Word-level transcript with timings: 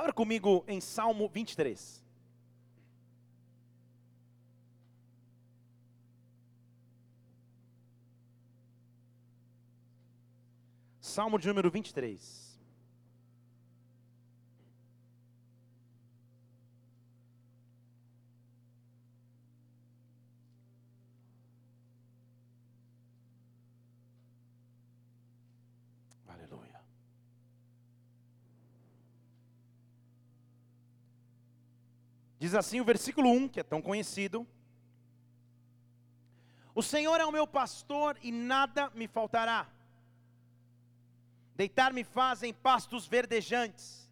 Abra 0.00 0.14
comigo 0.14 0.64
em 0.66 0.80
Salmo 0.80 1.28
23. 1.28 2.02
Salmo 11.02 11.38
de 11.38 11.46
número 11.48 11.70
23. 11.70 12.49
Diz 32.40 32.54
assim 32.54 32.80
o 32.80 32.84
versículo 32.84 33.30
1, 33.30 33.48
que 33.48 33.60
é 33.60 33.62
tão 33.62 33.82
conhecido: 33.82 34.46
O 36.74 36.82
Senhor 36.82 37.20
é 37.20 37.26
o 37.26 37.30
meu 37.30 37.46
pastor 37.46 38.16
e 38.22 38.32
nada 38.32 38.90
me 38.94 39.06
faltará. 39.06 39.68
Deitar-me 41.54 42.02
faz 42.02 42.42
em 42.42 42.54
pastos 42.54 43.06
verdejantes, 43.06 44.10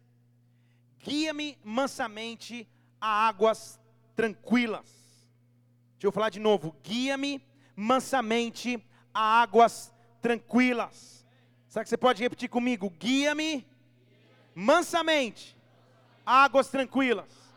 guia-me 0.99 1.57
mansamente 1.63 2.69
a 3.01 3.27
águas 3.27 3.79
tranquilas. 4.15 4.87
Deixa 5.93 6.05
eu 6.05 6.11
falar 6.11 6.29
de 6.29 6.39
novo: 6.39 6.75
guia-me 6.83 7.43
mansamente 7.75 8.79
a 9.11 9.41
águas 9.41 9.91
tranquilas. 10.21 11.25
Será 11.67 11.83
que 11.83 11.89
você 11.89 11.97
pode 11.97 12.21
repetir 12.21 12.47
comigo? 12.47 12.91
Guia-me 12.91 13.65
mansamente 14.53 15.57
a 16.23 16.43
águas 16.43 16.69
tranquilas. 16.69 17.48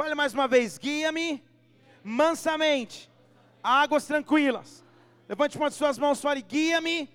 Fale 0.00 0.14
mais 0.14 0.32
uma 0.32 0.48
vez: 0.48 0.78
guia-me 0.78 1.44
mansamente 2.02 3.10
águas 3.62 4.06
tranquilas. 4.06 4.82
Levante 5.28 5.58
uma 5.58 5.68
de 5.68 5.76
suas 5.76 5.98
mãos 5.98 6.22
fale: 6.22 6.40
guia-me 6.40 7.06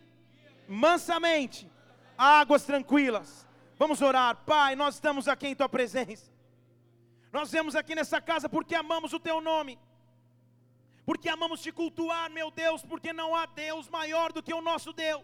mansamente 0.68 1.68
águas 2.16 2.64
tranquilas. 2.64 3.48
Vamos 3.80 4.04
orar, 4.04 4.36
Pai. 4.46 4.76
Nós 4.76 4.94
estamos 4.94 5.28
aqui 5.28 5.48
em 5.48 5.56
Tua 5.56 5.68
presença. 5.68 6.32
Nós 7.34 7.52
viemos 7.52 7.76
aqui 7.76 7.96
nessa 7.96 8.22
casa 8.22 8.48
porque 8.48 8.76
amamos 8.76 9.14
o 9.14 9.20
Teu 9.20 9.42
nome, 9.42 9.80
porque 11.08 11.28
amamos 11.28 11.64
te 11.64 11.72
cultuar, 11.72 12.30
meu 12.30 12.52
Deus, 12.52 12.84
porque 12.84 13.12
não 13.12 13.36
há 13.36 13.48
Deus 13.48 13.90
maior 13.90 14.32
do 14.32 14.44
que 14.44 14.54
o 14.54 14.62
nosso 14.62 14.94
Deus, 14.94 15.24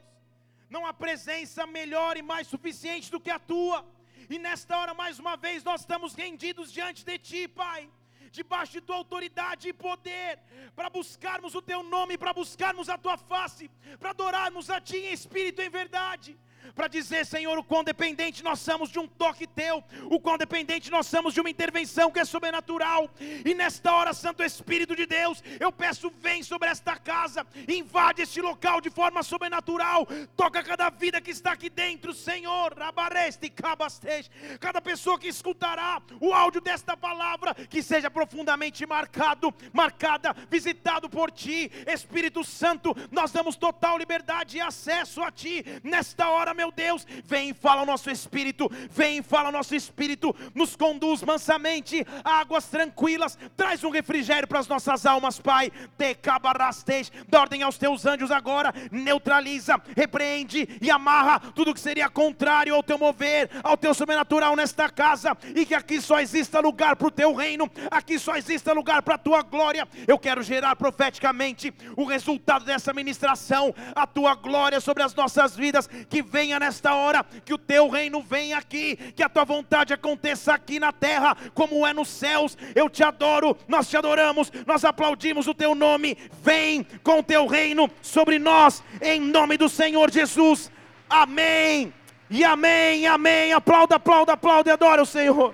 não 0.67 0.83
há 0.83 0.91
presença 0.91 1.67
melhor 1.67 2.17
e 2.17 2.23
mais 2.23 2.47
suficiente 2.47 3.11
do 3.11 3.19
que 3.19 3.29
a 3.29 3.37
Tua. 3.37 3.85
E 4.33 4.39
nesta 4.39 4.77
hora, 4.77 4.93
mais 4.93 5.19
uma 5.19 5.35
vez, 5.35 5.61
nós 5.61 5.81
estamos 5.81 6.13
rendidos 6.13 6.71
diante 6.71 7.03
de 7.03 7.17
Ti, 7.19 7.49
Pai. 7.49 7.89
Debaixo 8.31 8.71
de 8.71 8.79
tua 8.79 8.95
autoridade 8.95 9.67
e 9.67 9.73
poder, 9.73 10.39
para 10.73 10.89
buscarmos 10.89 11.53
o 11.53 11.61
teu 11.61 11.83
nome, 11.83 12.17
para 12.17 12.31
buscarmos 12.31 12.87
a 12.87 12.97
tua 12.97 13.17
face, 13.17 13.69
para 13.99 14.11
adorarmos 14.11 14.69
a 14.69 14.79
ti 14.79 14.95
em 14.95 15.11
espírito 15.11 15.61
e 15.61 15.65
em 15.65 15.69
verdade 15.69 16.39
para 16.75 16.87
dizer, 16.87 17.25
Senhor, 17.25 17.57
o 17.57 17.63
quão 17.63 17.83
dependente 17.83 18.43
nós 18.43 18.59
somos 18.59 18.89
de 18.89 18.99
um 18.99 19.07
toque 19.07 19.47
teu, 19.47 19.83
o 20.09 20.19
quão 20.19 20.37
dependente 20.37 20.91
nós 20.91 21.07
somos 21.07 21.33
de 21.33 21.41
uma 21.41 21.49
intervenção 21.49 22.11
que 22.11 22.19
é 22.19 22.25
sobrenatural. 22.25 23.09
E 23.19 23.53
nesta 23.53 23.93
hora, 23.93 24.13
Santo 24.13 24.43
Espírito 24.43 24.95
de 24.95 25.05
Deus, 25.05 25.43
eu 25.59 25.71
peço, 25.71 26.11
vem 26.19 26.43
sobre 26.43 26.69
esta 26.69 26.97
casa, 26.97 27.45
invade 27.67 28.21
este 28.21 28.41
local 28.41 28.81
de 28.81 28.89
forma 28.89 29.23
sobrenatural, 29.23 30.07
toca 30.35 30.63
cada 30.63 30.89
vida 30.89 31.21
que 31.21 31.31
está 31.31 31.51
aqui 31.53 31.69
dentro, 31.69 32.13
Senhor. 32.13 32.73
Rabareste, 32.77 33.49
cabastej, 33.49 34.29
cada 34.59 34.81
pessoa 34.81 35.19
que 35.19 35.27
escutará 35.27 36.01
o 36.19 36.33
áudio 36.33 36.61
desta 36.61 36.95
palavra, 36.95 37.53
que 37.53 37.81
seja 37.81 38.09
profundamente 38.09 38.85
marcado, 38.85 39.53
marcada, 39.73 40.35
visitado 40.49 41.09
por 41.09 41.31
ti, 41.31 41.71
Espírito 41.87 42.43
Santo, 42.43 42.95
nós 43.11 43.31
damos 43.31 43.55
total 43.55 43.97
liberdade 43.97 44.57
e 44.57 44.61
acesso 44.61 45.21
a 45.21 45.31
ti 45.31 45.63
nesta 45.83 46.29
hora, 46.29 46.50
meu 46.53 46.71
Deus, 46.71 47.05
vem 47.25 47.49
e 47.49 47.53
fala 47.53 47.83
o 47.83 47.85
nosso 47.85 48.09
espírito, 48.09 48.69
vem 48.89 49.17
e 49.17 49.21
fala 49.21 49.49
o 49.49 49.51
nosso 49.51 49.75
espírito, 49.75 50.35
nos 50.53 50.75
conduz 50.75 51.23
mansamente 51.23 52.05
a 52.23 52.39
águas 52.39 52.65
tranquilas, 52.65 53.37
traz 53.55 53.83
um 53.83 53.89
refrigério 53.89 54.47
para 54.47 54.59
as 54.59 54.67
nossas 54.67 55.05
almas, 55.05 55.39
Pai. 55.39 55.71
Te 55.97 56.15
cabarastej, 56.15 57.09
dá 57.27 57.41
ordem 57.41 57.63
aos 57.63 57.77
teus 57.77 58.05
anjos 58.05 58.31
agora, 58.31 58.73
neutraliza, 58.91 59.81
repreende 59.95 60.67
e 60.81 60.89
amarra 60.89 61.39
tudo 61.39 61.73
que 61.73 61.79
seria 61.79 62.09
contrário 62.09 62.75
ao 62.75 62.83
teu 62.83 62.97
mover, 62.97 63.49
ao 63.63 63.77
teu 63.77 63.93
sobrenatural 63.93 64.55
nesta 64.55 64.89
casa, 64.89 65.37
e 65.55 65.65
que 65.65 65.73
aqui 65.73 66.01
só 66.01 66.19
exista 66.19 66.59
lugar 66.59 66.95
para 66.95 67.07
o 67.07 67.11
teu 67.11 67.33
reino, 67.33 67.69
aqui 67.89 68.19
só 68.19 68.35
exista 68.35 68.73
lugar 68.73 69.01
para 69.01 69.15
a 69.15 69.19
tua 69.19 69.41
glória. 69.41 69.87
Eu 70.07 70.19
quero 70.19 70.43
gerar 70.43 70.75
profeticamente 70.75 71.73
o 71.95 72.03
resultado 72.03 72.65
dessa 72.65 72.93
ministração, 72.93 73.73
a 73.95 74.05
tua 74.05 74.35
glória 74.35 74.79
sobre 74.79 75.03
as 75.03 75.13
nossas 75.13 75.55
vidas, 75.55 75.87
que 75.87 76.21
venha 76.21 76.40
venha 76.41 76.59
nesta 76.59 76.95
hora, 76.95 77.23
que 77.45 77.53
o 77.53 77.57
teu 77.57 77.87
reino 77.87 78.19
venha 78.19 78.57
aqui, 78.57 78.95
que 78.95 79.21
a 79.21 79.29
tua 79.29 79.45
vontade 79.45 79.93
aconteça 79.93 80.51
aqui 80.51 80.79
na 80.79 80.91
terra, 80.91 81.37
como 81.53 81.85
é 81.85 81.93
nos 81.93 82.07
céus. 82.09 82.57
Eu 82.73 82.89
te 82.89 83.03
adoro, 83.03 83.55
nós 83.67 83.87
te 83.87 83.95
adoramos, 83.95 84.51
nós 84.65 84.83
aplaudimos 84.83 85.47
o 85.47 85.53
teu 85.53 85.75
nome. 85.75 86.17
Vem 86.41 86.83
com 87.03 87.19
o 87.19 87.23
teu 87.23 87.45
reino 87.45 87.87
sobre 88.01 88.39
nós, 88.39 88.83
em 88.99 89.21
nome 89.21 89.55
do 89.55 89.69
Senhor 89.69 90.09
Jesus. 90.09 90.71
Amém. 91.07 91.93
E 92.27 92.43
amém, 92.43 93.05
amém. 93.05 93.53
Aplauda, 93.53 93.97
aplauda, 93.97 94.33
aplauda 94.33 94.71
e 94.71 94.73
adora 94.73 95.03
o 95.03 95.05
Senhor. 95.05 95.53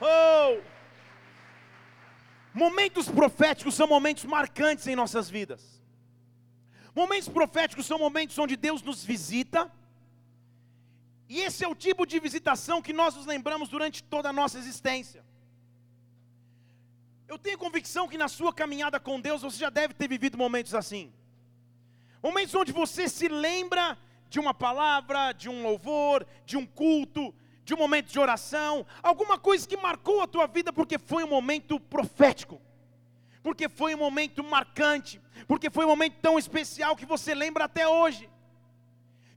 Oh! 0.00 0.56
Momentos 2.54 3.10
proféticos 3.10 3.74
são 3.74 3.86
momentos 3.86 4.24
marcantes 4.24 4.86
em 4.86 4.96
nossas 4.96 5.28
vidas. 5.28 5.73
Momentos 6.94 7.28
proféticos 7.28 7.86
são 7.86 7.98
momentos 7.98 8.38
onde 8.38 8.56
Deus 8.56 8.80
nos 8.80 9.04
visita, 9.04 9.70
e 11.28 11.40
esse 11.40 11.64
é 11.64 11.68
o 11.68 11.74
tipo 11.74 12.06
de 12.06 12.20
visitação 12.20 12.80
que 12.80 12.92
nós 12.92 13.16
nos 13.16 13.26
lembramos 13.26 13.68
durante 13.68 14.02
toda 14.02 14.28
a 14.28 14.32
nossa 14.32 14.58
existência. 14.58 15.24
Eu 17.26 17.38
tenho 17.38 17.58
convicção 17.58 18.06
que 18.06 18.18
na 18.18 18.28
sua 18.28 18.52
caminhada 18.52 19.00
com 19.00 19.20
Deus 19.20 19.42
você 19.42 19.58
já 19.58 19.70
deve 19.70 19.94
ter 19.94 20.06
vivido 20.06 20.38
momentos 20.38 20.74
assim. 20.74 21.12
Momentos 22.22 22.54
onde 22.54 22.70
você 22.70 23.08
se 23.08 23.26
lembra 23.28 23.98
de 24.28 24.38
uma 24.38 24.54
palavra, 24.54 25.32
de 25.32 25.48
um 25.48 25.62
louvor, 25.62 26.26
de 26.44 26.56
um 26.56 26.66
culto, 26.66 27.34
de 27.64 27.74
um 27.74 27.78
momento 27.78 28.12
de 28.12 28.20
oração, 28.20 28.86
alguma 29.02 29.38
coisa 29.38 29.66
que 29.66 29.76
marcou 29.76 30.20
a 30.20 30.26
tua 30.26 30.46
vida 30.46 30.72
porque 30.72 30.98
foi 30.98 31.24
um 31.24 31.28
momento 31.28 31.80
profético 31.80 32.60
porque 33.44 33.68
foi 33.68 33.94
um 33.94 33.98
momento 33.98 34.42
marcante, 34.42 35.20
porque 35.46 35.68
foi 35.68 35.84
um 35.84 35.88
momento 35.88 36.16
tão 36.22 36.38
especial 36.38 36.96
que 36.96 37.04
você 37.04 37.34
lembra 37.34 37.64
até 37.64 37.86
hoje. 37.86 38.26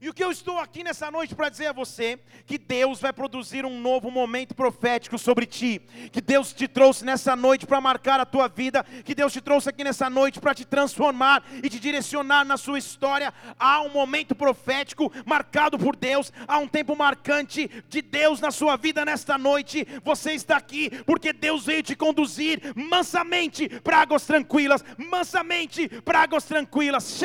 E 0.00 0.08
o 0.08 0.14
que 0.14 0.22
eu 0.22 0.30
estou 0.30 0.60
aqui 0.60 0.84
nessa 0.84 1.10
noite 1.10 1.34
para 1.34 1.48
dizer 1.48 1.66
a 1.66 1.72
você, 1.72 2.20
que 2.46 2.56
Deus 2.56 3.00
vai 3.00 3.12
produzir 3.12 3.66
um 3.66 3.80
novo 3.80 4.12
momento 4.12 4.54
profético 4.54 5.18
sobre 5.18 5.44
ti, 5.44 5.82
que 6.12 6.20
Deus 6.20 6.52
te 6.52 6.68
trouxe 6.68 7.04
nessa 7.04 7.34
noite 7.34 7.66
para 7.66 7.80
marcar 7.80 8.20
a 8.20 8.24
tua 8.24 8.46
vida, 8.46 8.84
que 9.04 9.12
Deus 9.12 9.32
te 9.32 9.40
trouxe 9.40 9.68
aqui 9.68 9.82
nessa 9.82 10.08
noite 10.08 10.38
para 10.38 10.54
te 10.54 10.64
transformar 10.64 11.42
e 11.64 11.68
te 11.68 11.80
direcionar 11.80 12.44
na 12.44 12.56
sua 12.56 12.78
história. 12.78 13.34
Há 13.58 13.80
um 13.80 13.88
momento 13.88 14.36
profético 14.36 15.12
marcado 15.26 15.76
por 15.76 15.96
Deus, 15.96 16.32
há 16.46 16.58
um 16.58 16.68
tempo 16.68 16.94
marcante 16.94 17.68
de 17.88 18.00
Deus 18.00 18.40
na 18.40 18.52
sua 18.52 18.76
vida 18.76 19.04
nesta 19.04 19.36
noite. 19.36 19.84
Você 20.04 20.32
está 20.32 20.58
aqui 20.58 20.90
porque 21.06 21.32
Deus 21.32 21.66
veio 21.66 21.82
te 21.82 21.96
conduzir 21.96 22.72
mansamente 22.76 23.68
para 23.80 23.98
águas 23.98 24.24
tranquilas, 24.24 24.84
mansamente 24.96 25.88
para 26.04 26.20
águas 26.20 26.44
tranquilas. 26.44 27.20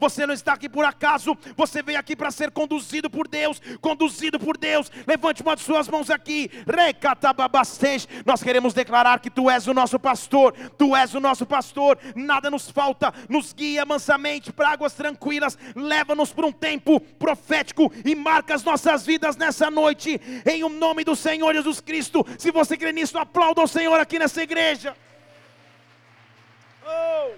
Você 0.00 0.26
não 0.26 0.32
está 0.32 0.54
aqui 0.54 0.66
por 0.77 0.77
por 0.78 0.84
acaso, 0.84 1.36
você 1.56 1.82
veio 1.82 1.98
aqui 1.98 2.14
para 2.14 2.30
ser 2.30 2.52
conduzido 2.52 3.10
por 3.10 3.26
Deus, 3.26 3.60
conduzido 3.80 4.38
por 4.38 4.56
Deus. 4.56 4.88
Levante 5.08 5.42
uma 5.42 5.56
de 5.56 5.62
suas 5.62 5.88
mãos 5.88 6.08
aqui. 6.08 6.48
Nós 8.24 8.40
queremos 8.44 8.72
declarar 8.74 9.18
que 9.18 9.28
tu 9.28 9.50
és 9.50 9.66
o 9.66 9.74
nosso 9.74 9.98
pastor, 9.98 10.54
tu 10.78 10.94
és 10.94 11.12
o 11.14 11.18
nosso 11.18 11.44
pastor, 11.44 11.98
nada 12.14 12.48
nos 12.48 12.70
falta, 12.70 13.12
nos 13.28 13.52
guia 13.52 13.84
mansamente 13.84 14.52
para 14.52 14.68
águas 14.68 14.92
tranquilas, 14.92 15.58
leva-nos 15.74 16.32
por 16.32 16.44
um 16.44 16.52
tempo 16.52 17.00
profético 17.00 17.92
e 18.04 18.14
marca 18.14 18.54
as 18.54 18.62
nossas 18.62 19.04
vidas 19.04 19.36
nessa 19.36 19.72
noite, 19.72 20.20
em 20.46 20.62
o 20.62 20.68
nome 20.68 21.02
do 21.02 21.16
Senhor 21.16 21.52
Jesus 21.54 21.80
Cristo. 21.80 22.24
Se 22.38 22.52
você 22.52 22.76
crê 22.76 22.92
nisso, 22.92 23.18
aplauda 23.18 23.62
o 23.62 23.66
Senhor 23.66 23.98
aqui 23.98 24.16
nessa 24.16 24.44
igreja. 24.44 24.96
Oh. 26.86 27.32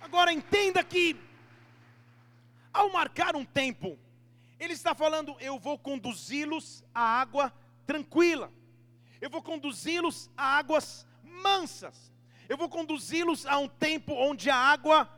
Agora 0.00 0.32
entenda 0.32 0.82
que 0.82 1.25
ao 2.76 2.90
marcar 2.90 3.34
um 3.34 3.44
tempo, 3.44 3.98
ele 4.60 4.74
está 4.74 4.94
falando: 4.94 5.36
eu 5.40 5.58
vou 5.58 5.78
conduzi-los 5.78 6.84
à 6.94 7.00
água 7.00 7.52
tranquila, 7.86 8.52
eu 9.20 9.30
vou 9.30 9.42
conduzi-los 9.42 10.30
a 10.36 10.58
águas 10.58 11.06
mansas, 11.22 12.12
eu 12.48 12.56
vou 12.56 12.68
conduzi-los 12.68 13.46
a 13.46 13.58
um 13.58 13.68
tempo 13.68 14.12
onde 14.12 14.50
a 14.50 14.56
água 14.56 15.08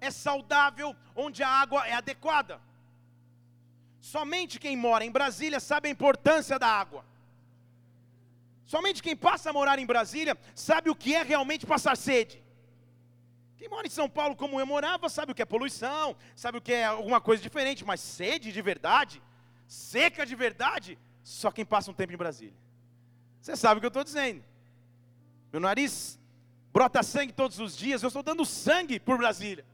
é 0.00 0.10
saudável, 0.10 0.96
onde 1.14 1.42
a 1.42 1.48
água 1.48 1.86
é 1.86 1.92
adequada. 1.92 2.60
Somente 4.00 4.58
quem 4.58 4.76
mora 4.76 5.04
em 5.04 5.12
Brasília 5.12 5.60
sabe 5.60 5.88
a 5.88 5.92
importância 5.92 6.58
da 6.58 6.66
água. 6.66 7.04
Somente 8.64 9.02
quem 9.02 9.14
passa 9.14 9.50
a 9.50 9.52
morar 9.52 9.78
em 9.78 9.86
Brasília 9.86 10.36
sabe 10.54 10.90
o 10.90 10.96
que 10.96 11.14
é 11.14 11.22
realmente 11.22 11.66
passar 11.66 11.96
sede. 11.96 12.41
Quem 13.62 13.68
mora 13.68 13.86
em 13.86 13.90
São 13.90 14.10
Paulo, 14.10 14.34
como 14.34 14.58
eu 14.58 14.66
morava, 14.66 15.08
sabe 15.08 15.30
o 15.30 15.34
que 15.36 15.40
é 15.40 15.44
poluição, 15.44 16.16
sabe 16.34 16.58
o 16.58 16.60
que 16.60 16.72
é 16.72 16.84
alguma 16.84 17.20
coisa 17.20 17.40
diferente, 17.40 17.84
mas 17.84 18.00
sede 18.00 18.50
de 18.50 18.60
verdade, 18.60 19.22
seca 19.68 20.26
de 20.26 20.34
verdade, 20.34 20.98
só 21.22 21.48
quem 21.48 21.64
passa 21.64 21.88
um 21.88 21.94
tempo 21.94 22.12
em 22.12 22.16
Brasília. 22.16 22.56
Você 23.40 23.54
sabe 23.54 23.78
o 23.78 23.80
que 23.80 23.86
eu 23.86 23.94
estou 23.94 24.02
dizendo. 24.02 24.42
Meu 25.52 25.60
nariz 25.60 26.18
brota 26.72 27.04
sangue 27.04 27.32
todos 27.32 27.60
os 27.60 27.76
dias, 27.76 28.02
eu 28.02 28.08
estou 28.08 28.24
dando 28.24 28.44
sangue 28.44 28.98
por 28.98 29.16
Brasília. 29.16 29.64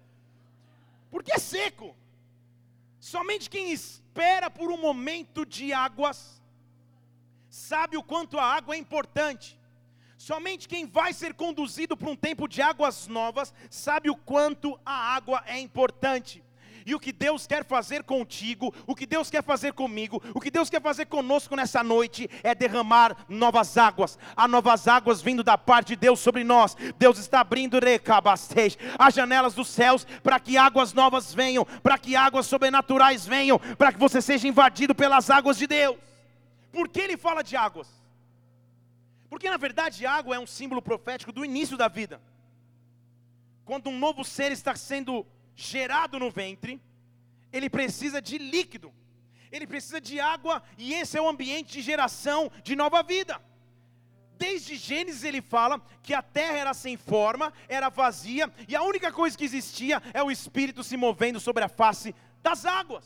Porque 1.10 1.32
é 1.32 1.38
seco. 1.38 1.96
Somente 3.00 3.48
quem 3.48 3.72
espera 3.72 4.50
por 4.50 4.70
um 4.70 4.76
momento 4.76 5.46
de 5.46 5.72
águas 5.72 6.42
sabe 7.48 7.96
o 7.96 8.02
quanto 8.02 8.38
a 8.38 8.44
água 8.44 8.74
é 8.74 8.78
importante. 8.78 9.57
Somente 10.18 10.68
quem 10.68 10.84
vai 10.84 11.12
ser 11.12 11.32
conduzido 11.32 11.96
para 11.96 12.10
um 12.10 12.16
tempo 12.16 12.48
de 12.48 12.60
águas 12.60 13.06
novas 13.06 13.54
sabe 13.70 14.10
o 14.10 14.16
quanto 14.16 14.78
a 14.84 15.14
água 15.14 15.44
é 15.46 15.60
importante. 15.60 16.42
E 16.84 16.92
o 16.94 16.98
que 16.98 17.12
Deus 17.12 17.46
quer 17.46 17.64
fazer 17.64 18.02
contigo, 18.02 18.74
o 18.84 18.96
que 18.96 19.06
Deus 19.06 19.30
quer 19.30 19.44
fazer 19.44 19.74
comigo, 19.74 20.20
o 20.34 20.40
que 20.40 20.50
Deus 20.50 20.68
quer 20.68 20.82
fazer 20.82 21.06
conosco 21.06 21.54
nessa 21.54 21.84
noite 21.84 22.28
é 22.42 22.52
derramar 22.52 23.26
novas 23.28 23.76
águas. 23.78 24.18
Há 24.34 24.48
novas 24.48 24.88
águas 24.88 25.22
vindo 25.22 25.44
da 25.44 25.56
parte 25.56 25.88
de 25.88 25.96
Deus 25.96 26.18
sobre 26.18 26.42
nós. 26.42 26.74
Deus 26.98 27.18
está 27.18 27.40
abrindo 27.40 27.78
as 28.98 29.14
janelas 29.14 29.54
dos 29.54 29.68
céus 29.68 30.04
para 30.22 30.40
que 30.40 30.56
águas 30.56 30.92
novas 30.92 31.32
venham, 31.32 31.64
para 31.64 31.96
que 31.96 32.16
águas 32.16 32.46
sobrenaturais 32.46 33.24
venham, 33.24 33.58
para 33.76 33.92
que 33.92 33.98
você 33.98 34.20
seja 34.20 34.48
invadido 34.48 34.94
pelas 34.96 35.30
águas 35.30 35.58
de 35.58 35.66
Deus. 35.66 35.96
Por 36.72 36.88
que 36.88 37.00
ele 37.00 37.16
fala 37.16 37.44
de 37.44 37.54
águas? 37.54 37.97
Porque 39.28 39.50
na 39.50 39.56
verdade 39.56 40.06
água 40.06 40.36
é 40.36 40.38
um 40.38 40.46
símbolo 40.46 40.80
profético 40.80 41.32
do 41.32 41.44
início 41.44 41.76
da 41.76 41.88
vida. 41.88 42.20
Quando 43.64 43.90
um 43.90 43.98
novo 43.98 44.24
ser 44.24 44.50
está 44.52 44.74
sendo 44.74 45.26
gerado 45.54 46.18
no 46.18 46.30
ventre, 46.30 46.80
ele 47.52 47.68
precisa 47.68 48.22
de 48.22 48.38
líquido, 48.38 48.92
ele 49.50 49.66
precisa 49.66 50.00
de 50.00 50.20
água, 50.20 50.62
e 50.76 50.94
esse 50.94 51.16
é 51.18 51.20
o 51.20 51.28
ambiente 51.28 51.72
de 51.72 51.82
geração 51.82 52.50
de 52.62 52.74
nova 52.74 53.02
vida. 53.02 53.40
Desde 54.38 54.76
Gênesis 54.76 55.24
ele 55.24 55.42
fala 55.42 55.82
que 56.02 56.14
a 56.14 56.22
terra 56.22 56.56
era 56.56 56.74
sem 56.74 56.96
forma, 56.96 57.52
era 57.68 57.88
vazia, 57.88 58.52
e 58.68 58.76
a 58.76 58.82
única 58.82 59.12
coisa 59.12 59.36
que 59.36 59.44
existia 59.44 60.00
é 60.14 60.22
o 60.22 60.30
Espírito 60.30 60.84
se 60.84 60.96
movendo 60.96 61.40
sobre 61.40 61.64
a 61.64 61.68
face 61.68 62.14
das 62.42 62.64
águas. 62.64 63.04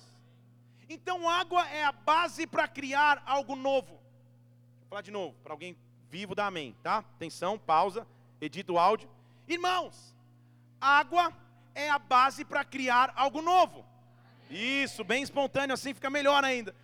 Então, 0.89 1.29
água 1.29 1.67
é 1.71 1.85
a 1.85 1.93
base 1.93 2.47
para 2.47 2.69
criar 2.69 3.23
algo 3.25 3.57
novo. 3.57 3.95
Vou 3.95 4.89
falar 4.91 5.01
de 5.01 5.11
novo, 5.11 5.35
para 5.43 5.55
alguém 5.55 5.75
vivo, 6.13 6.35
dá 6.35 6.49
amém, 6.49 6.77
tá? 6.83 6.99
Atenção, 6.99 7.59
pausa, 7.59 8.07
edita 8.39 8.71
o 8.71 8.79
áudio. 8.79 9.09
Irmãos, 9.49 10.15
água 10.79 11.33
é 11.75 11.89
a 11.89 11.99
base 11.99 12.45
para 12.45 12.63
criar 12.63 13.11
algo 13.17 13.41
novo. 13.41 13.83
Isso, 14.51 15.03
bem 15.03 15.23
espontâneo, 15.23 15.73
assim 15.73 15.95
fica 15.95 16.11
melhor 16.11 16.45
ainda. 16.45 16.77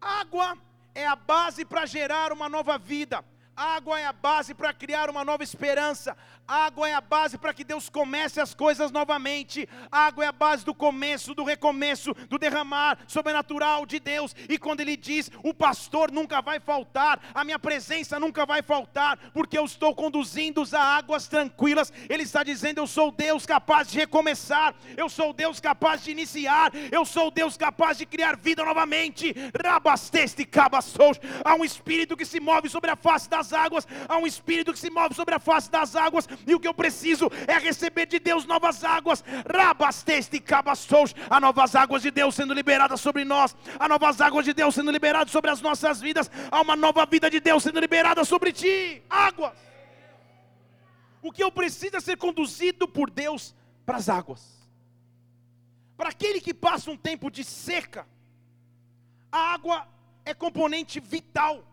Água 0.00 0.56
é 0.94 1.06
a 1.06 1.14
base 1.14 1.66
para 1.66 1.84
gerar 1.84 2.32
uma 2.32 2.48
nova 2.48 2.78
vida. 2.78 3.22
Água 3.56 4.00
é 4.00 4.06
a 4.06 4.12
base 4.12 4.54
para 4.54 4.72
criar 4.72 5.10
uma 5.10 5.24
nova 5.24 5.42
esperança. 5.42 6.16
Água 6.48 6.88
é 6.88 6.94
a 6.94 7.00
base 7.00 7.38
para 7.38 7.52
que 7.52 7.64
Deus 7.64 7.88
comece 7.88 8.40
as 8.40 8.54
coisas 8.54 8.90
novamente. 8.90 9.68
Água 9.90 10.24
é 10.24 10.28
a 10.28 10.32
base 10.32 10.64
do 10.64 10.74
começo, 10.74 11.34
do 11.34 11.44
recomeço, 11.44 12.14
do 12.28 12.38
derramar 12.38 12.98
sobrenatural 13.06 13.84
de 13.84 14.00
Deus. 14.00 14.34
E 14.48 14.58
quando 14.58 14.80
Ele 14.80 14.96
diz: 14.96 15.30
O 15.42 15.52
pastor 15.52 16.10
nunca 16.10 16.40
vai 16.40 16.60
faltar, 16.60 17.20
a 17.34 17.44
minha 17.44 17.58
presença 17.58 18.18
nunca 18.18 18.46
vai 18.46 18.62
faltar, 18.62 19.18
porque 19.32 19.56
eu 19.56 19.64
estou 19.64 19.94
conduzindo-os 19.94 20.72
a 20.72 20.82
águas 20.82 21.28
tranquilas. 21.28 21.92
Ele 22.08 22.22
está 22.22 22.42
dizendo: 22.42 22.78
Eu 22.78 22.86
sou 22.86 23.10
Deus 23.10 23.44
capaz 23.44 23.88
de 23.88 23.98
recomeçar, 23.98 24.74
eu 24.96 25.08
sou 25.08 25.32
Deus 25.32 25.60
capaz 25.60 26.02
de 26.02 26.10
iniciar, 26.10 26.72
eu 26.90 27.04
sou 27.04 27.30
Deus 27.30 27.56
capaz 27.56 27.98
de 27.98 28.06
criar 28.06 28.36
vida 28.36 28.64
novamente. 28.64 29.34
Rabasteste 29.62 30.44
cabassous. 30.46 31.20
Há 31.44 31.54
um 31.54 31.64
espírito 31.64 32.16
que 32.16 32.24
se 32.24 32.40
move 32.40 32.68
sobre 32.68 32.90
a 32.90 32.96
face 32.96 33.28
da 33.28 33.41
das 33.42 33.52
águas, 33.52 33.86
há 34.08 34.16
um 34.16 34.26
espírito 34.26 34.72
que 34.72 34.78
se 34.78 34.88
move 34.88 35.14
sobre 35.14 35.34
a 35.34 35.38
face 35.38 35.70
das 35.70 35.96
águas, 35.96 36.28
e 36.46 36.54
o 36.54 36.60
que 36.60 36.68
eu 36.68 36.74
preciso 36.74 37.28
é 37.46 37.58
receber 37.58 38.06
de 38.06 38.18
Deus 38.18 38.46
novas 38.46 38.84
águas. 38.84 39.24
Rabasteste 39.52 40.38
cabassous, 40.38 41.14
há 41.28 41.40
novas 41.40 41.74
águas 41.74 42.02
de 42.02 42.10
Deus 42.10 42.34
sendo 42.34 42.54
liberadas 42.54 43.00
sobre 43.00 43.24
nós, 43.24 43.56
há 43.78 43.88
novas 43.88 44.20
águas 44.20 44.44
de 44.44 44.52
Deus 44.52 44.74
sendo 44.74 44.90
liberadas 44.90 45.32
sobre 45.32 45.50
as 45.50 45.60
nossas 45.60 46.00
vidas, 46.00 46.30
há 46.50 46.60
uma 46.60 46.76
nova 46.76 47.04
vida 47.04 47.28
de 47.28 47.40
Deus 47.40 47.62
sendo 47.62 47.80
liberada 47.80 48.24
sobre 48.24 48.52
ti. 48.52 49.02
Águas. 49.10 49.58
O 51.20 51.32
que 51.32 51.42
eu 51.42 51.50
preciso 51.50 51.96
é 51.96 52.00
ser 52.00 52.16
conduzido 52.16 52.86
por 52.86 53.10
Deus 53.10 53.54
para 53.84 53.96
as 53.96 54.08
águas. 54.08 54.42
Para 55.96 56.08
aquele 56.08 56.40
que 56.40 56.54
passa 56.54 56.90
um 56.90 56.96
tempo 56.96 57.30
de 57.30 57.44
seca, 57.44 58.06
a 59.30 59.54
água 59.54 59.86
é 60.24 60.34
componente 60.34 60.98
vital. 61.00 61.64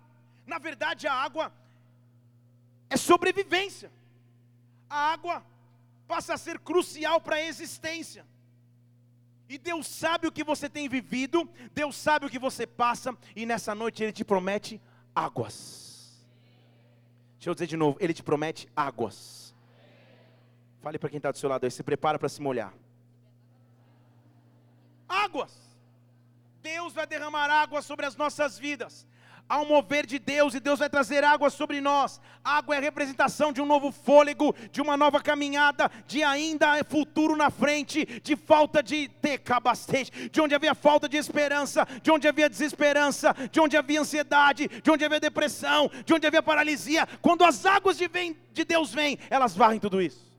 Na 0.45 0.57
verdade, 0.57 1.07
a 1.07 1.13
água 1.13 1.51
é 2.89 2.97
sobrevivência. 2.97 3.91
A 4.89 5.13
água 5.13 5.45
passa 6.07 6.33
a 6.33 6.37
ser 6.37 6.59
crucial 6.59 7.21
para 7.21 7.35
a 7.35 7.43
existência. 7.43 8.25
E 9.47 9.57
Deus 9.57 9.87
sabe 9.87 10.27
o 10.27 10.31
que 10.31 10.43
você 10.43 10.69
tem 10.69 10.87
vivido, 10.87 11.49
Deus 11.73 11.95
sabe 11.95 12.25
o 12.25 12.29
que 12.29 12.37
você 12.37 12.67
passa, 12.67 13.17
e 13.35 13.45
nessa 13.45 13.73
noite 13.73 14.03
Ele 14.03 14.11
te 14.11 14.23
promete 14.23 14.79
águas. 15.13 16.27
Deixa 17.37 17.49
eu 17.49 17.55
dizer 17.55 17.67
de 17.67 17.77
novo, 17.77 17.97
Ele 17.99 18.13
te 18.13 18.21
promete 18.21 18.69
águas. 18.75 19.55
Fale 20.81 20.99
para 20.99 21.09
quem 21.09 21.17
está 21.17 21.31
do 21.31 21.37
seu 21.37 21.49
lado 21.49 21.63
aí, 21.63 21.71
se 21.71 21.83
prepara 21.83 22.19
para 22.19 22.29
se 22.29 22.41
molhar. 22.41 22.73
Águas. 25.07 25.53
Deus 26.61 26.93
vai 26.93 27.07
derramar 27.07 27.49
água 27.49 27.81
sobre 27.81 28.05
as 28.05 28.15
nossas 28.15 28.57
vidas. 28.57 29.07
Há 29.49 29.59
um 29.59 29.65
mover 29.65 30.05
de 30.05 30.19
Deus 30.19 30.53
e 30.53 30.59
Deus 30.59 30.77
vai 30.77 30.87
trazer 30.87 31.23
água 31.23 31.49
sobre 31.49 31.81
nós. 31.81 32.21
Água 32.43 32.75
é 32.75 32.79
representação 32.79 33.51
de 33.51 33.59
um 33.59 33.65
novo 33.65 33.91
fôlego, 33.91 34.55
de 34.71 34.79
uma 34.79 34.95
nova 34.95 35.19
caminhada, 35.19 35.89
de 36.05 36.21
ainda 36.21 36.83
futuro 36.83 37.35
na 37.35 37.49
frente, 37.49 38.05
de 38.21 38.35
falta 38.35 38.83
de 38.83 39.07
tecabastete, 39.07 40.29
de 40.29 40.39
onde 40.39 40.53
havia 40.53 40.75
falta 40.75 41.09
de 41.09 41.17
esperança, 41.17 41.87
de 42.03 42.11
onde 42.11 42.27
havia 42.27 42.47
desesperança, 42.47 43.35
de 43.51 43.59
onde 43.59 43.75
havia 43.75 44.01
ansiedade, 44.01 44.67
de 44.67 44.91
onde 44.91 45.03
havia 45.03 45.19
depressão, 45.19 45.89
de 46.05 46.13
onde 46.13 46.27
havia 46.27 46.43
paralisia. 46.43 47.07
Quando 47.19 47.43
as 47.43 47.65
águas 47.65 47.97
de, 47.97 48.07
vem, 48.07 48.37
de 48.53 48.63
Deus 48.63 48.93
vêm, 48.93 49.17
elas 49.31 49.55
varrem 49.55 49.79
tudo 49.79 49.99
isso. 49.99 50.29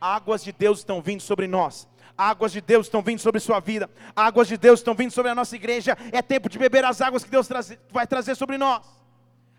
Águas 0.00 0.44
de 0.44 0.52
Deus 0.52 0.78
estão 0.78 1.02
vindo 1.02 1.20
sobre 1.20 1.48
nós 1.48 1.90
águas 2.20 2.52
de 2.52 2.60
Deus 2.60 2.86
estão 2.86 3.00
vindo 3.00 3.18
sobre 3.18 3.40
sua 3.40 3.60
vida, 3.60 3.88
águas 4.14 4.46
de 4.46 4.58
Deus 4.58 4.80
estão 4.80 4.94
vindo 4.94 5.10
sobre 5.10 5.30
a 5.30 5.34
nossa 5.34 5.56
igreja. 5.56 5.96
É 6.12 6.20
tempo 6.20 6.50
de 6.50 6.58
beber 6.58 6.84
as 6.84 7.00
águas 7.00 7.24
que 7.24 7.30
Deus 7.30 7.48
traz, 7.48 7.76
vai 7.90 8.06
trazer 8.06 8.34
sobre 8.34 8.58
nós. 8.58 8.86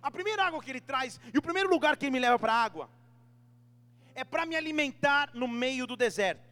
A 0.01 0.11
primeira 0.11 0.45
água 0.45 0.61
que 0.61 0.69
Ele 0.69 0.79
traz, 0.79 1.19
e 1.33 1.37
o 1.37 1.41
primeiro 1.41 1.69
lugar 1.69 1.97
que 1.97 2.05
Ele 2.05 2.11
me 2.11 2.19
leva 2.19 2.37
para 2.37 2.53
a 2.53 2.63
água, 2.63 2.89
é 4.13 4.23
para 4.23 4.45
me 4.45 4.55
alimentar 4.55 5.31
no 5.33 5.47
meio 5.47 5.87
do 5.87 5.95
deserto. 5.95 6.51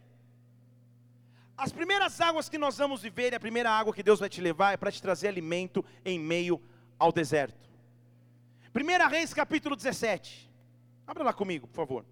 As 1.56 1.72
primeiras 1.72 2.20
águas 2.20 2.50
que 2.50 2.58
nós 2.58 2.78
vamos 2.78 3.02
viver, 3.02 3.36
a 3.36 3.40
primeira 3.40 3.70
água 3.70 3.94
que 3.94 4.02
Deus 4.02 4.20
vai 4.20 4.30
te 4.30 4.42
levar, 4.42 4.74
é 4.74 4.78
para 4.78 4.92
te 4.92 5.02
trazer 5.02 5.28
alimento 5.28 5.86
em 6.04 6.18
meio 6.18 6.60
ao 6.98 7.12
deserto. 7.12 7.70
1 8.74 9.10
Reis 9.10 9.34
capítulo 9.34 9.76
17. 9.76 10.50
Abra 11.06 11.24
lá 11.24 11.34
comigo, 11.34 11.68
por 11.68 11.76
favor. 11.76 12.06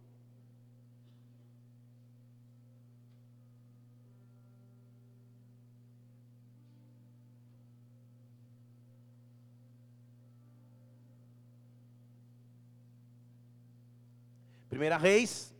Primeira 14.69 14.97
Reis 14.97 15.55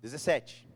17. 0.00 0.68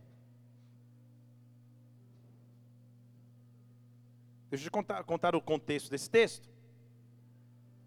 Deixa 4.51 4.67
eu 4.67 4.71
contar, 4.71 5.05
contar 5.05 5.35
o 5.35 5.41
contexto 5.41 5.91
desse 5.91 6.09
texto. 6.09 6.49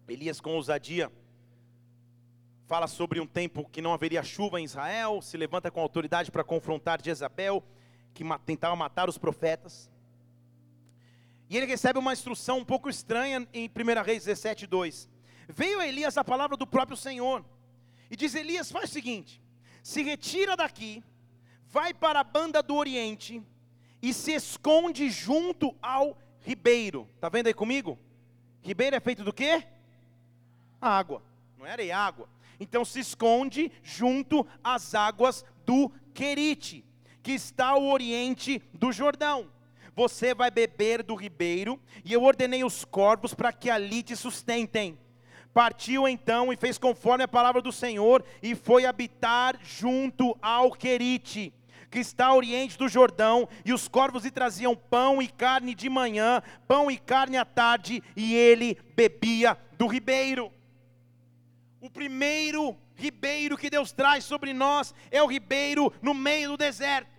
Elias, 0.08 0.40
com 0.40 0.54
ousadia, 0.54 1.10
fala 2.66 2.86
sobre 2.86 3.20
um 3.20 3.26
tempo 3.26 3.68
que 3.68 3.82
não 3.82 3.92
haveria 3.92 4.22
chuva 4.22 4.60
em 4.60 4.64
Israel, 4.64 5.20
se 5.20 5.36
levanta 5.36 5.70
com 5.70 5.80
autoridade 5.80 6.30
para 6.30 6.44
confrontar 6.44 7.02
Jezabel, 7.02 7.64
que 8.14 8.24
tentava 8.44 8.76
matar 8.76 9.08
os 9.08 9.18
profetas. 9.18 9.90
E 11.48 11.56
ele 11.56 11.66
recebe 11.66 11.98
uma 11.98 12.12
instrução 12.12 12.58
um 12.58 12.64
pouco 12.64 12.88
estranha 12.88 13.46
em 13.52 13.68
1 13.68 14.02
Reis 14.02 14.24
17, 14.24 14.66
2. 14.66 15.08
Veio 15.48 15.80
a 15.80 15.86
Elias 15.86 16.16
a 16.16 16.24
palavra 16.24 16.56
do 16.56 16.66
próprio 16.66 16.96
Senhor, 16.96 17.44
e 18.10 18.16
diz: 18.16 18.34
Elias, 18.34 18.70
faz 18.70 18.90
o 18.90 18.92
seguinte: 18.92 19.41
se 19.82 20.02
retira 20.02 20.56
daqui, 20.56 21.02
vai 21.66 21.92
para 21.92 22.20
a 22.20 22.24
banda 22.24 22.62
do 22.62 22.74
Oriente 22.74 23.42
e 24.00 24.12
se 24.12 24.32
esconde 24.32 25.10
junto 25.10 25.74
ao 25.82 26.16
ribeiro. 26.40 27.08
Tá 27.20 27.28
vendo 27.28 27.48
aí 27.48 27.54
comigo? 27.54 27.98
Ribeiro 28.62 28.96
é 28.96 29.00
feito 29.00 29.24
do 29.24 29.32
quê? 29.32 29.64
Água. 30.80 31.22
Não 31.58 31.66
era 31.66 31.96
água. 31.96 32.28
Então 32.58 32.84
se 32.84 33.00
esconde 33.00 33.72
junto 33.82 34.46
às 34.62 34.94
águas 34.94 35.44
do 35.64 35.90
Querite, 36.14 36.84
que 37.22 37.32
está 37.32 37.68
ao 37.68 37.84
oriente 37.84 38.62
do 38.72 38.92
Jordão. 38.92 39.50
Você 39.94 40.34
vai 40.34 40.50
beber 40.50 41.02
do 41.02 41.14
ribeiro, 41.14 41.80
e 42.04 42.12
eu 42.12 42.22
ordenei 42.22 42.64
os 42.64 42.84
corvos 42.84 43.34
para 43.34 43.52
que 43.52 43.68
ali 43.68 44.02
te 44.02 44.16
sustentem. 44.16 44.98
Partiu 45.52 46.08
então 46.08 46.52
e 46.52 46.56
fez 46.56 46.78
conforme 46.78 47.24
a 47.24 47.28
palavra 47.28 47.60
do 47.60 47.72
Senhor, 47.72 48.24
e 48.42 48.54
foi 48.54 48.86
habitar 48.86 49.58
junto 49.62 50.36
ao 50.40 50.72
Querite 50.72 51.52
que 51.92 51.98
está 51.98 52.28
ao 52.28 52.38
oriente 52.38 52.78
do 52.78 52.88
Jordão, 52.88 53.46
e 53.66 53.72
os 53.72 53.86
corvos 53.86 54.24
lhe 54.24 54.30
traziam 54.30 54.74
pão 54.74 55.20
e 55.20 55.28
carne 55.28 55.74
de 55.74 55.90
manhã, 55.90 56.42
pão 56.66 56.90
e 56.90 56.96
carne 56.96 57.36
à 57.36 57.44
tarde, 57.44 58.02
e 58.16 58.34
ele 58.34 58.78
bebia 58.96 59.58
do 59.76 59.86
ribeiro. 59.86 60.50
O 61.82 61.90
primeiro 61.90 62.74
ribeiro 62.94 63.58
que 63.58 63.68
Deus 63.68 63.92
traz 63.92 64.24
sobre 64.24 64.54
nós 64.54 64.94
é 65.10 65.22
o 65.22 65.26
ribeiro 65.26 65.92
no 66.00 66.14
meio 66.14 66.52
do 66.52 66.56
deserto. 66.56 67.10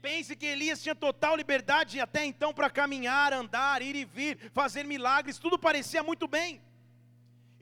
Pense 0.00 0.36
que 0.36 0.46
Elias 0.46 0.80
tinha 0.80 0.94
total 0.94 1.34
liberdade 1.34 1.98
até 1.98 2.24
então 2.24 2.54
para 2.54 2.70
caminhar, 2.70 3.32
andar, 3.32 3.82
ir 3.82 3.96
e 3.96 4.04
vir, 4.04 4.38
fazer 4.52 4.84
milagres, 4.84 5.38
tudo 5.38 5.58
parecia 5.58 6.02
muito 6.02 6.28
bem. 6.28 6.60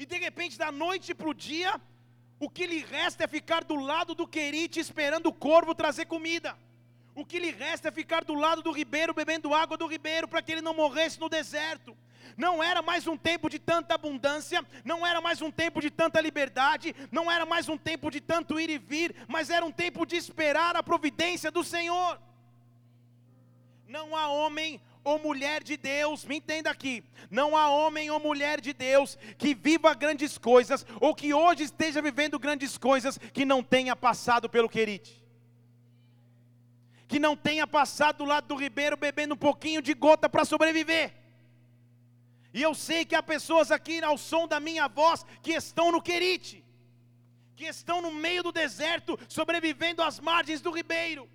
E 0.02 0.06
de 0.06 0.18
repente, 0.18 0.58
da 0.58 0.72
noite 0.72 1.14
para 1.14 1.28
o 1.28 1.32
dia, 1.32 1.80
o 2.40 2.50
que 2.50 2.66
lhe 2.66 2.80
resta 2.80 3.22
é 3.22 3.28
ficar 3.28 3.62
do 3.62 3.76
lado 3.76 4.16
do 4.16 4.26
querite 4.26 4.80
esperando 4.80 5.26
o 5.26 5.32
corvo 5.32 5.76
trazer 5.76 6.06
comida. 6.06 6.58
O 7.14 7.24
que 7.24 7.38
lhe 7.38 7.52
resta 7.52 7.86
é 7.86 7.92
ficar 7.92 8.24
do 8.24 8.34
lado 8.34 8.64
do 8.64 8.72
ribeiro 8.72 9.14
bebendo 9.14 9.54
água 9.54 9.76
do 9.76 9.86
ribeiro 9.86 10.26
para 10.26 10.42
que 10.42 10.50
ele 10.50 10.60
não 10.60 10.74
morresse 10.74 11.20
no 11.20 11.28
deserto. 11.28 11.96
Não 12.36 12.60
era 12.60 12.82
mais 12.82 13.06
um 13.06 13.16
tempo 13.16 13.48
de 13.48 13.60
tanta 13.60 13.94
abundância, 13.94 14.66
não 14.84 15.06
era 15.06 15.20
mais 15.20 15.40
um 15.40 15.52
tempo 15.52 15.80
de 15.80 15.88
tanta 15.88 16.20
liberdade, 16.20 16.96
não 17.12 17.30
era 17.30 17.46
mais 17.46 17.68
um 17.68 17.78
tempo 17.78 18.10
de 18.10 18.20
tanto 18.20 18.58
ir 18.58 18.70
e 18.70 18.78
vir, 18.78 19.14
mas 19.28 19.50
era 19.50 19.64
um 19.64 19.70
tempo 19.70 20.04
de 20.04 20.16
esperar 20.16 20.74
a 20.74 20.82
providência 20.82 21.48
do 21.48 21.62
Senhor. 21.62 22.20
Não 23.86 24.16
há 24.16 24.26
homem 24.26 24.80
ou 25.04 25.18
mulher 25.18 25.62
de 25.62 25.76
Deus, 25.76 26.24
me 26.24 26.36
entenda 26.36 26.70
aqui, 26.70 27.04
não 27.30 27.56
há 27.56 27.68
homem 27.68 28.10
ou 28.10 28.20
mulher 28.20 28.60
de 28.60 28.72
Deus 28.72 29.18
que 29.36 29.54
viva 29.54 29.94
grandes 29.94 30.38
coisas, 30.38 30.86
ou 31.00 31.14
que 31.14 31.34
hoje 31.34 31.64
esteja 31.64 32.00
vivendo 32.00 32.38
grandes 32.38 32.78
coisas, 32.78 33.18
que 33.32 33.44
não 33.44 33.62
tenha 33.62 33.96
passado 33.96 34.48
pelo 34.48 34.68
querite, 34.68 35.22
que 37.08 37.18
não 37.18 37.36
tenha 37.36 37.66
passado 37.66 38.18
do 38.18 38.24
lado 38.24 38.46
do 38.46 38.54
ribeiro 38.54 38.96
bebendo 38.96 39.34
um 39.34 39.38
pouquinho 39.38 39.82
de 39.82 39.92
gota 39.94 40.28
para 40.28 40.44
sobreviver. 40.44 41.14
E 42.54 42.62
eu 42.62 42.74
sei 42.74 43.04
que 43.04 43.14
há 43.14 43.22
pessoas 43.22 43.70
aqui 43.70 44.02
ao 44.02 44.18
som 44.18 44.46
da 44.46 44.60
minha 44.60 44.86
voz 44.86 45.24
que 45.42 45.52
estão 45.52 45.90
no 45.90 46.02
querite, 46.02 46.64
que 47.56 47.64
estão 47.64 48.00
no 48.00 48.12
meio 48.12 48.42
do 48.42 48.52
deserto, 48.52 49.18
sobrevivendo 49.28 50.02
às 50.02 50.20
margens 50.20 50.60
do 50.60 50.70
ribeiro 50.70 51.28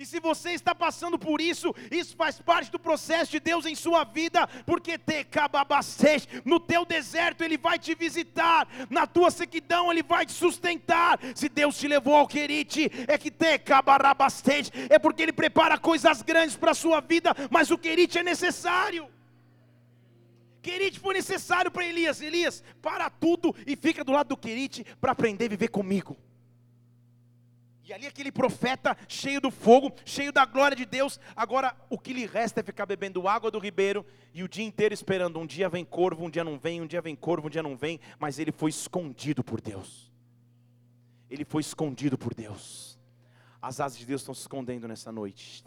e 0.00 0.06
se 0.06 0.18
você 0.18 0.52
está 0.52 0.74
passando 0.74 1.18
por 1.18 1.42
isso, 1.42 1.74
isso 1.90 2.16
faz 2.16 2.40
parte 2.40 2.72
do 2.72 2.78
processo 2.78 3.32
de 3.32 3.38
Deus 3.38 3.66
em 3.66 3.74
sua 3.74 4.02
vida, 4.02 4.46
porque 4.64 4.96
te 4.96 5.22
cababastej, 5.24 6.26
no 6.42 6.58
teu 6.58 6.86
deserto 6.86 7.44
Ele 7.44 7.58
vai 7.58 7.78
te 7.78 7.94
visitar, 7.94 8.66
na 8.88 9.06
tua 9.06 9.30
sequidão 9.30 9.92
Ele 9.92 10.02
vai 10.02 10.24
te 10.24 10.32
sustentar. 10.32 11.20
Se 11.34 11.50
Deus 11.50 11.76
te 11.76 11.86
levou 11.86 12.16
ao 12.16 12.26
querite, 12.26 12.90
é 13.06 13.18
que 13.18 13.30
te 13.30 13.58
cabarabastej, 13.58 14.70
é 14.88 14.98
porque 14.98 15.22
Ele 15.22 15.34
prepara 15.34 15.76
coisas 15.76 16.22
grandes 16.22 16.56
para 16.56 16.70
a 16.70 16.74
sua 16.74 17.02
vida, 17.02 17.36
mas 17.50 17.70
o 17.70 17.76
querite 17.76 18.18
é 18.18 18.22
necessário. 18.22 19.06
Querite 20.62 20.98
foi 20.98 21.12
necessário 21.12 21.70
para 21.70 21.84
Elias. 21.84 22.22
Elias, 22.22 22.64
para 22.80 23.10
tudo 23.10 23.54
e 23.66 23.76
fica 23.76 24.02
do 24.02 24.12
lado 24.12 24.28
do 24.28 24.36
querite 24.36 24.82
para 24.98 25.12
aprender 25.12 25.44
a 25.44 25.48
viver 25.48 25.68
comigo. 25.68 26.16
E 27.90 27.92
ali 27.92 28.06
aquele 28.06 28.30
profeta 28.30 28.96
cheio 29.08 29.40
do 29.40 29.50
fogo, 29.50 29.92
cheio 30.04 30.32
da 30.32 30.44
glória 30.44 30.76
de 30.76 30.84
Deus. 30.84 31.18
Agora 31.34 31.74
o 31.88 31.98
que 31.98 32.12
lhe 32.12 32.24
resta 32.24 32.60
é 32.60 32.62
ficar 32.62 32.86
bebendo 32.86 33.26
água 33.26 33.50
do 33.50 33.58
ribeiro 33.58 34.06
e 34.32 34.44
o 34.44 34.48
dia 34.48 34.64
inteiro 34.64 34.94
esperando. 34.94 35.40
Um 35.40 35.44
dia 35.44 35.68
vem 35.68 35.84
corvo, 35.84 36.24
um 36.24 36.30
dia 36.30 36.44
não 36.44 36.56
vem, 36.56 36.80
um 36.80 36.86
dia 36.86 37.02
vem 37.02 37.16
corvo, 37.16 37.48
um 37.48 37.50
dia 37.50 37.64
não 37.64 37.76
vem. 37.76 37.98
Mas 38.16 38.38
ele 38.38 38.52
foi 38.52 38.70
escondido 38.70 39.42
por 39.42 39.60
Deus. 39.60 40.08
Ele 41.28 41.44
foi 41.44 41.62
escondido 41.62 42.16
por 42.16 42.32
Deus. 42.32 42.96
As 43.60 43.80
asas 43.80 43.98
de 43.98 44.06
Deus 44.06 44.20
estão 44.20 44.34
se 44.34 44.42
escondendo 44.42 44.86
nessa 44.86 45.10
noite. 45.10 45.60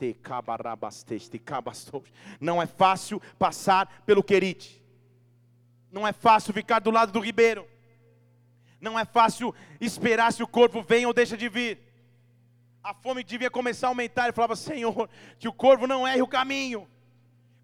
Não 2.40 2.62
é 2.62 2.66
fácil 2.66 3.22
passar 3.38 4.02
pelo 4.06 4.24
querite. 4.24 4.82
Não 5.92 6.08
é 6.08 6.14
fácil 6.14 6.54
ficar 6.54 6.80
do 6.80 6.90
lado 6.90 7.12
do 7.12 7.20
ribeiro. 7.20 7.68
Não 8.80 8.98
é 8.98 9.04
fácil 9.04 9.54
esperar 9.82 10.32
se 10.32 10.42
o 10.42 10.48
corpo 10.48 10.82
vem 10.82 11.06
ou 11.06 11.14
deixa 11.14 11.36
de 11.36 11.50
vir 11.50 11.92
a 12.84 12.94
fome 12.94 13.24
devia 13.24 13.50
começar 13.50 13.88
a 13.88 13.92
aumentar. 13.92 14.26
Ele 14.26 14.34
falava: 14.34 14.56
Senhor, 14.56 15.10
que 15.40 15.48
o 15.48 15.54
corvo 15.54 15.88
não 15.88 16.08
erre 16.08 16.22
o 16.22 16.28
caminho. 16.28 16.88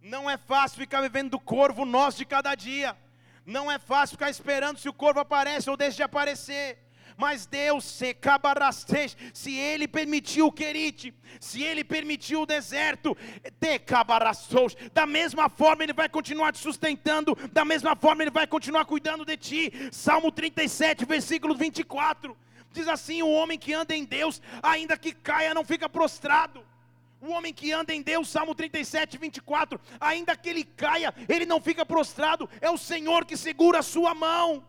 Não 0.01 0.29
é 0.29 0.37
fácil 0.37 0.79
ficar 0.79 1.01
vivendo 1.01 1.31
do 1.31 1.39
corvo 1.39 1.83
nosso 1.83 2.19
de 2.19 2.25
cada 2.25 2.55
dia. 2.55 2.97
Não 3.45 3.69
é 3.69 3.77
fácil 3.77 4.15
ficar 4.15 4.29
esperando 4.29 4.77
se 4.77 4.87
o 4.87 4.93
corvo 4.93 5.19
aparece 5.19 5.69
ou 5.69 5.75
deixa 5.75 5.97
de 5.97 6.03
aparecer. 6.03 6.77
Mas 7.17 7.45
Deus, 7.45 7.83
se 7.83 8.13
cabarasteja, 8.13 9.17
se 9.33 9.53
Ele 9.53 9.89
permitiu 9.89 10.47
o 10.47 10.51
querite, 10.53 11.13
se 11.37 11.61
Ele 11.61 11.83
permitiu 11.83 12.43
o 12.43 12.45
deserto, 12.45 13.17
te 13.59 13.77
cabarastos, 13.79 14.77
da 14.93 15.05
mesma 15.05 15.49
forma 15.49 15.83
Ele 15.83 15.91
vai 15.91 16.07
continuar 16.07 16.53
te 16.53 16.59
sustentando, 16.59 17.35
da 17.51 17.65
mesma 17.65 17.93
forma 17.93 18.23
Ele 18.23 18.31
vai 18.31 18.47
continuar 18.47 18.85
cuidando 18.85 19.25
de 19.25 19.35
ti. 19.35 19.89
Salmo 19.91 20.31
37, 20.31 21.03
versículo 21.03 21.55
24. 21.55 22.37
Diz 22.71 22.87
assim: 22.87 23.21
o 23.21 23.29
homem 23.29 23.57
que 23.57 23.73
anda 23.73 23.95
em 23.95 24.03
Deus, 24.03 24.41
ainda 24.61 24.97
que 24.97 25.13
caia, 25.13 25.53
não 25.53 25.65
fica 25.65 25.89
prostrado. 25.89 26.65
O 27.21 27.31
homem 27.31 27.53
que 27.53 27.71
anda 27.71 27.93
em 27.93 28.01
Deus, 28.01 28.29
Salmo 28.29 28.55
37, 28.55 29.17
24, 29.17 29.79
ainda 29.99 30.37
que 30.37 30.49
ele 30.49 30.63
caia, 30.63 31.13
ele 31.27 31.45
não 31.45 31.59
fica 31.59 31.85
prostrado, 31.85 32.49
é 32.61 32.69
o 32.69 32.77
Senhor 32.77 33.25
que 33.25 33.35
segura 33.35 33.79
a 33.79 33.83
sua 33.83 34.13
mão. 34.13 34.63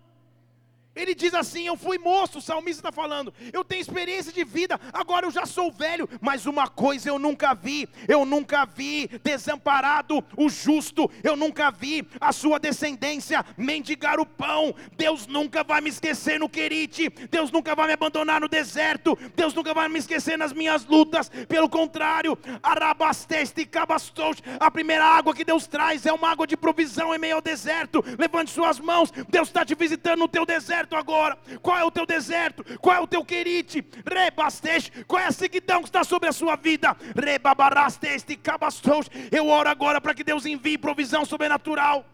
Ele 0.94 1.14
diz 1.14 1.34
assim: 1.34 1.66
Eu 1.66 1.76
fui 1.76 1.98
moço, 1.98 2.38
o 2.38 2.42
salmista 2.42 2.80
está 2.80 2.92
falando, 2.92 3.32
eu 3.52 3.64
tenho 3.64 3.80
experiência 3.80 4.32
de 4.32 4.44
vida, 4.44 4.78
agora 4.92 5.26
eu 5.26 5.30
já 5.30 5.46
sou 5.46 5.70
velho, 5.70 6.08
mas 6.20 6.46
uma 6.46 6.66
coisa 6.66 7.08
eu 7.08 7.18
nunca 7.18 7.54
vi, 7.54 7.88
eu 8.08 8.24
nunca 8.24 8.64
vi 8.64 9.08
desamparado 9.22 10.24
o 10.36 10.48
justo, 10.48 11.08
eu 11.22 11.36
nunca 11.36 11.70
vi 11.70 12.06
a 12.20 12.32
sua 12.32 12.58
descendência 12.58 13.44
mendigar 13.56 14.18
o 14.18 14.26
pão. 14.26 14.74
Deus 14.96 15.26
nunca 15.26 15.62
vai 15.62 15.80
me 15.80 15.90
esquecer 15.90 16.40
no 16.40 16.48
querite, 16.48 17.08
Deus 17.30 17.52
nunca 17.52 17.74
vai 17.74 17.86
me 17.86 17.92
abandonar 17.92 18.40
no 18.40 18.48
deserto, 18.48 19.16
Deus 19.36 19.54
nunca 19.54 19.72
vai 19.72 19.88
me 19.88 19.98
esquecer 19.98 20.36
nas 20.36 20.52
minhas 20.52 20.84
lutas, 20.84 21.28
pelo 21.48 21.68
contrário, 21.68 22.36
arabasteste 22.62 23.64
cabastos, 23.64 24.42
a 24.58 24.70
primeira 24.70 25.04
água 25.04 25.34
que 25.34 25.44
Deus 25.44 25.68
traz 25.68 26.04
é 26.04 26.12
uma 26.12 26.30
água 26.30 26.46
de 26.46 26.56
provisão 26.56 27.14
em 27.14 27.18
meio 27.18 27.36
ao 27.36 27.42
deserto. 27.42 28.04
Levante 28.18 28.50
suas 28.50 28.80
mãos, 28.80 29.12
Deus 29.28 29.48
está 29.48 29.64
te 29.64 29.74
visitando 29.76 30.20
no 30.20 30.28
teu 30.28 30.44
deserto 30.44 30.79
deserto 30.80 30.96
agora? 30.96 31.38
Qual 31.60 31.78
é 31.78 31.84
o 31.84 31.90
teu 31.90 32.06
deserto? 32.06 32.64
Qual 32.78 32.96
é 32.96 33.00
o 33.00 33.06
teu 33.06 33.24
querite? 33.24 33.84
Rebasteste. 34.06 35.04
Qual 35.04 35.20
é 35.20 35.26
a 35.26 35.32
seguidão 35.32 35.82
que 35.82 35.88
está 35.88 36.04
sobre 36.04 36.28
a 36.28 36.32
sua 36.32 36.56
vida? 36.56 36.96
Rebabarasteste 37.14 38.36
cabastos. 38.36 39.08
Eu 39.30 39.48
oro 39.48 39.68
agora 39.68 40.00
para 40.00 40.14
que 40.14 40.24
Deus 40.24 40.46
envie 40.46 40.78
provisão 40.78 41.24
sobrenatural. 41.24 42.04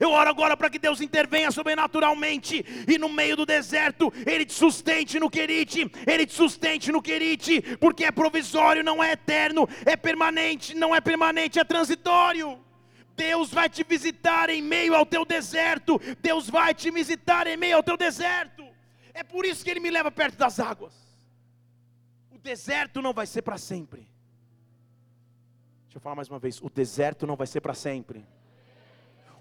Eu 0.00 0.10
oro 0.10 0.28
agora 0.28 0.56
para 0.56 0.68
que 0.68 0.78
Deus 0.78 1.00
intervenha 1.00 1.52
sobrenaturalmente 1.52 2.64
e 2.88 2.98
no 2.98 3.08
meio 3.08 3.36
do 3.36 3.46
deserto 3.46 4.12
Ele 4.26 4.44
te 4.44 4.52
sustente 4.52 5.20
no 5.20 5.30
querite, 5.30 5.88
Ele 6.04 6.26
te 6.26 6.34
sustente 6.34 6.90
no 6.90 7.00
querite, 7.00 7.62
porque 7.78 8.04
é 8.04 8.10
provisório, 8.10 8.82
não 8.82 9.04
é 9.04 9.12
eterno, 9.12 9.68
é 9.86 9.96
permanente, 9.96 10.74
não 10.74 10.92
é 10.92 11.00
permanente, 11.00 11.60
é 11.60 11.64
transitório. 11.64 12.58
Deus 13.16 13.50
vai 13.50 13.68
te 13.68 13.84
visitar 13.84 14.50
em 14.50 14.62
meio 14.62 14.94
ao 14.94 15.06
teu 15.06 15.24
deserto. 15.24 16.00
Deus 16.20 16.48
vai 16.48 16.74
te 16.74 16.90
visitar 16.90 17.46
em 17.46 17.56
meio 17.56 17.76
ao 17.76 17.82
teu 17.82 17.96
deserto. 17.96 18.64
É 19.12 19.22
por 19.22 19.44
isso 19.44 19.64
que 19.64 19.70
Ele 19.70 19.80
me 19.80 19.90
leva 19.90 20.10
perto 20.10 20.36
das 20.36 20.58
águas. 20.58 20.94
O 22.30 22.38
deserto 22.38 23.00
não 23.00 23.12
vai 23.12 23.26
ser 23.26 23.42
para 23.42 23.58
sempre. 23.58 24.00
Deixa 25.84 25.96
eu 25.98 26.00
falar 26.00 26.16
mais 26.16 26.28
uma 26.28 26.38
vez: 26.38 26.60
o 26.60 26.68
deserto 26.68 27.26
não 27.26 27.36
vai 27.36 27.46
ser 27.46 27.60
para 27.60 27.74
sempre. 27.74 28.26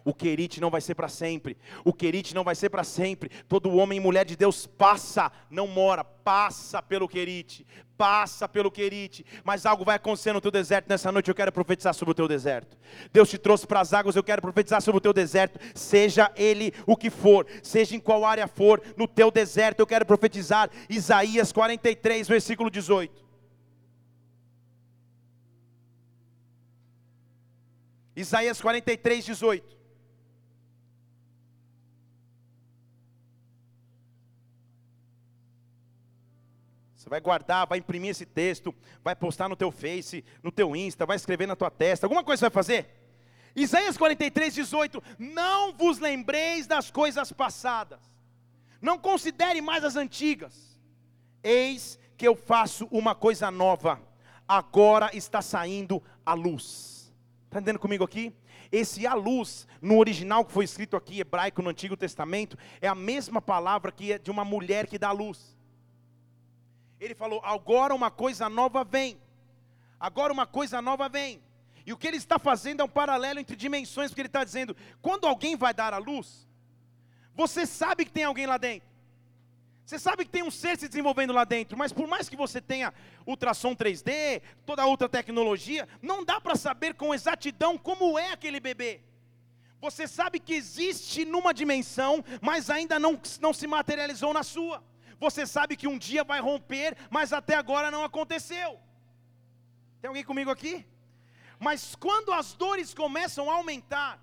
O 0.06 0.14
querite 0.14 0.60
não 0.60 0.70
vai 0.70 0.82
ser 0.82 0.96
para 0.96 1.08
sempre. 1.08 1.58
O 1.84 1.94
querite 1.94 2.36
não 2.36 2.44
vai 2.44 2.56
ser 2.56 2.70
para 2.70 2.84
sempre. 2.84 3.30
Todo 3.48 3.76
homem 3.76 3.98
e 3.98 4.02
mulher 4.02 4.26
de 4.26 4.36
Deus 4.36 4.66
passa, 4.66 5.32
não 5.50 5.68
mora, 5.68 6.04
passa 6.04 6.82
pelo 6.82 7.08
querite, 7.08 7.66
passa 7.98 8.48
pelo 8.48 8.70
querite. 8.70 9.26
Mas 9.44 9.66
algo 9.66 9.86
vai 9.86 9.96
acontecer 9.96 10.34
no 10.34 10.42
teu 10.42 10.52
deserto 10.52 10.90
nessa 10.90 11.12
noite. 11.12 11.30
Eu 11.30 11.36
quero 11.36 11.52
profetizar 11.52 11.94
sobre 11.94 12.12
o 12.12 12.16
teu 12.16 12.28
deserto. 12.28 12.78
Deus 13.14 13.30
te 13.30 13.38
trouxe 13.38 13.66
para 13.66 13.80
as 13.80 13.94
águas. 13.94 14.16
Eu 14.16 14.24
quero 14.24 14.42
profetizar 14.42 14.82
sobre 14.82 14.98
o 14.98 15.02
teu 15.02 15.14
deserto. 15.14 15.60
Seja 15.74 16.32
ele 16.36 16.74
o 16.86 16.98
que 16.98 17.10
for, 17.10 17.48
seja 17.62 17.96
em 17.96 18.00
qual 18.00 18.26
área 18.26 18.48
for, 18.48 18.82
no 18.98 19.08
teu 19.08 19.32
deserto 19.32 19.80
eu 19.80 19.88
quero 19.88 20.06
profetizar. 20.06 20.70
Isaías 20.90 21.52
43, 21.54 22.28
versículo 22.28 22.70
18. 22.70 23.24
Isaías 28.16 28.62
43, 28.62 29.26
18. 29.26 29.73
Vai 37.14 37.22
guardar, 37.22 37.68
vai 37.68 37.78
imprimir 37.78 38.10
esse 38.10 38.26
texto, 38.26 38.74
vai 39.04 39.16
postar 39.16 39.48
no 39.48 39.56
teu 39.56 39.72
Face, 39.72 40.26
no 40.42 40.52
teu 40.52 40.76
Insta, 40.76 41.06
vai 41.06 41.16
escrever 41.16 41.46
na 41.46 41.56
tua 41.56 41.70
testa. 41.70 42.08
Alguma 42.08 42.24
coisa 42.24 42.40
você 42.40 42.46
vai 42.46 42.52
fazer? 42.52 42.88
Isaías 43.56 43.98
43, 43.98 44.56
18. 44.56 45.04
Não 45.20 45.74
vos 45.74 46.00
lembreis 46.00 46.66
das 46.66 46.90
coisas 46.90 47.32
passadas. 47.32 48.00
Não 48.82 48.98
considere 48.98 49.62
mais 49.62 49.84
as 49.84 49.96
antigas. 49.96 50.82
Eis 51.44 52.00
que 52.18 52.28
eu 52.28 52.36
faço 52.36 52.88
uma 52.90 53.14
coisa 53.14 53.52
nova. 53.52 54.02
Agora 54.48 55.16
está 55.16 55.40
saindo 55.40 56.02
a 56.26 56.34
luz. 56.34 57.14
Está 57.46 57.60
entendendo 57.60 57.78
comigo 57.80 58.04
aqui? 58.04 58.34
Esse 58.72 59.06
a 59.06 59.14
luz, 59.14 59.68
no 59.80 60.00
original 60.00 60.44
que 60.44 60.52
foi 60.52 60.66
escrito 60.66 60.98
aqui, 60.98 61.20
hebraico, 61.20 61.62
no 61.62 61.70
Antigo 61.70 61.96
Testamento, 61.96 62.58
é 62.82 62.88
a 62.88 62.96
mesma 62.96 63.40
palavra 63.40 63.92
que 63.92 64.14
é 64.14 64.18
de 64.18 64.32
uma 64.32 64.44
mulher 64.44 64.88
que 64.88 64.98
dá 64.98 65.12
luz. 65.12 65.56
Ele 67.04 67.14
falou: 67.14 67.42
agora 67.44 67.94
uma 67.94 68.10
coisa 68.10 68.48
nova 68.50 68.84
vem. 68.84 69.20
Agora 70.00 70.32
uma 70.32 70.48
coisa 70.48 70.82
nova 70.82 71.10
vem. 71.10 71.42
E 71.86 71.92
o 71.92 71.98
que 71.98 72.08
ele 72.08 72.16
está 72.16 72.40
fazendo 72.40 72.80
é 72.80 72.84
um 72.84 72.90
paralelo 72.90 73.40
entre 73.40 73.58
dimensões, 73.58 74.10
porque 74.10 74.22
ele 74.22 74.28
está 74.28 74.44
dizendo: 74.44 74.76
quando 75.02 75.28
alguém 75.28 75.58
vai 75.58 75.74
dar 75.74 75.94
a 75.94 75.98
luz, 75.98 76.48
você 77.36 77.66
sabe 77.66 78.06
que 78.06 78.12
tem 78.12 78.24
alguém 78.24 78.46
lá 78.46 78.58
dentro. 78.58 78.88
Você 79.86 80.00
sabe 80.00 80.24
que 80.24 80.32
tem 80.32 80.44
um 80.44 80.50
ser 80.50 80.78
se 80.78 80.88
desenvolvendo 80.88 81.34
lá 81.34 81.44
dentro, 81.44 81.78
mas 81.78 81.92
por 81.92 82.08
mais 82.08 82.30
que 82.30 82.38
você 82.38 82.62
tenha 82.62 82.94
ultrassom 83.28 83.76
3D, 83.76 84.42
toda 84.66 84.86
outra 84.86 85.10
tecnologia, 85.10 85.90
não 86.02 86.24
dá 86.24 86.40
para 86.40 86.56
saber 86.56 86.94
com 86.94 87.14
exatidão 87.14 87.78
como 87.78 88.18
é 88.18 88.32
aquele 88.32 88.62
bebê. 88.62 89.02
Você 89.82 90.08
sabe 90.08 90.40
que 90.40 90.54
existe 90.54 91.26
numa 91.26 91.54
dimensão, 91.54 92.24
mas 92.42 92.70
ainda 92.70 92.98
não, 92.98 93.20
não 93.42 93.52
se 93.52 93.68
materializou 93.68 94.34
na 94.34 94.42
sua. 94.42 94.82
Você 95.26 95.44
sabe 95.56 95.78
que 95.80 95.88
um 95.92 96.00
dia 96.08 96.24
vai 96.32 96.40
romper, 96.50 96.90
mas 97.16 97.32
até 97.40 97.56
agora 97.64 97.90
não 97.96 98.04
aconteceu. 98.10 98.70
Tem 100.00 100.10
alguém 100.10 100.26
comigo 100.32 100.52
aqui? 100.56 100.76
Mas 101.68 101.96
quando 102.06 102.30
as 102.40 102.48
dores 102.64 102.90
começam 103.04 103.46
a 103.50 103.56
aumentar, 103.60 104.14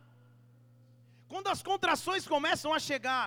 quando 1.33 1.49
as 1.55 1.63
contrações 1.71 2.27
começam 2.35 2.71
a 2.75 2.81
chegar, 2.89 3.25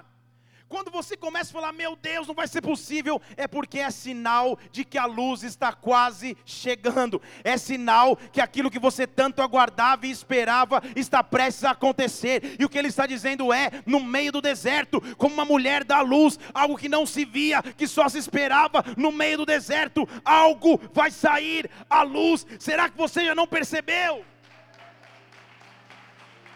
quando 0.74 0.90
você 0.90 1.16
começa 1.16 1.52
a 1.52 1.54
falar, 1.54 1.72
meu 1.72 1.96
Deus, 1.96 2.26
não 2.26 2.34
vai 2.34 2.48
ser 2.48 2.60
possível, 2.60 3.22
é 3.38 3.48
porque 3.48 3.78
é 3.78 3.92
sinal 3.92 4.58
de 4.72 4.84
que 4.84 4.98
a 4.98 5.06
luz 5.06 5.44
está 5.44 5.72
quase 5.72 6.36
chegando, 6.48 7.22
é 7.44 7.60
sinal 7.60 8.16
que 8.16 8.42
aquilo 8.42 8.72
que 8.72 8.80
você 8.80 9.06
tanto 9.06 9.44
aguardava 9.44 10.08
e 10.08 10.10
esperava 10.10 10.82
está 10.96 11.24
prestes 11.24 11.64
a 11.64 11.72
acontecer, 11.72 12.56
e 12.58 12.66
o 12.66 12.70
que 12.70 12.80
ele 12.80 12.88
está 12.88 13.06
dizendo 13.06 13.54
é: 13.54 13.70
no 13.86 14.00
meio 14.00 14.32
do 14.32 14.42
deserto, 14.42 15.00
como 15.16 15.36
uma 15.36 15.46
mulher 15.46 15.84
dá 15.84 16.02
luz, 16.02 16.40
algo 16.52 16.76
que 16.76 16.90
não 16.90 17.06
se 17.06 17.24
via, 17.24 17.62
que 17.62 17.86
só 17.86 18.10
se 18.10 18.18
esperava, 18.18 18.84
no 18.98 19.12
meio 19.12 19.38
do 19.38 19.46
deserto, 19.46 20.10
algo 20.26 20.82
vai 20.92 21.12
sair 21.12 21.70
à 21.88 22.02
luz, 22.02 22.48
será 22.58 22.90
que 22.90 22.98
você 22.98 23.24
já 23.24 23.36
não 23.36 23.46
percebeu? 23.46 24.26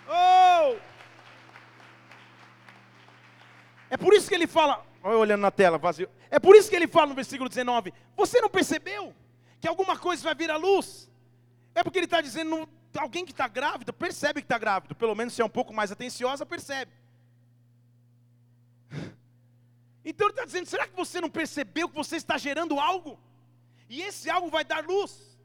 Oh! 0.09 0.96
É 3.89 3.97
por 3.97 4.13
isso 4.13 4.27
que 4.27 4.35
ele 4.35 4.47
fala, 4.47 4.85
olha 5.03 5.17
olhando 5.17 5.41
na 5.41 5.51
tela, 5.51 5.77
vazio. 5.77 6.09
É 6.29 6.39
por 6.39 6.55
isso 6.55 6.69
que 6.69 6.75
ele 6.75 6.87
fala 6.87 7.07
no 7.07 7.15
versículo 7.15 7.49
19: 7.49 7.93
Você 8.15 8.41
não 8.41 8.49
percebeu 8.49 9.13
que 9.59 9.67
alguma 9.67 9.97
coisa 9.97 10.23
vai 10.23 10.35
vir 10.35 10.51
à 10.51 10.57
luz? 10.57 11.09
É 11.73 11.83
porque 11.83 11.99
ele 11.99 12.05
está 12.05 12.21
dizendo, 12.21 12.67
alguém 12.97 13.25
que 13.25 13.31
está 13.31 13.47
grávido, 13.47 13.93
percebe 13.93 14.41
que 14.41 14.45
está 14.45 14.57
grávido, 14.57 14.95
pelo 14.95 15.15
menos 15.15 15.33
se 15.33 15.41
é 15.41 15.45
um 15.45 15.49
pouco 15.49 15.73
mais 15.73 15.91
atenciosa, 15.91 16.45
percebe. 16.45 16.91
Então 20.09 20.27
ele 20.27 20.31
está 20.31 20.45
dizendo: 20.45 20.65
será 20.65 20.87
que 20.87 20.95
você 20.95 21.19
não 21.19 21.29
percebeu 21.29 21.89
que 21.89 21.95
você 21.95 22.15
está 22.15 22.37
gerando 22.37 22.79
algo? 22.79 23.19
E 23.89 24.01
esse 24.01 24.29
algo 24.29 24.49
vai 24.49 24.63
dar 24.63 24.85
luz. 24.85 25.36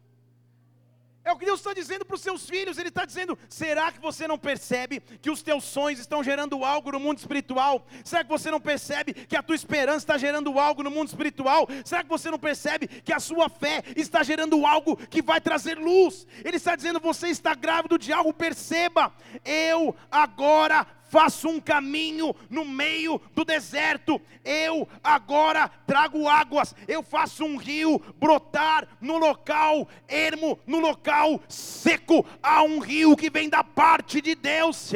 É 1.25 1.33
o 1.33 1.39
que 1.39 1.45
Deus 1.45 1.61
está 1.61 1.73
dizendo 1.73 2.05
para 2.05 2.17
os 2.17 2.21
seus 2.21 2.49
filhos. 2.49 2.79
Ele 2.79 2.89
está 2.89 3.05
dizendo: 3.05 3.39
será 3.49 3.93
que 3.93 4.01
você 4.01 4.27
não 4.27 4.37
percebe 4.37 5.01
que 5.01 5.31
os 5.31 5.41
teus 5.41 5.63
sonhos 5.65 6.01
estão 6.01 6.23
gerando 6.23 6.65
algo 6.65 6.91
no 6.91 6.99
mundo 6.99 7.19
espiritual? 7.19 7.87
Será 8.05 8.25
que 8.25 8.31
você 8.31 8.51
não 8.51 8.61
percebe 8.61 9.15
que 9.15 9.37
a 9.37 9.43
tua 9.43 9.55
esperança 9.55 9.99
está 9.99 10.19
gerando 10.19 10.59
algo 10.59 10.83
no 10.83 10.91
mundo 10.91 11.09
espiritual? 11.09 11.69
Será 11.85 12.03
que 12.03 12.09
você 12.09 12.29
não 12.31 12.39
percebe 12.39 12.89
que 12.89 13.13
a 13.13 13.21
sua 13.21 13.49
fé 13.49 13.85
está 13.97 14.23
gerando 14.25 14.67
algo 14.67 14.97
que 14.97 15.23
vai 15.23 15.41
trazer 15.41 15.79
luz? 15.79 16.27
Ele 16.45 16.57
está 16.57 16.75
dizendo: 16.75 16.99
você 16.99 17.29
está 17.29 17.55
grávido 17.55 17.99
de 17.99 18.13
algo, 18.13 18.35
perceba. 18.35 19.13
Eu 19.45 19.95
agora 20.11 20.85
faço 21.13 21.47
um 21.47 21.61
caminho 21.61 22.35
no 22.49 22.65
meio 22.65 23.21
do 23.35 23.45
deserto. 23.45 24.19
Eu 24.43 24.89
agora 25.05 25.71
trago 25.87 26.27
águas, 26.27 26.75
eu 26.89 27.03
faço 27.03 27.45
um 27.45 27.59
rio 27.59 28.01
brotar 28.19 28.89
no 28.99 29.19
local 29.19 29.87
ermo, 30.09 30.59
no 30.67 30.81
local 30.81 31.39
seco. 31.47 32.25
Há 32.43 32.63
um 32.63 32.79
rio 32.79 33.15
que 33.15 33.29
vem 33.29 33.51
da 33.51 33.63
parte 33.63 34.23
de 34.23 34.35
Deus, 34.35 34.91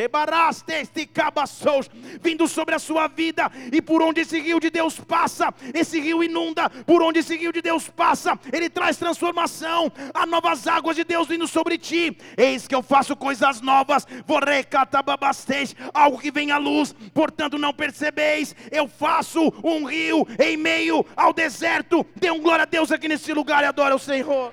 vindo 2.22 2.48
sobre 2.48 2.74
a 2.74 2.78
sua 2.78 3.08
vida, 3.08 3.52
e 3.70 3.82
por 3.82 4.00
onde 4.00 4.22
esse 4.22 4.40
rio 4.40 4.58
de 4.58 4.70
Deus 4.70 4.98
passa, 4.98 5.52
esse 5.74 6.00
rio 6.00 6.24
inunda, 6.24 6.70
por 6.70 7.02
onde 7.02 7.18
esse 7.18 7.36
rio 7.36 7.52
de 7.52 7.60
Deus 7.60 7.90
passa, 7.90 8.40
ele 8.50 8.70
traz 8.70 8.96
transformação. 8.96 9.92
Há 10.14 10.24
novas 10.24 10.66
águas 10.66 10.96
de 10.96 11.04
Deus 11.04 11.28
vindo 11.28 11.46
sobre 11.46 11.76
ti. 11.76 12.16
Eis 12.38 12.66
que 12.66 12.74
eu 12.74 12.82
faço 12.82 13.14
coisas 13.14 13.60
novas, 13.60 14.06
vou 14.26 14.38
recatababastej 14.38 15.76
algo 16.06 16.18
que 16.18 16.30
vem 16.30 16.50
à 16.50 16.58
luz, 16.58 16.94
portanto 17.12 17.58
não 17.58 17.74
percebeis, 17.74 18.54
eu 18.70 18.88
faço 18.88 19.52
um 19.62 19.84
rio 19.84 20.26
em 20.38 20.56
meio 20.56 21.04
ao 21.16 21.32
deserto. 21.32 22.06
Dê 22.14 22.30
um 22.30 22.40
glória 22.40 22.62
a 22.62 22.66
Deus 22.66 22.90
aqui 22.90 23.08
nesse 23.08 23.32
lugar 23.32 23.62
e 23.62 23.66
adora 23.66 23.94
o 23.94 23.98
Senhor. 23.98 24.52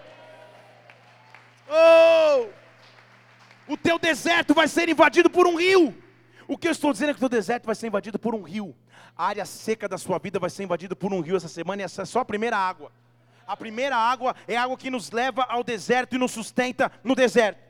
Oh! 1.70 2.48
O 3.68 3.78
teu 3.78 3.98
deserto 3.98 4.54
vai 4.54 4.68
ser 4.68 4.90
invadido 4.90 5.30
por 5.30 5.48
um 5.48 5.56
rio. 5.56 5.96
O 6.48 6.58
que 6.58 6.68
eu 6.68 6.72
estou 6.72 6.92
dizendo 6.92 7.12
é 7.12 7.14
que 7.14 7.20
o 7.20 7.30
teu 7.30 7.30
deserto 7.30 7.66
vai 7.66 7.76
ser 7.76 7.88
invadido 7.88 8.20
por 8.20 8.36
um 8.36 8.42
rio. 8.42 8.76
A 9.16 9.28
área 9.28 9.46
seca 9.46 9.88
da 9.88 9.98
sua 9.98 10.18
vida 10.18 10.40
vai 10.40 10.50
ser 10.50 10.64
invadida 10.64 10.96
por 10.96 11.14
um 11.14 11.22
rio 11.22 11.38
essa 11.38 11.48
semana 11.48 11.82
e 11.82 11.86
essa 11.86 12.02
é 12.02 12.06
só 12.06 12.20
a 12.20 12.26
primeira 12.26 12.58
água. 12.58 12.92
A 13.46 13.56
primeira 13.56 13.96
água 13.96 14.36
é 14.48 14.58
a 14.58 14.64
água 14.64 14.78
que 14.78 14.90
nos 14.90 15.12
leva 15.12 15.44
ao 15.44 15.64
deserto 15.64 16.16
e 16.16 16.18
nos 16.18 16.32
sustenta 16.32 16.92
no 17.04 17.16
deserto. 17.16 17.62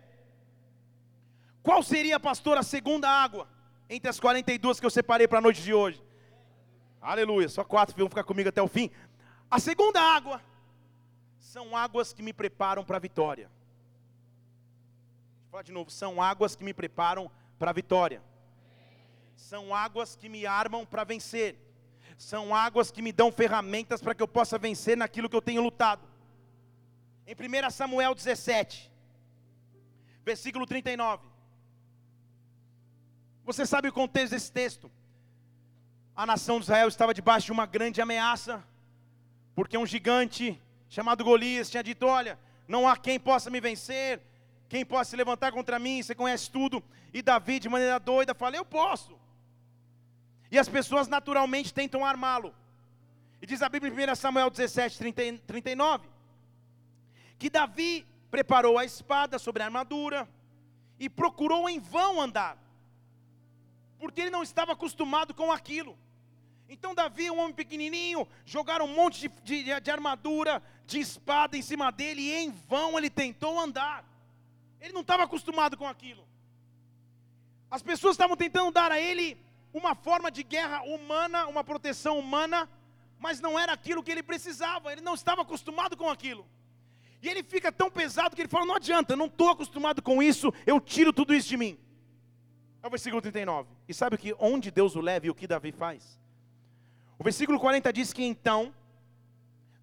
Qual 1.62 1.82
seria, 1.84 2.20
pastor, 2.20 2.58
a 2.58 2.64
segunda 2.64 3.10
água? 3.10 3.48
Entre 3.90 4.10
as 4.10 4.20
42 4.20 4.80
que 4.80 4.86
eu 4.86 4.90
separei 4.90 5.28
para 5.28 5.40
a 5.40 5.42
noite 5.42 5.62
de 5.62 5.74
hoje. 5.74 6.04
Aleluia, 7.02 7.50
só 7.50 7.64
quatro 7.64 7.96
vão 7.98 8.10
ficar 8.10 8.24
comigo 8.24 8.50
até 8.50 8.62
o 8.62 8.68
fim. 8.68 8.90
A 9.52 9.60
segunda 9.60 10.02
água 10.02 10.42
são 11.38 11.76
águas 11.76 12.14
que 12.14 12.24
me 12.24 12.34
preparam 12.34 12.84
para 12.84 12.98
a 12.98 13.00
vitória. 13.00 13.48
Vou 15.44 15.52
falar 15.52 15.64
de 15.64 15.72
novo, 15.72 15.92
são 15.92 16.22
águas 16.22 16.56
que 16.56 16.64
me 16.64 16.74
preparam 16.74 17.30
para 17.60 17.72
a 17.72 17.74
vitória. 17.74 18.22
São 19.36 19.76
águas 19.76 20.16
que 20.16 20.30
me 20.30 20.46
armam 20.46 20.86
para 20.86 21.04
vencer. 21.04 21.58
São 22.18 22.56
águas 22.56 22.92
que 22.92 23.02
me 23.02 23.12
dão 23.12 23.32
ferramentas 23.32 24.02
para 24.02 24.16
que 24.16 24.24
eu 24.24 24.28
possa 24.28 24.58
vencer 24.58 24.96
naquilo 24.96 25.30
que 25.30 25.36
eu 25.36 25.42
tenho 25.42 25.62
lutado. 25.62 26.08
Em 27.28 27.34
1 27.34 27.70
Samuel 27.70 28.16
17, 28.16 28.92
versículo 30.24 30.66
39. 30.66 31.33
Você 33.46 33.66
sabe 33.66 33.90
o 33.90 33.94
contexto 33.94 34.32
desse 34.32 34.52
texto? 34.52 34.90
A 36.16 36.26
nação 36.26 36.60
de 36.60 36.66
Israel 36.66 36.88
estava 36.88 37.14
debaixo 37.14 37.48
de 37.48 37.52
uma 37.52 37.66
grande 37.66 38.02
ameaça, 38.02 38.64
porque 39.54 39.78
um 39.78 39.86
gigante 39.86 40.62
chamado 40.88 41.24
Golias 41.26 41.70
tinha 41.70 41.84
dito: 41.84 42.06
Olha, 42.06 42.40
não 42.68 42.88
há 42.88 42.96
quem 42.96 43.20
possa 43.20 43.50
me 43.50 43.60
vencer, 43.60 44.22
quem 44.70 44.86
possa 44.86 45.12
se 45.12 45.18
levantar 45.18 45.52
contra 45.52 45.78
mim, 45.78 46.02
você 46.02 46.16
conhece 46.16 46.50
tudo. 46.50 46.82
E 47.14 47.22
Davi, 47.22 47.60
de 47.60 47.68
maneira 47.68 48.00
doida, 48.00 48.34
fala: 48.34 48.56
Eu 48.56 48.64
posso. 48.64 49.20
E 50.50 50.58
as 50.58 50.70
pessoas 50.70 51.10
naturalmente 51.10 51.74
tentam 51.74 52.06
armá-lo. 52.06 52.56
E 53.42 53.46
diz 53.46 53.62
a 53.62 53.68
Bíblia 53.68 53.92
em 53.92 54.12
1 54.12 54.16
Samuel 54.16 54.50
17, 54.50 54.98
30, 55.00 55.42
39, 55.46 56.08
que 57.38 57.50
Davi 57.50 58.06
preparou 58.32 58.78
a 58.78 58.86
espada 58.86 59.38
sobre 59.38 59.62
a 59.62 59.66
armadura 59.66 60.30
e 60.98 61.10
procurou 61.10 61.68
em 61.68 61.78
vão 61.78 62.22
andar 62.22 62.58
porque 64.04 64.20
ele 64.20 64.30
não 64.30 64.44
estava 64.44 64.74
acostumado 64.74 65.34
com 65.34 65.50
aquilo. 65.50 65.98
Então 66.68 66.94
Davi, 66.94 67.32
um 67.32 67.40
homem 67.40 67.54
pequenininho, 67.54 68.28
jogaram 68.46 68.84
um 68.84 68.94
monte 68.94 69.22
de, 69.22 69.64
de, 69.64 69.80
de, 69.80 69.92
armadura, 69.92 70.62
de 70.86 71.00
espada 71.00 71.56
em 71.56 71.62
cima 71.62 71.90
dele, 71.90 72.22
e 72.22 72.34
em 72.34 72.52
vão 72.52 72.98
ele 72.98 73.10
tentou 73.10 73.58
andar. 73.58 74.04
Ele 74.82 74.92
não 74.92 75.00
estava 75.00 75.24
acostumado 75.24 75.78
com 75.78 75.88
aquilo. 75.88 76.28
As 77.72 77.82
pessoas 77.82 78.16
estavam 78.16 78.36
tentando 78.36 78.72
dar 78.72 78.92
a 78.92 79.00
ele 79.00 79.38
uma 79.74 79.96
forma 79.96 80.30
de 80.30 80.44
guerra 80.44 80.82
humana, 80.82 81.48
uma 81.48 81.64
proteção 81.64 82.20
humana, 82.20 82.70
mas 83.18 83.40
não 83.40 83.58
era 83.58 83.72
aquilo 83.72 84.04
que 84.04 84.12
ele 84.12 84.22
precisava, 84.22 84.92
ele 84.92 85.00
não 85.00 85.14
estava 85.14 85.44
acostumado 85.44 85.96
com 85.96 86.10
aquilo. 86.10 86.46
E 87.22 87.30
ele 87.30 87.42
fica 87.42 87.72
tão 87.72 87.90
pesado 87.90 88.36
que 88.36 88.42
ele 88.42 88.50
fala: 88.50 88.66
não 88.66 88.76
adianta, 88.76 89.16
não 89.16 89.28
estou 89.28 89.50
acostumado 89.50 90.02
com 90.02 90.22
isso, 90.22 90.54
eu 90.66 90.82
tiro 90.82 91.14
tudo 91.14 91.34
isso 91.34 91.48
de 91.48 91.56
mim. 91.56 91.80
É 92.84 92.88
o 92.88 92.90
versículo 92.90 93.22
39. 93.22 93.70
E 93.88 93.94
sabe 93.94 94.18
que 94.18 94.36
onde 94.38 94.70
Deus 94.70 94.96
o 94.98 95.02
leva 95.02 95.26
e 95.26 95.30
o 95.30 95.36
que 95.36 95.48
Davi 95.48 95.72
faz? 95.72 96.20
O 97.18 97.24
versículo 97.24 97.58
40 97.58 97.94
diz 97.94 98.12
que 98.12 98.24
então 98.24 98.76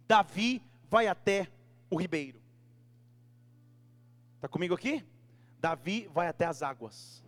Davi 0.07 0.63
vai 0.91 1.07
até 1.07 1.49
o 1.89 1.97
ribeiro. 1.97 2.39
Está 4.37 4.49
comigo 4.49 4.75
aqui? 4.75 5.03
Davi 5.59 6.11
vai 6.13 6.29
até 6.29 6.45
as 6.45 6.63
águas. 6.63 7.25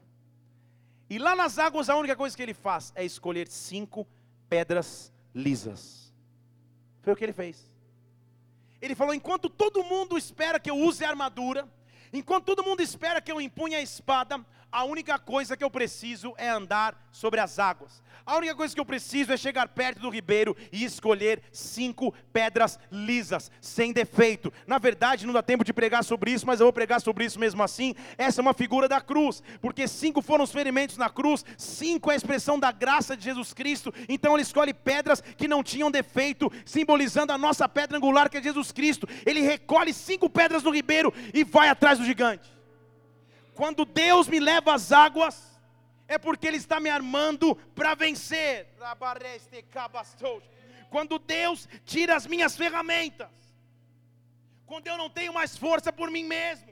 E 1.08 1.18
lá 1.18 1.35
nas 1.35 1.58
águas, 1.58 1.88
a 1.88 1.96
única 1.96 2.16
coisa 2.16 2.37
que 2.37 2.42
ele 2.42 2.54
faz 2.54 2.92
é 2.94 3.04
escolher 3.04 3.48
cinco 3.48 4.06
pedras 4.50 5.11
lisas. 5.35 6.12
Foi 7.00 7.14
o 7.14 7.16
que 7.16 7.24
ele 7.24 7.32
fez. 7.32 7.70
Ele 8.80 8.94
falou: 8.94 9.14
enquanto 9.14 9.48
todo 9.48 9.85
mundo 9.85 10.18
espera 10.18 10.61
que 10.61 10.70
eu 10.70 10.76
use 10.76 11.04
a 11.04 11.08
armadura, 11.08 11.66
enquanto 12.12 12.44
todo 12.44 12.64
mundo 12.64 12.82
espera 12.82 13.22
que 13.22 13.32
eu 13.32 13.40
empunhe 13.40 13.74
a 13.74 13.80
espada, 13.80 14.44
a 14.72 14.85
única 14.85 15.18
coisa 15.18 15.56
que 15.56 15.62
eu 15.62 15.70
preciso 15.70 16.32
é 16.38 16.48
andar 16.48 16.96
sobre 17.12 17.38
as 17.38 17.58
águas. 17.58 18.02
A 18.24 18.37
única 18.37 18.54
coisa 18.54 18.74
que 18.74 18.80
eu 18.80 18.87
preciso 18.87 19.32
é 19.32 19.37
chegar 19.37 19.68
perto 19.68 20.00
do 20.00 20.08
ribeiro 20.08 20.56
e 20.72 20.85
escolher 20.85 21.42
cinco 21.52 22.14
pedras 22.32 22.78
lisas, 22.90 23.50
sem 23.61 23.92
defeito. 23.92 24.52
Na 24.66 24.78
verdade, 24.78 25.26
não 25.26 25.35
dá 25.35 25.42
tempo 25.42 25.64
de 25.64 25.72
pregar 25.72 26.02
sobre 26.02 26.30
isso, 26.30 26.46
mas 26.46 26.58
eu 26.58 26.66
vou 26.66 26.72
pregar 26.72 27.00
sobre 27.00 27.24
isso 27.24 27.38
mesmo 27.38 27.62
assim. 27.62 27.94
Essa 28.16 28.40
é 28.40 28.42
uma 28.42 28.54
figura 28.54 28.88
da 28.88 29.00
cruz, 29.00 29.42
porque 29.61 29.87
cinco 29.87 30.22
foram 30.22 30.44
os 30.44 30.52
ferimentos 30.52 30.96
na 30.96 31.11
cruz, 31.11 31.44
cinco 31.58 32.11
é 32.11 32.14
a 32.14 32.16
expressão 32.16 32.58
da 32.58 32.72
graça 32.72 33.16
de 33.16 33.24
Jesus 33.24 33.52
Cristo. 33.52 33.92
Então 34.08 34.35
ele 34.35 34.42
escolhe 34.42 34.72
pedras 34.72 35.20
que 35.20 35.48
não 35.48 35.62
tinham 35.62 35.90
defeito, 35.90 36.50
simbolizando 36.64 37.32
a 37.32 37.38
nossa 37.38 37.68
pedra 37.68 37.98
angular 37.98 38.30
que 38.30 38.38
é 38.38 38.42
Jesus 38.42 38.72
Cristo. 38.72 39.06
Ele 39.26 39.40
recolhe 39.40 39.92
cinco 39.92 40.30
pedras 40.30 40.62
no 40.62 40.70
ribeiro 40.70 41.12
e 41.35 41.44
vai 41.44 41.68
atrás 41.68 41.98
do 41.98 42.04
gigante. 42.04 42.62
Quando 43.62 43.85
Deus 43.85 44.27
me 44.27 44.40
leva 44.40 44.75
às 44.75 44.90
águas, 44.90 45.57
é 46.09 46.18
porque 46.18 46.48
Ele 46.48 46.57
está 46.57 46.81
me 46.81 46.90
armando 46.90 47.55
para 47.77 47.94
vencer. 47.94 48.66
Quando 50.90 51.16
Deus 51.20 51.68
tira 51.85 52.16
as 52.16 52.27
minhas 52.27 52.57
ferramentas, 52.57 53.29
quando 54.66 54.88
eu 54.88 54.98
não 54.98 55.09
tenho 55.09 55.33
mais 55.33 55.57
força 55.57 55.92
por 55.92 56.11
mim 56.11 56.25
mesmo, 56.25 56.71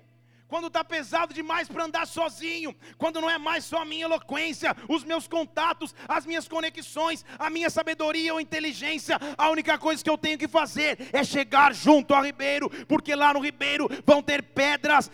quando 0.51 0.67
está 0.67 0.83
pesado 0.83 1.33
demais 1.33 1.69
para 1.69 1.85
andar 1.85 2.07
sozinho, 2.09 2.75
quando 2.99 3.21
não 3.21 3.31
é 3.31 3.39
mais 3.39 3.65
só 3.65 3.83
a 3.83 3.85
minha 3.85 4.05
eloquência, 4.05 4.77
os 4.89 5.05
meus 5.05 5.29
contatos, 5.29 5.95
as 6.09 6.27
minhas 6.27 6.49
conexões, 6.49 7.25
a 7.39 7.49
minha 7.49 7.71
sabedoria 7.71 8.35
ou 8.35 8.41
inteligência, 8.41 9.17
a 9.39 9.49
única 9.49 9.79
coisa 9.79 10.03
que 10.03 10.11
eu 10.11 10.19
tenho 10.19 10.37
que 10.37 10.49
fazer 10.49 11.09
é 11.13 11.23
chegar 11.23 11.73
junto 11.73 12.13
ao 12.13 12.25
ribeiro, 12.25 12.69
porque 12.89 13.15
lá 13.15 13.33
no 13.33 13.39
ribeiro 13.39 13.89
vão 14.05 14.21
ter 14.21 14.43
pedras, 14.43 15.09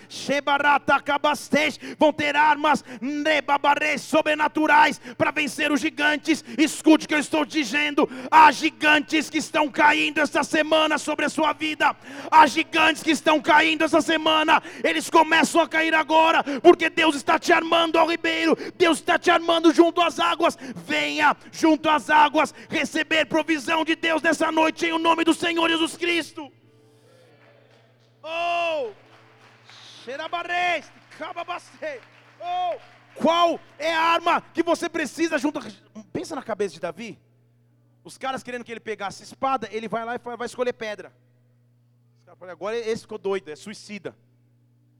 vão 1.98 2.12
ter 2.14 2.34
armas 2.34 2.82
sobrenaturais 4.00 4.98
para 5.18 5.30
vencer 5.30 5.70
os 5.70 5.82
gigantes. 5.82 6.42
Escute 6.56 7.04
o 7.04 7.08
que 7.08 7.14
eu 7.14 7.18
estou 7.18 7.44
dizendo: 7.44 8.08
há 8.30 8.50
gigantes 8.50 9.28
que 9.28 9.36
estão 9.36 9.68
caindo 9.68 10.18
esta 10.18 10.42
semana 10.42 10.96
sobre 10.96 11.26
a 11.26 11.28
sua 11.28 11.52
vida, 11.52 11.94
há 12.30 12.46
gigantes 12.46 13.02
que 13.02 13.10
estão 13.10 13.38
caindo 13.38 13.84
essa 13.84 14.00
semana, 14.00 14.62
eles 14.82 15.10
começam 15.10 15.25
começam 15.26 15.60
a 15.60 15.68
cair 15.68 15.92
agora, 15.92 16.44
porque 16.62 16.88
Deus 16.88 17.16
está 17.16 17.36
te 17.36 17.52
armando 17.52 17.98
ao 17.98 18.08
ribeiro, 18.08 18.54
Deus 18.76 18.98
está 18.98 19.18
te 19.18 19.28
armando 19.28 19.74
junto 19.74 20.00
às 20.00 20.20
águas. 20.20 20.56
Venha 20.76 21.36
junto 21.50 21.88
às 21.88 22.08
águas 22.08 22.54
receber 22.70 23.26
provisão 23.26 23.84
de 23.84 23.96
Deus 23.96 24.22
nessa 24.22 24.52
noite, 24.52 24.86
em 24.86 24.92
o 24.92 25.00
nome 25.00 25.24
do 25.24 25.34
Senhor 25.34 25.68
Jesus 25.68 25.96
Cristo. 25.96 26.52
Oh, 28.22 28.92
oh, 32.40 32.78
qual 33.16 33.58
é 33.78 33.92
a 33.92 34.00
arma 34.00 34.40
que 34.54 34.62
você 34.62 34.88
precisa 34.88 35.38
junto? 35.38 35.58
Pensa 36.12 36.36
na 36.36 36.42
cabeça 36.42 36.74
de 36.74 36.80
Davi. 36.80 37.18
Os 38.04 38.16
caras 38.16 38.44
querendo 38.44 38.64
que 38.64 38.70
ele 38.70 38.78
pegasse 38.78 39.24
espada, 39.24 39.68
ele 39.72 39.88
vai 39.88 40.04
lá 40.04 40.14
e 40.14 40.18
vai 40.36 40.46
escolher 40.46 40.72
pedra. 40.72 41.12
Agora 42.48 42.76
esse 42.76 43.02
ficou 43.02 43.18
doido, 43.18 43.50
é 43.50 43.56
suicida. 43.56 44.14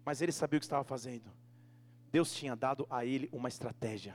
Mas 0.07 0.23
ele 0.23 0.31
sabia 0.31 0.57
o 0.57 0.61
que 0.61 0.65
estava 0.65 0.85
fazendo. 0.85 1.31
Deus 2.13 2.33
tinha 2.33 2.55
dado 2.55 2.87
a 2.89 3.05
ele 3.05 3.29
uma 3.33 3.49
estratégia. 3.49 4.15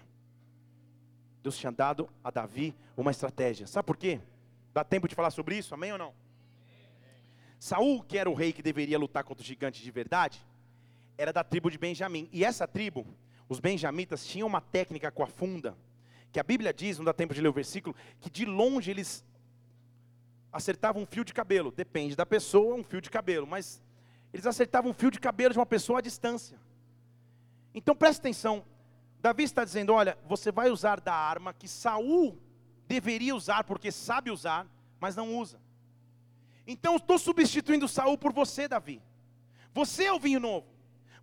Deus 1.43 1.57
tinha 1.57 1.71
dado 1.71 2.09
a 2.23 2.31
Davi 2.31 2.73
uma 2.95 3.11
estratégia. 3.11 3.67
Sabe 3.67 3.85
por 3.85 3.97
quê? 3.97 4.21
Dá 4.73 4.85
tempo 4.85 5.05
de 5.05 5.13
falar 5.13 5.31
sobre 5.31 5.57
isso? 5.57 5.73
Amém 5.73 5.91
ou 5.91 5.97
não? 5.97 6.13
Saul, 7.59 8.01
que 8.03 8.17
era 8.17 8.29
o 8.29 8.33
rei 8.33 8.53
que 8.53 8.63
deveria 8.63 8.97
lutar 8.97 9.25
contra 9.25 9.43
o 9.43 9.45
gigante 9.45 9.83
de 9.83 9.91
verdade, 9.91 10.41
era 11.17 11.33
da 11.33 11.43
tribo 11.43 11.69
de 11.69 11.77
Benjamim. 11.77 12.29
E 12.31 12.45
essa 12.45 12.65
tribo, 12.65 13.05
os 13.49 13.59
benjamitas, 13.59 14.25
tinham 14.25 14.47
uma 14.47 14.61
técnica 14.61 15.11
com 15.11 15.23
a 15.23 15.27
funda, 15.27 15.77
que 16.31 16.39
a 16.39 16.43
Bíblia 16.43 16.73
diz, 16.73 16.97
não 16.97 17.05
dá 17.05 17.13
tempo 17.13 17.33
de 17.33 17.41
ler 17.41 17.49
o 17.49 17.53
versículo, 17.53 17.93
que 18.21 18.29
de 18.29 18.45
longe 18.45 18.89
eles 18.89 19.25
acertavam 20.53 21.03
um 21.03 21.05
fio 21.05 21.25
de 21.25 21.33
cabelo. 21.33 21.69
Depende 21.69 22.15
da 22.15 22.25
pessoa, 22.25 22.75
um 22.75 22.83
fio 22.83 23.01
de 23.01 23.09
cabelo, 23.09 23.45
mas 23.45 23.81
eles 24.33 24.45
acertavam 24.45 24.91
um 24.91 24.93
fio 24.93 25.11
de 25.11 25.19
cabelo 25.19 25.53
de 25.53 25.59
uma 25.59 25.65
pessoa 25.65 25.99
à 25.99 26.01
distância. 26.01 26.59
Então 27.73 27.95
preste 27.95 28.19
atenção. 28.19 28.63
Davi 29.19 29.43
está 29.43 29.63
dizendo: 29.63 29.93
olha, 29.93 30.17
você 30.27 30.51
vai 30.51 30.69
usar 30.69 30.99
da 30.99 31.13
arma 31.13 31.53
que 31.53 31.67
Saul 31.67 32.37
deveria 32.87 33.35
usar, 33.35 33.63
porque 33.63 33.91
sabe 33.91 34.31
usar, 34.31 34.67
mas 34.99 35.15
não 35.15 35.37
usa. 35.37 35.59
Então 36.65 36.95
estou 36.95 37.17
substituindo 37.17 37.87
Saul 37.87 38.17
por 38.17 38.33
você, 38.33 38.67
Davi. 38.67 39.01
Você 39.73 40.05
é 40.05 40.13
o 40.13 40.19
vinho 40.19 40.39
novo. 40.39 40.67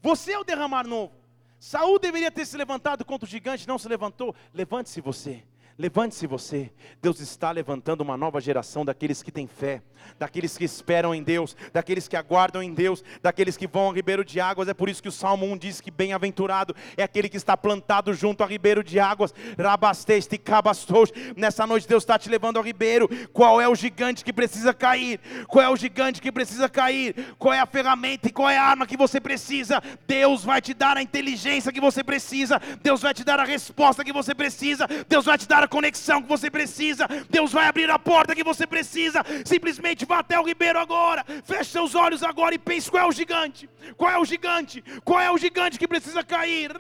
Você 0.01 0.33
é 0.33 0.38
o 0.38 0.44
derramar 0.44 0.87
novo. 0.87 1.14
Saul 1.59 1.99
deveria 1.99 2.31
ter 2.31 2.47
se 2.47 2.57
levantado 2.57 3.05
contra 3.05 3.27
o 3.27 3.29
gigante, 3.29 3.66
não 3.66 3.79
se 3.79 3.88
levantou. 3.88 4.35
Levante-se 4.55 5.01
você. 5.01 5.44
Levante-se 5.78 6.26
você. 6.26 6.72
Deus 7.00 7.20
está 7.20 7.52
levantando 7.52 8.00
uma 8.00 8.16
nova 8.16 8.40
geração 8.40 8.84
daqueles 8.84 9.22
que 9.22 9.30
têm 9.30 9.46
fé, 9.46 9.80
daqueles 10.18 10.58
que 10.58 10.64
esperam 10.64 11.14
em 11.14 11.22
Deus, 11.22 11.54
daqueles 11.72 12.08
que 12.08 12.16
aguardam 12.16 12.60
em 12.60 12.74
Deus, 12.74 13.04
daqueles 13.22 13.56
que 13.56 13.68
vão 13.68 13.82
ao 13.82 13.92
ribeiro 13.92 14.24
de 14.24 14.40
águas. 14.40 14.66
É 14.66 14.74
por 14.74 14.88
isso 14.88 15.00
que 15.00 15.08
o 15.08 15.12
Salmo 15.12 15.46
1 15.46 15.56
diz 15.56 15.80
que 15.80 15.92
bem-aventurado 15.92 16.74
é 16.96 17.04
aquele 17.04 17.28
que 17.28 17.36
está 17.36 17.56
plantado 17.56 18.12
junto 18.12 18.42
ao 18.42 18.48
ribeiro 18.48 18.82
de 18.82 18.98
águas. 18.98 19.32
Rabasteste 19.56 20.36
cabastos. 20.36 21.12
Nessa 21.36 21.64
noite 21.64 21.86
Deus 21.86 22.02
está 22.02 22.18
te 22.18 22.28
levando 22.28 22.56
ao 22.56 22.64
ribeiro. 22.64 23.08
Qual 23.32 23.60
é 23.60 23.68
o 23.68 23.76
gigante 23.76 24.24
que 24.24 24.32
precisa 24.32 24.74
cair? 24.74 25.20
Qual 25.46 25.64
é 25.64 25.68
o 25.68 25.76
gigante 25.76 26.20
que 26.20 26.32
precisa 26.32 26.68
cair? 26.68 27.36
Qual 27.38 27.54
é 27.54 27.60
a 27.60 27.66
ferramenta 27.66 28.26
e 28.26 28.32
qual 28.32 28.50
é 28.50 28.58
a 28.58 28.64
arma 28.64 28.84
que 28.84 28.96
você 28.96 29.20
precisa? 29.20 29.80
Deus 30.08 30.42
vai 30.42 30.60
te 30.60 30.74
dar 30.74 30.96
a 30.96 31.02
inteligência 31.02 31.70
que 31.70 31.80
você 31.80 32.02
precisa. 32.02 32.60
Deus 32.82 33.00
vai 33.00 33.14
te 33.14 33.22
dar 33.22 33.38
a 33.38 33.44
resposta 33.44 34.04
que 34.04 34.12
você 34.12 34.34
precisa. 34.34 34.88
Deus 35.08 35.24
vai 35.24 35.38
te 35.38 35.46
dar 35.46 35.62
a 35.62 35.67
conexão 35.68 36.22
que 36.22 36.28
você 36.28 36.50
precisa. 36.50 37.07
Deus 37.28 37.52
vai 37.52 37.66
abrir 37.66 37.90
a 37.90 37.98
porta 37.98 38.35
que 38.35 38.44
você 38.44 38.66
precisa. 38.66 39.22
Simplesmente 39.44 40.04
vá 40.04 40.18
até 40.18 40.38
o 40.38 40.44
ribeiro 40.44 40.78
agora. 40.78 41.24
Feche 41.44 41.70
seus 41.70 41.94
olhos 41.94 42.22
agora 42.22 42.54
e 42.54 42.59
pense 42.59 42.90
qual 42.90 43.04
é 43.04 43.07
o 43.07 43.12
gigante. 43.12 43.68
Qual 43.96 44.11
é 44.11 44.18
o 44.18 44.24
gigante? 44.24 44.83
Qual 45.04 45.20
é 45.20 45.31
o 45.31 45.38
gigante 45.38 45.78
que 45.78 45.88
precisa 45.88 46.24
cair? 46.24 46.72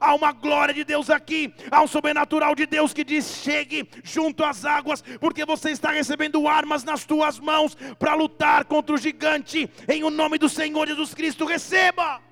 Há 0.00 0.14
uma 0.14 0.32
glória 0.32 0.74
de 0.74 0.84
Deus 0.84 1.10
aqui. 1.10 1.52
Há 1.70 1.82
um 1.82 1.86
sobrenatural 1.86 2.54
de 2.54 2.66
Deus 2.66 2.92
que 2.92 3.04
diz: 3.04 3.42
chegue 3.42 3.88
junto 4.02 4.44
às 4.44 4.64
águas, 4.64 5.02
porque 5.20 5.44
você 5.44 5.70
está 5.70 5.90
recebendo 5.90 6.48
armas 6.48 6.84
nas 6.84 7.04
tuas 7.04 7.38
mãos 7.38 7.76
para 7.98 8.14
lutar 8.14 8.64
contra 8.64 8.94
o 8.94 8.98
gigante. 8.98 9.70
Em 9.88 10.04
o 10.04 10.10
nome 10.10 10.38
do 10.38 10.48
Senhor 10.48 10.86
Jesus 10.86 11.14
Cristo, 11.14 11.44
receba. 11.44 12.25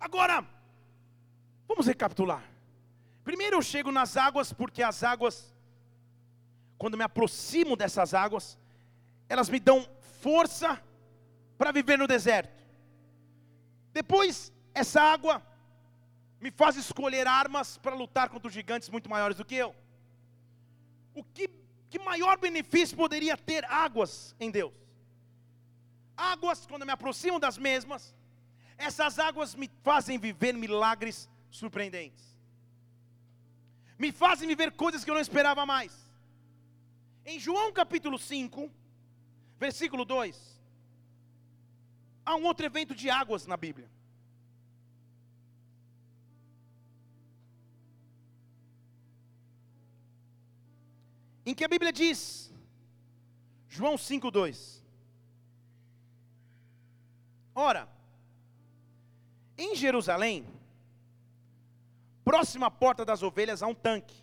Agora, 0.00 0.44
vamos 1.68 1.86
recapitular. 1.86 2.42
Primeiro 3.22 3.56
eu 3.56 3.62
chego 3.62 3.92
nas 3.92 4.16
águas, 4.16 4.52
porque 4.52 4.82
as 4.82 5.02
águas, 5.04 5.54
quando 6.78 6.96
me 6.96 7.04
aproximo 7.04 7.76
dessas 7.76 8.14
águas, 8.14 8.58
elas 9.28 9.50
me 9.50 9.60
dão 9.60 9.86
força 10.22 10.82
para 11.58 11.70
viver 11.70 11.98
no 11.98 12.06
deserto. 12.06 12.58
Depois, 13.92 14.50
essa 14.72 15.02
água 15.02 15.42
me 16.40 16.50
faz 16.50 16.76
escolher 16.76 17.26
armas 17.26 17.76
para 17.76 17.94
lutar 17.94 18.30
contra 18.30 18.48
os 18.48 18.54
gigantes 18.54 18.88
muito 18.88 19.10
maiores 19.10 19.36
do 19.36 19.44
que 19.44 19.56
eu. 19.56 19.74
O 21.14 21.22
que, 21.22 21.50
que 21.90 21.98
maior 21.98 22.38
benefício 22.38 22.96
poderia 22.96 23.36
ter 23.36 23.64
águas 23.66 24.34
em 24.40 24.50
Deus? 24.50 24.72
Águas, 26.16 26.66
quando 26.66 26.86
me 26.86 26.92
aproximo 26.92 27.38
das 27.38 27.58
mesmas, 27.58 28.14
essas 28.88 29.18
águas 29.18 29.54
me 29.54 29.70
fazem 29.82 30.18
viver 30.18 30.54
milagres 30.54 31.28
surpreendentes. 31.50 32.24
Me 33.98 34.10
fazem 34.10 34.48
viver 34.48 34.72
coisas 34.72 35.04
que 35.04 35.10
eu 35.10 35.14
não 35.14 35.20
esperava 35.20 35.64
mais. 35.66 35.92
Em 37.24 37.38
João 37.38 37.72
capítulo 37.72 38.18
5, 38.18 38.70
versículo 39.58 40.04
2, 40.04 40.58
há 42.24 42.34
um 42.36 42.44
outro 42.44 42.64
evento 42.64 42.94
de 42.94 43.10
águas 43.10 43.46
na 43.46 43.56
Bíblia. 43.56 43.90
em 51.50 51.54
que 51.54 51.64
a 51.64 51.68
Bíblia 51.68 51.92
diz, 51.92 52.52
João 53.68 53.94
5,2. 53.96 54.82
Ora, 57.54 57.88
em 59.60 59.76
Jerusalém, 59.76 60.46
próxima 62.24 62.66
à 62.66 62.70
porta 62.70 63.04
das 63.04 63.22
ovelhas, 63.22 63.62
há 63.62 63.66
um 63.66 63.74
tanque. 63.74 64.14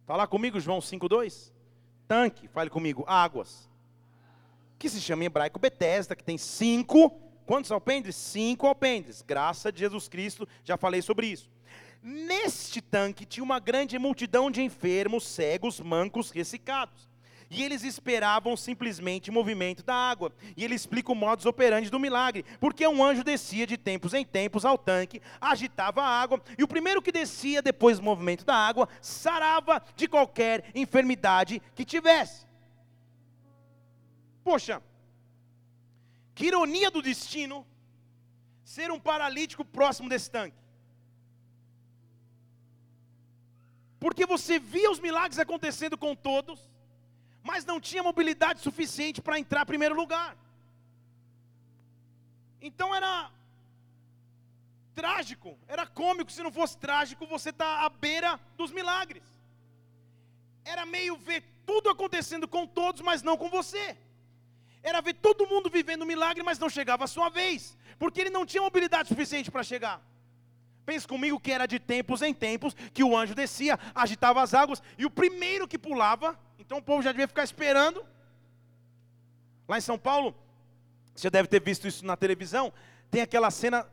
Está 0.00 0.16
lá 0.16 0.26
comigo, 0.26 0.58
João 0.58 0.78
5,2? 0.78 1.52
Tanque, 2.08 2.48
fale 2.48 2.70
comigo, 2.70 3.04
águas. 3.06 3.68
Que 4.78 4.88
se 4.88 5.00
chama 5.00 5.22
em 5.22 5.26
hebraico 5.26 5.58
Betesda, 5.58 6.16
que 6.16 6.24
tem 6.24 6.38
cinco. 6.38 7.10
Quantos 7.44 7.70
alpendres? 7.70 8.16
Cinco 8.16 8.66
alpendres. 8.66 9.20
Graça 9.20 9.70
de 9.70 9.80
Jesus 9.80 10.08
Cristo, 10.08 10.48
já 10.64 10.78
falei 10.78 11.02
sobre 11.02 11.26
isso. 11.26 11.50
Neste 12.02 12.80
tanque 12.80 13.26
tinha 13.26 13.44
uma 13.44 13.58
grande 13.58 13.98
multidão 13.98 14.50
de 14.50 14.62
enfermos, 14.62 15.26
cegos, 15.26 15.78
mancos, 15.78 16.30
ressecados. 16.30 17.09
E 17.50 17.64
eles 17.64 17.82
esperavam 17.82 18.56
simplesmente 18.56 19.28
o 19.28 19.32
movimento 19.32 19.82
da 19.82 19.94
água. 19.94 20.32
E 20.56 20.64
ele 20.64 20.76
explica 20.76 21.10
o 21.10 21.16
modus 21.16 21.46
operandi 21.46 21.90
do 21.90 21.98
milagre. 21.98 22.44
Porque 22.60 22.86
um 22.86 23.02
anjo 23.02 23.24
descia 23.24 23.66
de 23.66 23.76
tempos 23.76 24.14
em 24.14 24.24
tempos 24.24 24.64
ao 24.64 24.78
tanque, 24.78 25.20
agitava 25.40 26.00
a 26.00 26.06
água, 26.08 26.40
e 26.56 26.62
o 26.62 26.68
primeiro 26.68 27.02
que 27.02 27.10
descia 27.10 27.60
depois 27.60 27.98
do 27.98 28.04
movimento 28.04 28.44
da 28.44 28.54
água, 28.54 28.88
sarava 29.02 29.82
de 29.96 30.06
qualquer 30.06 30.70
enfermidade 30.76 31.60
que 31.74 31.84
tivesse. 31.84 32.46
Poxa, 34.44 34.80
que 36.36 36.46
ironia 36.46 36.88
do 36.88 37.02
destino 37.02 37.66
ser 38.62 38.92
um 38.92 39.00
paralítico 39.00 39.64
próximo 39.64 40.08
desse 40.08 40.30
tanque. 40.30 40.56
Porque 43.98 44.24
você 44.24 44.60
via 44.60 44.90
os 44.90 45.00
milagres 45.00 45.40
acontecendo 45.40 45.98
com 45.98 46.14
todos, 46.14 46.69
mas 47.42 47.64
não 47.64 47.80
tinha 47.80 48.02
mobilidade 48.02 48.60
suficiente 48.60 49.20
para 49.20 49.38
entrar 49.38 49.62
em 49.62 49.66
primeiro 49.66 49.94
lugar. 49.94 50.36
Então 52.60 52.94
era 52.94 53.30
trágico, 54.94 55.58
era 55.66 55.86
cômico, 55.86 56.30
se 56.30 56.42
não 56.42 56.52
fosse 56.52 56.76
trágico, 56.76 57.26
você 57.26 57.50
está 57.50 57.84
à 57.84 57.88
beira 57.88 58.38
dos 58.56 58.70
milagres. 58.70 59.22
Era 60.64 60.84
meio 60.84 61.16
ver 61.16 61.42
tudo 61.64 61.88
acontecendo 61.88 62.46
com 62.46 62.66
todos, 62.66 63.00
mas 63.00 63.22
não 63.22 63.36
com 63.36 63.48
você. 63.48 63.96
Era 64.82 65.00
ver 65.00 65.14
todo 65.14 65.46
mundo 65.46 65.70
vivendo 65.70 66.04
milagre, 66.04 66.42
mas 66.42 66.58
não 66.58 66.68
chegava 66.68 67.04
a 67.04 67.08
sua 67.08 67.28
vez, 67.28 67.76
porque 67.98 68.20
ele 68.20 68.30
não 68.30 68.44
tinha 68.44 68.62
mobilidade 68.62 69.08
suficiente 69.08 69.50
para 69.50 69.62
chegar. 69.62 70.02
Pense 70.84 71.06
comigo 71.06 71.38
que 71.38 71.52
era 71.52 71.66
de 71.66 71.78
tempos 71.78 72.22
em 72.22 72.34
tempos 72.34 72.74
que 72.92 73.04
o 73.04 73.16
anjo 73.16 73.34
descia, 73.34 73.78
agitava 73.94 74.42
as 74.42 74.52
águas, 74.52 74.82
e 74.98 75.06
o 75.06 75.10
primeiro 75.10 75.68
que 75.68 75.78
pulava 75.78 76.38
então 76.60 76.78
o 76.78 76.82
povo 76.82 77.02
já 77.02 77.10
devia 77.10 77.26
ficar 77.26 77.42
esperando. 77.42 78.04
Lá 79.66 79.78
em 79.78 79.80
São 79.80 79.98
Paulo, 79.98 80.34
você 81.14 81.30
deve 81.30 81.48
ter 81.48 81.60
visto 81.62 81.88
isso 81.88 82.04
na 82.04 82.16
televisão, 82.16 82.72
tem 83.10 83.22
aquela 83.22 83.50
cena 83.50 83.86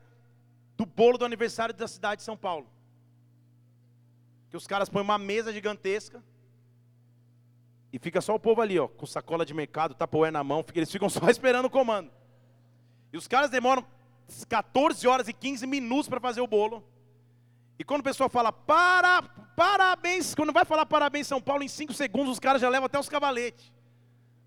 do 0.76 0.86
bolo 0.86 1.18
do 1.18 1.26
aniversário 1.26 1.74
da 1.74 1.88
cidade 1.88 2.20
de 2.20 2.26
São 2.26 2.38
Paulo. 2.38 2.70
Que 4.50 4.58
os 4.58 4.68
caras 4.68 4.90
põem 4.90 5.04
uma 5.04 5.18
mesa 5.18 5.52
gigantesca 5.52 6.24
e 7.92 7.98
fica 8.00 8.22
só 8.22 8.36
o 8.36 8.40
povo 8.40 8.62
ali, 8.62 8.78
ó, 8.78 8.88
com 8.88 9.06
sacola 9.06 9.46
de 9.46 9.54
mercado, 9.54 9.96
tapoé 9.96 10.30
na 10.30 10.44
mão, 10.44 10.64
eles 10.76 10.92
ficam 10.92 11.10
só 11.10 11.30
esperando 11.30 11.66
o 11.66 11.70
comando. 11.70 12.12
E 13.12 13.18
os 13.18 13.28
caras 13.28 13.50
demoram 13.50 13.86
14 14.50 15.08
horas 15.08 15.28
e 15.28 15.34
15 15.34 15.66
minutos 15.66 16.10
para 16.10 16.20
fazer 16.20 16.42
o 16.42 16.48
bolo. 16.48 16.84
E 17.80 17.84
quando 17.84 18.02
o 18.02 18.04
pessoal 18.04 18.30
fala 18.30 18.52
para, 18.52 19.22
parabéns, 19.56 20.34
quando 20.34 20.52
vai 20.52 20.66
falar 20.66 20.86
parabéns 20.86 21.28
São 21.28 21.42
Paulo, 21.42 21.64
em 21.64 21.68
cinco 21.68 21.94
segundos 21.94 22.34
os 22.34 22.40
caras 22.40 22.62
já 22.62 22.70
levam 22.70 22.88
até 22.88 23.00
os 23.00 23.10
cavaletes. 23.10 23.72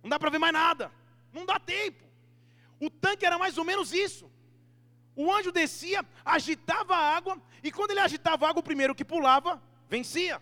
Não 0.02 0.10
dá 0.10 0.18
para 0.18 0.30
ver 0.30 0.38
mais 0.38 0.52
nada. 0.52 0.90
Não 1.32 1.46
dá 1.46 1.58
tempo. 1.58 2.04
O 2.80 2.90
tanque 2.90 3.24
era 3.24 3.38
mais 3.38 3.56
ou 3.58 3.64
menos 3.64 3.92
isso. 3.92 4.30
O 5.14 5.32
anjo 5.32 5.52
descia, 5.52 6.04
agitava 6.24 6.94
a 6.94 7.16
água, 7.16 7.40
e 7.62 7.70
quando 7.70 7.90
ele 7.90 8.00
agitava 8.00 8.46
a 8.46 8.50
água, 8.50 8.60
o 8.60 8.64
primeiro 8.64 8.94
que 8.94 9.04
pulava, 9.04 9.62
vencia. 9.88 10.40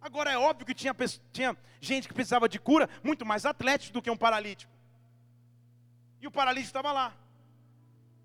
Agora 0.00 0.30
é 0.30 0.38
óbvio 0.38 0.64
que 0.64 0.74
tinha, 0.74 0.94
tinha 1.32 1.56
gente 1.80 2.08
que 2.08 2.14
precisava 2.14 2.48
de 2.48 2.58
cura, 2.58 2.88
muito 3.02 3.26
mais 3.26 3.44
atlético 3.44 3.94
do 3.94 4.02
que 4.02 4.10
um 4.10 4.16
paralítico. 4.16 4.72
E 6.20 6.26
o 6.26 6.30
paralítico 6.30 6.68
estava 6.68 6.90
lá. 6.90 7.12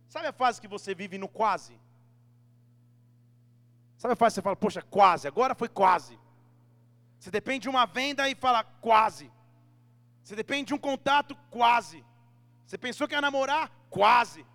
Sabe 0.08 0.28
a 0.28 0.34
fase 0.34 0.62
que 0.62 0.68
você 0.68 0.96
vive 0.96 1.18
no 1.18 1.28
quase? 1.28 1.80
Sabe 4.04 4.16
a 4.16 4.16
fase 4.18 4.34
que 4.34 4.36
você 4.36 4.42
fala, 4.42 4.56
poxa, 4.58 4.82
quase, 4.82 5.30
agora 5.30 5.56
foi 5.56 5.70
quase. 5.70 6.20
Você 7.18 7.32
depende 7.32 7.62
de 7.64 7.70
uma 7.70 7.86
venda 7.86 8.28
e 8.30 8.36
fala, 8.36 8.62
quase. 8.88 9.32
Você 10.22 10.36
depende 10.36 10.66
de 10.68 10.74
um 10.74 10.78
contato, 10.78 11.34
quase. 11.50 12.04
Você 12.66 12.78
pensou 12.78 13.08
que 13.08 13.16
ia 13.16 13.22
namorar? 13.22 13.72
Quase. 13.90 14.46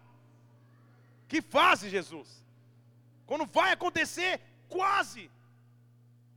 Que 1.27 1.41
fase, 1.41 1.89
Jesus? 1.89 2.45
Quando 3.25 3.47
vai 3.47 3.73
acontecer, 3.73 4.39
quase. 4.69 5.31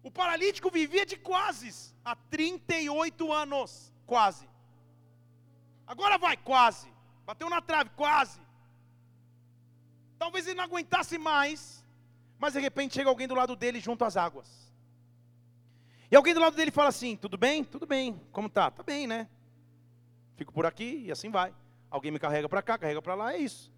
O 0.02 0.10
paralítico 0.10 0.71
vivia 0.71 1.06
de 1.06 1.17
quases 1.17 1.93
há 2.06 2.15
38 2.15 3.34
anos, 3.34 3.93
quase. 4.06 4.47
Agora 5.86 6.17
vai, 6.17 6.38
quase. 6.38 6.89
Bateu 7.26 7.50
na 7.50 7.62
trave, 7.62 7.89
quase. 7.89 8.39
Talvez 10.17 10.47
ele 10.47 10.56
não 10.56 10.63
aguentasse 10.63 11.17
mais 11.17 11.81
mas 12.41 12.54
de 12.54 12.60
repente 12.60 12.95
chega 12.95 13.08
alguém 13.08 13.27
do 13.27 13.36
lado 13.36 13.56
dele 13.56 13.80
junto 13.80 14.04
às 14.04 14.17
águas. 14.17 14.73
E 16.10 16.15
alguém 16.15 16.34
do 16.34 16.39
lado 16.39 16.56
dele 16.56 16.71
fala 16.71 16.89
assim: 16.89 17.15
Tudo 17.15 17.38
bem? 17.38 17.63
Tudo 17.63 17.86
bem. 17.86 18.19
Como 18.32 18.49
tá? 18.49 18.71
Tá 18.71 18.82
bem, 18.82 19.06
né? 19.06 19.30
Fico 20.36 20.51
por 20.51 20.65
aqui 20.65 21.04
e 21.06 21.12
assim 21.12 21.30
vai. 21.30 21.54
Alguém 21.88 22.12
me 22.12 22.17
carrega 22.17 22.49
para 22.49 22.63
cá, 22.63 22.80
carrega 22.80 22.99
para 22.99 23.13
lá, 23.13 23.34
é 23.36 23.38
isso. 23.38 23.71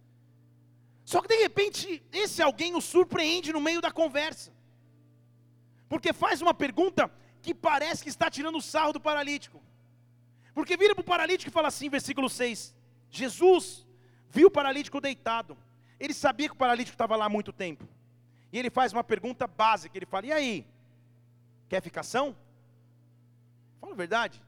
Só 1.04 1.22
que 1.22 1.28
de 1.28 1.36
repente, 1.36 2.02
esse 2.10 2.42
alguém 2.42 2.74
o 2.74 2.80
surpreende 2.80 3.52
no 3.52 3.60
meio 3.60 3.82
da 3.82 3.92
conversa. 3.92 4.54
Porque 5.90 6.14
faz 6.14 6.42
uma 6.42 6.54
pergunta 6.54 7.12
que 7.42 7.54
parece 7.54 8.02
que 8.02 8.10
está 8.10 8.32
tirando 8.32 8.60
o 8.60 8.62
sarro 8.62 8.94
do 8.94 9.02
paralítico. 9.02 9.62
Porque 10.54 10.78
vira 10.78 10.96
para 10.96 11.02
o 11.02 11.06
paralítico 11.06 11.50
e 11.50 11.52
fala 11.52 11.68
assim, 11.68 11.90
versículo 11.90 12.30
6: 12.30 12.74
Jesus 13.10 13.86
viu 14.30 14.48
o 14.48 14.52
paralítico 14.52 15.02
deitado. 15.02 15.58
Ele 16.00 16.14
sabia 16.14 16.48
que 16.48 16.56
o 16.56 16.58
paralítico 16.58 16.94
estava 16.94 17.18
lá 17.18 17.26
há 17.26 17.30
muito 17.30 17.52
tempo. 17.52 17.86
E 18.54 18.58
ele 18.60 18.70
faz 18.70 18.94
uma 18.94 19.04
pergunta 19.04 19.48
básica, 19.48 19.98
ele 19.98 20.06
fala: 20.06 20.28
"E 20.28 20.32
aí? 20.32 20.68
Quer 21.68 21.82
ficação?" 21.82 22.34
Fala 23.82 23.94
a 23.94 23.98
verdade. 23.98 24.42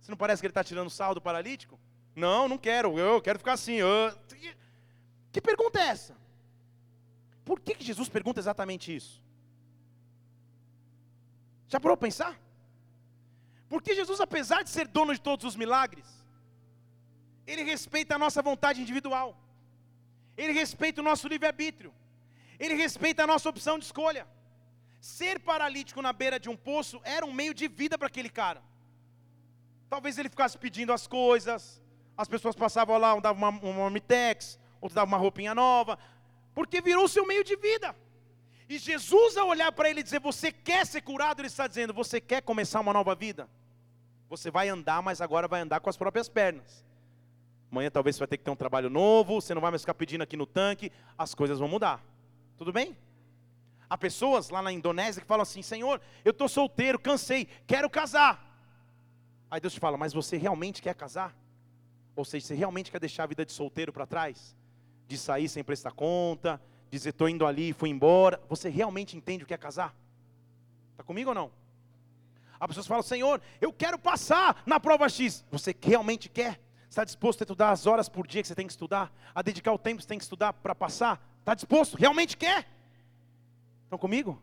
Você 0.00 0.10
não 0.10 0.16
parece 0.16 0.42
que 0.42 0.46
ele 0.46 0.50
está 0.50 0.64
tirando 0.64 0.90
sal 0.90 1.14
do 1.14 1.20
paralítico? 1.20 1.78
Não, 2.16 2.48
não 2.48 2.58
quero. 2.58 2.98
Eu 2.98 3.20
quero 3.22 3.38
ficar 3.38 3.52
assim. 3.52 3.74
Eu... 3.74 3.88
Que 5.30 5.40
pergunta 5.40 5.78
é 5.78 5.84
essa? 5.84 6.16
Por 7.44 7.60
que, 7.60 7.74
que 7.74 7.84
Jesus 7.84 8.08
pergunta 8.08 8.40
exatamente 8.40 8.94
isso? 8.94 9.22
Já 11.68 11.78
parou 11.78 11.96
para 11.96 12.06
pensar? 12.08 12.40
Porque 13.68 13.94
Jesus, 13.94 14.20
apesar 14.20 14.62
de 14.62 14.70
ser 14.70 14.86
dono 14.86 15.14
de 15.14 15.20
todos 15.20 15.44
os 15.44 15.56
milagres, 15.56 16.06
ele 17.46 17.62
respeita 17.62 18.14
a 18.14 18.18
nossa 18.18 18.42
vontade 18.42 18.82
individual, 18.82 19.36
ele 20.36 20.52
respeita 20.52 21.00
o 21.00 21.04
nosso 21.04 21.26
livre-arbítrio. 21.26 21.92
Ele 22.64 22.74
respeita 22.74 23.24
a 23.24 23.26
nossa 23.26 23.48
opção 23.48 23.76
de 23.76 23.84
escolha. 23.84 24.24
Ser 25.00 25.40
paralítico 25.40 26.00
na 26.00 26.12
beira 26.12 26.38
de 26.38 26.48
um 26.48 26.56
poço 26.56 27.00
era 27.02 27.26
um 27.26 27.32
meio 27.32 27.52
de 27.52 27.66
vida 27.66 27.98
para 27.98 28.06
aquele 28.06 28.30
cara. 28.30 28.62
Talvez 29.90 30.16
ele 30.16 30.28
ficasse 30.28 30.56
pedindo 30.56 30.92
as 30.92 31.08
coisas, 31.08 31.82
as 32.16 32.28
pessoas 32.28 32.54
passavam 32.54 32.96
lá, 32.98 33.16
um 33.16 33.20
dava 33.20 33.36
uma, 33.36 33.48
uma 33.48 33.90
mitex, 33.90 34.60
outro 34.80 34.94
dava 34.94 35.08
uma 35.08 35.16
roupinha 35.16 35.56
nova, 35.56 35.98
porque 36.54 36.80
virou 36.80 37.08
seu 37.08 37.26
meio 37.26 37.42
de 37.42 37.56
vida. 37.56 37.96
E 38.68 38.78
Jesus, 38.78 39.36
ao 39.36 39.48
olhar 39.48 39.72
para 39.72 39.90
ele 39.90 39.98
e 39.98 40.04
dizer: 40.04 40.20
Você 40.20 40.52
quer 40.52 40.86
ser 40.86 41.00
curado? 41.00 41.40
Ele 41.40 41.48
está 41.48 41.66
dizendo: 41.66 41.92
Você 41.92 42.20
quer 42.20 42.42
começar 42.42 42.78
uma 42.78 42.92
nova 42.92 43.12
vida? 43.16 43.50
Você 44.30 44.52
vai 44.52 44.68
andar, 44.68 45.02
mas 45.02 45.20
agora 45.20 45.48
vai 45.48 45.62
andar 45.62 45.80
com 45.80 45.90
as 45.90 45.96
próprias 45.96 46.28
pernas. 46.28 46.86
Amanhã 47.72 47.90
talvez 47.90 48.14
você 48.14 48.20
vai 48.20 48.28
ter 48.28 48.38
que 48.38 48.44
ter 48.44 48.52
um 48.52 48.56
trabalho 48.56 48.88
novo, 48.88 49.40
você 49.40 49.52
não 49.52 49.60
vai 49.60 49.72
mais 49.72 49.82
ficar 49.82 49.94
pedindo 49.94 50.22
aqui 50.22 50.36
no 50.36 50.46
tanque, 50.46 50.92
as 51.18 51.34
coisas 51.34 51.58
vão 51.58 51.66
mudar. 51.66 52.11
Tudo 52.62 52.72
bem? 52.72 52.96
Há 53.90 53.98
pessoas 53.98 54.48
lá 54.48 54.62
na 54.62 54.70
Indonésia 54.70 55.20
que 55.20 55.26
falam 55.26 55.42
assim: 55.42 55.62
Senhor, 55.62 56.00
eu 56.24 56.30
estou 56.30 56.48
solteiro, 56.48 56.96
cansei, 56.96 57.48
quero 57.66 57.90
casar. 57.90 58.56
Aí 59.50 59.60
Deus 59.60 59.74
te 59.74 59.80
fala: 59.80 59.96
Mas 59.96 60.12
você 60.12 60.36
realmente 60.36 60.80
quer 60.80 60.94
casar? 60.94 61.36
Ou 62.14 62.24
seja, 62.24 62.46
você 62.46 62.54
realmente 62.54 62.88
quer 62.88 63.00
deixar 63.00 63.24
a 63.24 63.26
vida 63.26 63.44
de 63.44 63.50
solteiro 63.50 63.92
para 63.92 64.06
trás? 64.06 64.54
De 65.08 65.18
sair 65.18 65.48
sem 65.48 65.64
prestar 65.64 65.90
conta, 65.90 66.62
dizer 66.88 67.08
estou 67.08 67.28
indo 67.28 67.44
ali 67.44 67.70
e 67.70 67.72
fui 67.72 67.90
embora. 67.90 68.40
Você 68.48 68.68
realmente 68.68 69.16
entende 69.16 69.42
o 69.42 69.46
que 69.48 69.54
é 69.54 69.58
casar? 69.58 69.92
Está 70.92 71.02
comigo 71.02 71.30
ou 71.30 71.34
não? 71.34 71.50
As 72.60 72.68
pessoas 72.68 72.86
falam: 72.86 73.02
Senhor, 73.02 73.42
eu 73.60 73.72
quero 73.72 73.98
passar 73.98 74.62
na 74.64 74.78
prova 74.78 75.08
X. 75.08 75.44
Você 75.50 75.74
realmente 75.82 76.28
quer? 76.28 76.60
Está 76.88 77.02
disposto 77.02 77.40
a 77.40 77.44
estudar 77.44 77.70
as 77.72 77.88
horas 77.88 78.08
por 78.08 78.24
dia 78.24 78.40
que 78.40 78.46
você 78.46 78.54
tem 78.54 78.68
que 78.68 78.72
estudar? 78.72 79.12
A 79.34 79.42
dedicar 79.42 79.72
o 79.72 79.78
tempo 79.78 79.96
que 79.96 80.04
você 80.04 80.08
tem 80.08 80.18
que 80.18 80.24
estudar 80.24 80.52
para 80.52 80.76
passar? 80.76 81.31
Está 81.42 81.54
disposto? 81.54 81.96
Realmente 81.96 82.36
quer? 82.36 82.68
Estão 83.82 83.98
comigo? 83.98 84.40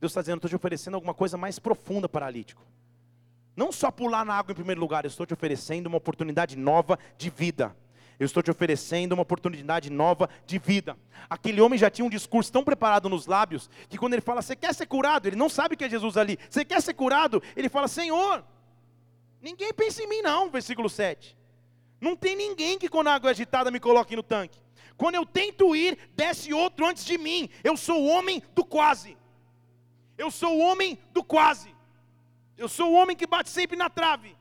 Deus 0.00 0.12
está 0.12 0.20
dizendo, 0.20 0.36
estou 0.38 0.48
te 0.48 0.54
oferecendo 0.54 0.94
alguma 0.94 1.12
coisa 1.12 1.36
mais 1.36 1.58
profunda, 1.58 2.08
paralítico. 2.08 2.62
Não 3.56 3.72
só 3.72 3.90
pular 3.90 4.24
na 4.24 4.34
água 4.34 4.52
em 4.52 4.54
primeiro 4.54 4.80
lugar, 4.80 5.04
eu 5.04 5.08
estou 5.08 5.26
te 5.26 5.34
oferecendo 5.34 5.88
uma 5.88 5.96
oportunidade 5.96 6.56
nova 6.56 6.96
de 7.16 7.28
vida. 7.28 7.76
Eu 8.16 8.26
estou 8.26 8.40
te 8.40 8.50
oferecendo 8.50 9.12
uma 9.12 9.22
oportunidade 9.22 9.90
nova 9.90 10.30
de 10.46 10.56
vida. 10.56 10.96
Aquele 11.28 11.60
homem 11.60 11.76
já 11.76 11.90
tinha 11.90 12.04
um 12.04 12.10
discurso 12.10 12.52
tão 12.52 12.62
preparado 12.62 13.08
nos 13.08 13.26
lábios 13.26 13.68
que 13.88 13.98
quando 13.98 14.12
ele 14.12 14.22
fala, 14.22 14.40
você 14.40 14.54
quer 14.54 14.72
ser 14.72 14.86
curado? 14.86 15.26
Ele 15.26 15.36
não 15.36 15.48
sabe 15.48 15.76
que 15.76 15.84
é 15.84 15.90
Jesus 15.90 16.16
ali. 16.16 16.38
Você 16.48 16.64
quer 16.64 16.80
ser 16.80 16.94
curado? 16.94 17.42
Ele 17.56 17.68
fala, 17.68 17.88
Senhor, 17.88 18.44
ninguém 19.42 19.74
pensa 19.74 20.00
em 20.00 20.08
mim, 20.08 20.22
não. 20.22 20.48
Versículo 20.48 20.88
7. 20.88 21.36
Não 22.00 22.14
tem 22.14 22.36
ninguém 22.36 22.78
que 22.78 22.88
quando 22.88 23.08
a 23.08 23.14
água 23.14 23.30
é 23.30 23.32
agitada 23.32 23.72
me 23.72 23.80
coloque 23.80 24.14
no 24.14 24.22
tanque. 24.22 24.60
Quando 24.98 25.14
eu 25.14 25.24
tento 25.24 25.74
ir, 25.74 25.96
desce 26.14 26.52
outro 26.52 26.84
antes 26.84 27.04
de 27.04 27.16
mim. 27.16 27.48
Eu 27.62 27.76
sou 27.76 28.02
o 28.02 28.06
homem 28.08 28.42
do 28.54 28.64
quase. 28.64 29.16
Eu 30.18 30.30
sou 30.30 30.56
o 30.56 30.60
homem 30.60 30.98
do 31.12 31.22
quase. 31.22 31.72
Eu 32.56 32.68
sou 32.68 32.90
o 32.90 32.94
homem 32.94 33.16
que 33.16 33.26
bate 33.26 33.48
sempre 33.48 33.76
na 33.76 33.88
trave. 33.88 34.36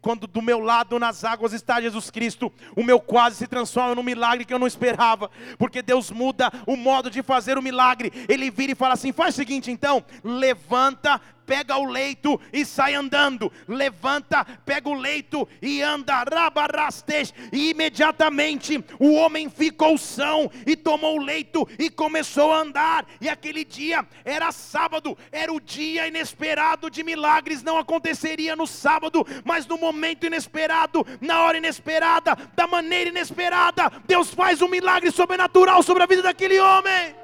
Quando 0.00 0.26
do 0.26 0.42
meu 0.42 0.58
lado 0.58 0.98
nas 0.98 1.22
águas 1.22 1.52
está 1.52 1.80
Jesus 1.80 2.10
Cristo, 2.10 2.52
o 2.74 2.82
meu 2.82 2.98
quase 2.98 3.36
se 3.36 3.46
transforma 3.46 3.94
num 3.94 4.02
milagre 4.02 4.44
que 4.44 4.52
eu 4.52 4.58
não 4.58 4.66
esperava, 4.66 5.30
porque 5.56 5.82
Deus 5.82 6.10
muda 6.10 6.50
o 6.66 6.76
modo 6.76 7.10
de 7.10 7.22
fazer 7.22 7.56
o 7.56 7.62
milagre. 7.62 8.10
Ele 8.28 8.50
vira 8.50 8.72
e 8.72 8.74
fala 8.74 8.94
assim: 8.94 9.12
faz 9.12 9.34
o 9.34 9.36
seguinte 9.36 9.70
então, 9.70 10.04
levanta, 10.24 11.20
pega 11.50 11.76
o 11.76 11.84
leito 11.84 12.40
e 12.52 12.64
sai 12.64 12.94
andando. 12.94 13.50
Levanta, 13.66 14.44
pega 14.64 14.88
o 14.88 14.94
leito 14.94 15.48
e 15.60 15.82
anda. 15.82 16.22
Rabarastes. 16.22 17.34
E 17.52 17.70
imediatamente 17.70 18.84
o 19.00 19.14
homem 19.14 19.50
ficou 19.50 19.98
são 19.98 20.48
e 20.64 20.76
tomou 20.76 21.18
o 21.18 21.22
leito 21.22 21.66
e 21.76 21.90
começou 21.90 22.52
a 22.52 22.58
andar. 22.58 23.04
E 23.20 23.28
aquele 23.28 23.64
dia 23.64 24.06
era 24.24 24.52
sábado, 24.52 25.18
era 25.32 25.52
o 25.52 25.60
dia 25.60 26.06
inesperado 26.06 26.88
de 26.88 27.02
milagres. 27.02 27.64
Não 27.64 27.76
aconteceria 27.76 28.54
no 28.54 28.68
sábado, 28.68 29.26
mas 29.44 29.66
no 29.66 29.76
momento 29.76 30.26
inesperado, 30.26 31.04
na 31.20 31.42
hora 31.42 31.58
inesperada, 31.58 32.36
da 32.54 32.68
maneira 32.68 33.10
inesperada, 33.10 33.90
Deus 34.06 34.32
faz 34.32 34.62
um 34.62 34.68
milagre 34.68 35.10
sobrenatural 35.10 35.82
sobre 35.82 36.04
a 36.04 36.06
vida 36.06 36.22
daquele 36.22 36.60
homem. 36.60 37.19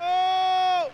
Oh! 0.00 0.90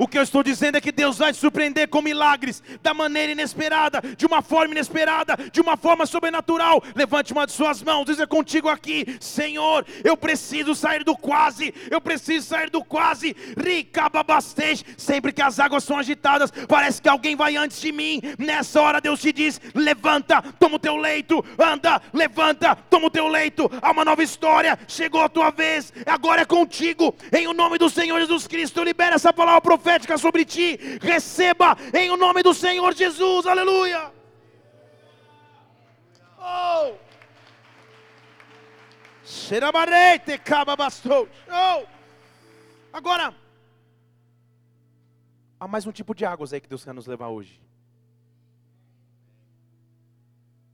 O 0.00 0.08
que 0.08 0.16
eu 0.16 0.22
estou 0.22 0.42
dizendo 0.42 0.76
é 0.76 0.80
que 0.80 0.90
Deus 0.90 1.18
vai 1.18 1.30
te 1.30 1.38
surpreender 1.38 1.86
com 1.86 2.00
milagres, 2.00 2.62
da 2.82 2.94
maneira 2.94 3.32
inesperada, 3.32 4.00
de 4.16 4.24
uma 4.24 4.40
forma 4.40 4.72
inesperada, 4.72 5.36
de 5.52 5.60
uma 5.60 5.76
forma 5.76 6.06
sobrenatural. 6.06 6.82
Levante 6.94 7.34
uma 7.34 7.44
de 7.44 7.52
suas 7.52 7.82
mãos, 7.82 8.06
diz 8.06 8.18
é 8.18 8.24
contigo 8.24 8.70
aqui, 8.70 9.18
Senhor, 9.20 9.84
eu 10.02 10.16
preciso 10.16 10.74
sair 10.74 11.04
do 11.04 11.14
quase, 11.14 11.74
eu 11.90 12.00
preciso 12.00 12.46
sair 12.46 12.70
do 12.70 12.82
quase. 12.82 13.36
Ricababastej, 13.62 14.86
sempre 14.96 15.34
que 15.34 15.42
as 15.42 15.60
águas 15.60 15.84
são 15.84 15.98
agitadas, 15.98 16.50
parece 16.66 17.02
que 17.02 17.08
alguém 17.08 17.36
vai 17.36 17.56
antes 17.56 17.78
de 17.78 17.92
mim. 17.92 18.22
Nessa 18.38 18.80
hora 18.80 19.02
Deus 19.02 19.20
te 19.20 19.34
diz: 19.34 19.60
levanta, 19.74 20.40
toma 20.58 20.76
o 20.76 20.78
teu 20.78 20.96
leito, 20.96 21.44
anda, 21.58 22.00
levanta, 22.14 22.74
toma 22.74 23.08
o 23.08 23.10
teu 23.10 23.28
leito. 23.28 23.70
Há 23.82 23.90
uma 23.90 24.06
nova 24.06 24.22
história, 24.22 24.78
chegou 24.88 25.20
a 25.20 25.28
tua 25.28 25.50
vez, 25.50 25.92
agora 26.06 26.40
é 26.40 26.46
contigo. 26.46 27.14
Em 27.30 27.46
o 27.46 27.52
nome 27.52 27.76
do 27.76 27.90
Senhor 27.90 28.18
Jesus 28.18 28.46
Cristo, 28.46 28.82
libera 28.82 29.16
essa 29.16 29.30
palavra 29.30 29.60
profética 29.60 29.89
profética 29.90 30.16
sobre 30.16 30.44
ti, 30.44 30.78
receba 31.02 31.76
em 31.92 32.10
o 32.10 32.16
nome 32.16 32.42
do 32.42 32.54
Senhor 32.54 32.94
Jesus, 32.94 33.44
aleluia. 33.46 34.12
Oh. 36.38 36.94
Oh. 41.48 41.86
Agora, 42.92 43.34
há 45.58 45.66
mais 45.66 45.86
um 45.86 45.92
tipo 45.92 46.14
de 46.14 46.24
águas 46.24 46.52
aí 46.52 46.60
que 46.60 46.68
Deus 46.68 46.84
quer 46.84 46.94
nos 46.94 47.06
levar 47.06 47.28
hoje. 47.28 47.60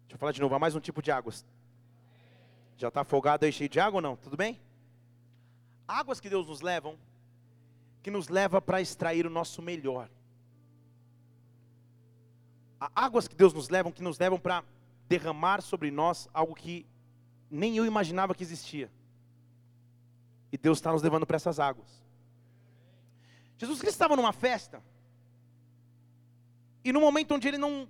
Deixa 0.03 0.15
eu 0.15 0.19
falar 0.19 0.33
de 0.33 0.41
novo, 0.43 0.55
há 0.55 0.59
mais 0.59 0.75
um 0.75 0.81
tipo 0.81 1.01
de 1.01 1.11
águas. 1.11 1.45
Já 2.77 2.89
está 2.89 3.01
afogado 3.01 3.47
aí, 3.47 3.53
cheio 3.53 3.71
de 3.71 3.81
água 3.81 3.99
ou 3.99 4.03
não? 4.03 4.17
Tudo 4.17 4.37
bem? 4.37 4.61
Águas 5.89 6.21
que 6.21 6.29
Deus 6.29 6.47
nos 6.47 6.61
levam 6.61 6.99
que 8.07 8.11
nos 8.13 8.29
leva 8.29 8.63
para 8.63 8.81
extrair 8.81 9.27
o 9.27 9.31
nosso 9.31 9.61
melhor. 9.61 10.09
Há 12.79 12.89
águas 12.95 13.27
que 13.27 13.35
Deus 13.35 13.53
nos 13.53 13.69
levam, 13.69 13.91
que 13.91 14.01
nos 14.01 14.17
levam 14.17 14.39
para 14.39 14.63
derramar 15.09 15.61
sobre 15.61 15.91
nós 15.91 16.29
algo 16.33 16.55
que 16.55 16.87
nem 17.51 17.77
eu 17.77 17.85
imaginava 17.85 18.33
que 18.33 18.45
existia. 18.45 18.89
E 20.53 20.57
Deus 20.57 20.79
está 20.79 20.93
nos 20.93 21.03
levando 21.03 21.27
para 21.27 21.35
essas 21.35 21.59
águas. 21.59 21.89
Jesus 23.59 23.81
Cristo 23.81 23.97
estava 23.97 24.15
numa 24.15 24.33
festa, 24.33 24.81
e 26.85 26.93
no 26.93 27.01
momento 27.01 27.35
onde 27.35 27.49
ele 27.49 27.59
não, 27.59 27.89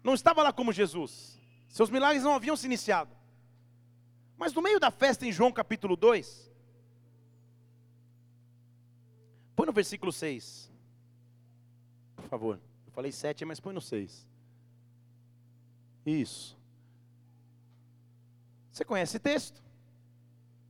não 0.00 0.14
estava 0.14 0.44
lá 0.44 0.52
como 0.52 0.72
Jesus, 0.72 1.40
seus 1.68 1.90
milagres 1.90 2.22
não 2.22 2.36
haviam 2.36 2.54
se 2.54 2.66
iniciado. 2.66 3.10
Mas 4.38 4.52
no 4.52 4.62
meio 4.62 4.78
da 4.78 4.92
festa, 4.92 5.26
em 5.26 5.32
João 5.32 5.50
capítulo 5.50 5.96
2, 5.96 6.54
Põe 9.56 9.66
no 9.66 9.72
versículo 9.72 10.12
6. 10.12 10.70
Por 12.14 12.28
favor. 12.28 12.60
Eu 12.86 12.92
falei 12.92 13.10
7, 13.10 13.44
mas 13.46 13.58
põe 13.58 13.72
no 13.72 13.80
6. 13.80 14.28
Isso. 16.04 16.56
Você 18.70 18.84
conhece 18.84 19.16
esse 19.16 19.18
texto? 19.18 19.62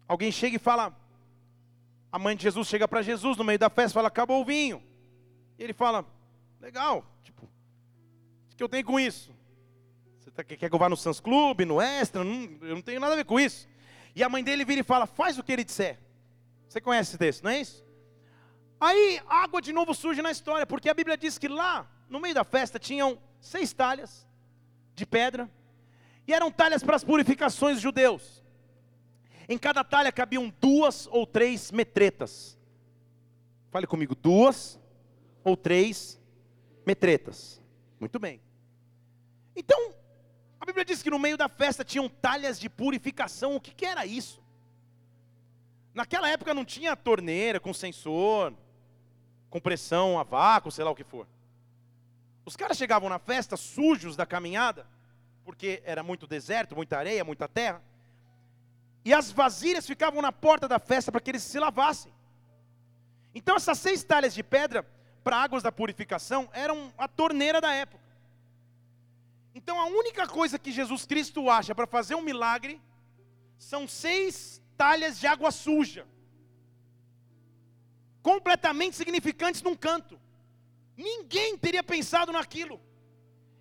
Alguém 0.06 0.30
chega 0.30 0.54
e 0.54 0.60
fala, 0.60 0.96
a 2.12 2.18
mãe 2.18 2.36
de 2.36 2.44
Jesus 2.44 2.68
chega 2.68 2.86
para 2.86 3.02
Jesus 3.02 3.36
no 3.36 3.42
meio 3.42 3.58
da 3.58 3.68
festa 3.68 3.90
e 3.90 3.94
fala, 3.94 4.08
acabou 4.08 4.40
o 4.40 4.44
vinho. 4.44 4.80
E 5.58 5.64
ele 5.64 5.72
fala, 5.72 6.06
legal, 6.60 7.04
tipo, 7.24 7.44
o 7.44 8.56
que 8.56 8.62
eu 8.62 8.68
tenho 8.68 8.84
com 8.84 9.00
isso? 9.00 9.34
Você 10.20 10.30
tá, 10.30 10.44
quer 10.44 10.56
que 10.56 10.74
eu 10.74 10.78
vá 10.78 10.88
no 10.88 10.96
Sans 10.96 11.18
Club, 11.18 11.62
no 11.62 11.80
Extra? 11.80 12.22
Não, 12.22 12.44
eu 12.62 12.76
não 12.76 12.82
tenho 12.82 13.00
nada 13.00 13.14
a 13.14 13.16
ver 13.16 13.24
com 13.24 13.40
isso. 13.40 13.68
E 14.14 14.22
a 14.22 14.28
mãe 14.28 14.44
dele 14.44 14.64
vira 14.64 14.80
e 14.80 14.84
fala, 14.84 15.06
faz 15.06 15.38
o 15.38 15.42
que 15.42 15.52
ele 15.52 15.64
disser. 15.64 15.98
Você 16.68 16.80
conhece 16.80 17.10
esse 17.10 17.18
texto, 17.18 17.42
não 17.42 17.50
é 17.50 17.60
isso? 17.60 17.85
Aí 18.80 19.20
água 19.28 19.60
de 19.62 19.72
novo 19.72 19.94
surge 19.94 20.20
na 20.20 20.30
história, 20.30 20.66
porque 20.66 20.88
a 20.88 20.94
Bíblia 20.94 21.16
diz 21.16 21.38
que 21.38 21.48
lá, 21.48 21.90
no 22.08 22.20
meio 22.20 22.34
da 22.34 22.44
festa, 22.44 22.78
tinham 22.78 23.18
seis 23.40 23.72
talhas 23.72 24.26
de 24.94 25.06
pedra, 25.06 25.50
e 26.26 26.32
eram 26.32 26.50
talhas 26.50 26.82
para 26.82 26.96
as 26.96 27.04
purificações 27.04 27.80
judeus. 27.80 28.44
Em 29.48 29.56
cada 29.56 29.84
talha 29.84 30.10
cabiam 30.10 30.52
duas 30.60 31.06
ou 31.06 31.26
três 31.26 31.70
metretas. 31.70 32.58
Fale 33.70 33.86
comigo, 33.86 34.14
duas 34.14 34.78
ou 35.44 35.56
três 35.56 36.20
metretas. 36.84 37.62
Muito 38.00 38.18
bem. 38.18 38.40
Então, 39.54 39.94
a 40.60 40.66
Bíblia 40.66 40.84
diz 40.84 41.02
que 41.02 41.10
no 41.10 41.18
meio 41.18 41.36
da 41.36 41.48
festa 41.48 41.84
tinham 41.84 42.08
talhas 42.08 42.58
de 42.58 42.68
purificação. 42.68 43.54
O 43.54 43.60
que, 43.60 43.72
que 43.72 43.86
era 43.86 44.04
isso? 44.04 44.42
Naquela 45.94 46.28
época 46.28 46.52
não 46.52 46.64
tinha 46.64 46.96
torneira 46.96 47.60
com 47.60 47.72
sensor, 47.72 48.52
com 49.50 49.60
pressão 49.60 50.18
a 50.18 50.22
vácuo, 50.22 50.70
sei 50.70 50.84
lá 50.84 50.90
o 50.90 50.94
que 50.94 51.04
for. 51.04 51.26
Os 52.44 52.56
caras 52.56 52.76
chegavam 52.76 53.08
na 53.08 53.18
festa 53.18 53.56
sujos 53.56 54.16
da 54.16 54.24
caminhada, 54.24 54.86
porque 55.44 55.82
era 55.84 56.02
muito 56.02 56.26
deserto, 56.26 56.76
muita 56.76 56.98
areia, 56.98 57.24
muita 57.24 57.48
terra. 57.48 57.82
E 59.04 59.12
as 59.14 59.30
vasilhas 59.30 59.86
ficavam 59.86 60.20
na 60.20 60.32
porta 60.32 60.68
da 60.68 60.78
festa 60.78 61.10
para 61.10 61.20
que 61.20 61.30
eles 61.30 61.42
se 61.42 61.58
lavassem. 61.58 62.12
Então 63.34 63.56
essas 63.56 63.78
seis 63.78 64.02
talhas 64.02 64.34
de 64.34 64.42
pedra 64.42 64.84
para 65.22 65.36
águas 65.36 65.62
da 65.62 65.72
purificação 65.72 66.48
eram 66.52 66.92
a 66.96 67.06
torneira 67.06 67.60
da 67.60 67.72
época. 67.72 68.04
Então 69.54 69.80
a 69.80 69.86
única 69.86 70.26
coisa 70.26 70.58
que 70.58 70.70
Jesus 70.70 71.06
Cristo 71.06 71.48
acha 71.50 71.74
para 71.74 71.86
fazer 71.86 72.14
um 72.14 72.22
milagre 72.22 72.80
são 73.58 73.88
seis 73.88 74.62
talhas 74.76 75.18
de 75.18 75.26
água 75.26 75.50
suja 75.50 76.06
completamente 78.26 78.96
significantes 78.96 79.62
num 79.62 79.76
canto. 79.76 80.18
Ninguém 80.96 81.56
teria 81.56 81.84
pensado 81.92 82.32
naquilo. 82.32 82.80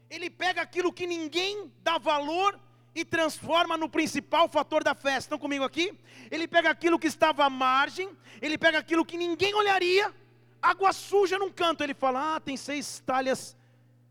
Ele 0.10 0.28
pega 0.28 0.60
aquilo 0.64 0.92
que 0.92 1.06
ninguém 1.06 1.72
dá 1.84 2.00
valor 2.00 2.60
e 2.96 3.06
transforma 3.06 3.78
no 3.78 3.88
principal 3.88 4.50
fator 4.50 4.84
da 4.84 4.96
festa. 4.96 5.20
Estão 5.28 5.38
comigo 5.38 5.64
aqui? 5.64 5.94
Ele 6.32 6.48
pega 6.48 6.72
aquilo 6.72 6.98
que 6.98 7.06
estava 7.06 7.46
à 7.46 7.50
margem, 7.50 8.10
ele 8.42 8.58
pega 8.58 8.80
aquilo 8.80 9.06
que 9.06 9.18
ninguém 9.18 9.54
olharia, 9.54 10.12
água 10.60 10.92
suja 10.92 11.38
num 11.38 11.52
canto. 11.52 11.84
Ele 11.84 11.94
fala: 11.94 12.36
Ah, 12.36 12.40
tem 12.40 12.58
seis 12.58 13.04
talhas 13.06 13.56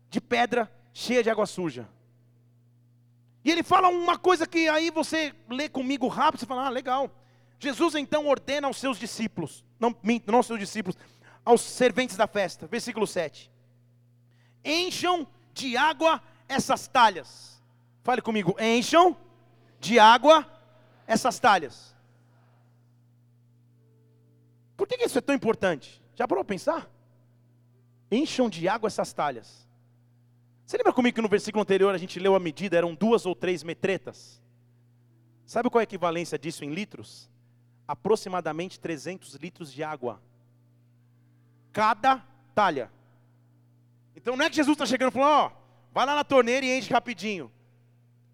de 0.09 0.21
pedra 0.21 0.71
cheia 0.93 1.21
de 1.21 1.29
água 1.29 1.45
suja. 1.45 1.85
E 3.43 3.51
ele 3.51 3.61
fala 3.61 3.89
uma 3.89 4.17
coisa 4.17 4.47
que 4.47 4.69
aí 4.69 4.89
você 4.89 5.35
lê 5.49 5.67
comigo 5.67 6.07
rápido, 6.07 6.39
você 6.39 6.45
fala: 6.45 6.67
Ah, 6.67 6.69
legal. 6.69 7.11
Jesus 7.59 7.95
então 7.95 8.27
ordena 8.27 8.67
aos 8.67 8.77
seus 8.77 8.97
discípulos: 8.97 9.65
não, 9.79 9.95
não 10.25 10.43
seus 10.43 10.59
discípulos, 10.59 10.97
aos 11.43 11.61
serventes 11.61 12.17
da 12.17 12.27
festa. 12.27 12.67
Versículo 12.67 13.05
7. 13.05 13.51
Encham 14.63 15.27
de 15.53 15.77
água 15.77 16.21
essas 16.47 16.87
talhas. 16.87 17.61
Fale 18.03 18.21
comigo, 18.21 18.55
encham 18.59 19.15
de 19.79 19.99
água 19.99 20.45
essas 21.07 21.39
talhas. 21.39 21.95
Por 24.75 24.87
que 24.87 25.03
isso 25.03 25.17
é 25.17 25.21
tão 25.21 25.35
importante? 25.35 26.01
Já 26.15 26.27
parou 26.27 26.43
para 26.43 26.53
pensar? 26.53 26.89
Encham 28.11 28.49
de 28.49 28.67
água 28.67 28.87
essas 28.87 29.13
talhas. 29.13 29.67
Você 30.65 30.77
lembra 30.77 30.93
comigo 30.93 31.15
que 31.15 31.21
no 31.21 31.29
versículo 31.29 31.61
anterior 31.61 31.93
a 31.93 31.97
gente 31.97 32.19
leu 32.19 32.35
a 32.35 32.39
medida, 32.39 32.77
eram 32.77 32.95
duas 32.95 33.25
ou 33.25 33.35
três 33.35 33.63
metretas? 33.63 34.41
Sabe 35.45 35.69
qual 35.69 35.79
é 35.79 35.83
a 35.83 35.85
equivalência 35.85 36.39
disso 36.39 36.65
em 36.65 36.73
litros? 36.73 37.29
Aproximadamente 37.87 38.79
300 38.79 39.35
litros 39.35 39.71
de 39.71 39.83
água. 39.83 40.21
Cada 41.71 42.25
talha. 42.53 42.91
Então 44.15 44.35
não 44.35 44.45
é 44.45 44.49
que 44.49 44.55
Jesus 44.55 44.75
está 44.75 44.85
chegando 44.85 45.11
e 45.11 45.13
falando, 45.13 45.29
ó, 45.29 45.51
vai 45.93 46.05
lá 46.05 46.15
na 46.15 46.23
torneira 46.23 46.65
e 46.65 46.77
enche 46.77 46.91
rapidinho. 46.91 47.51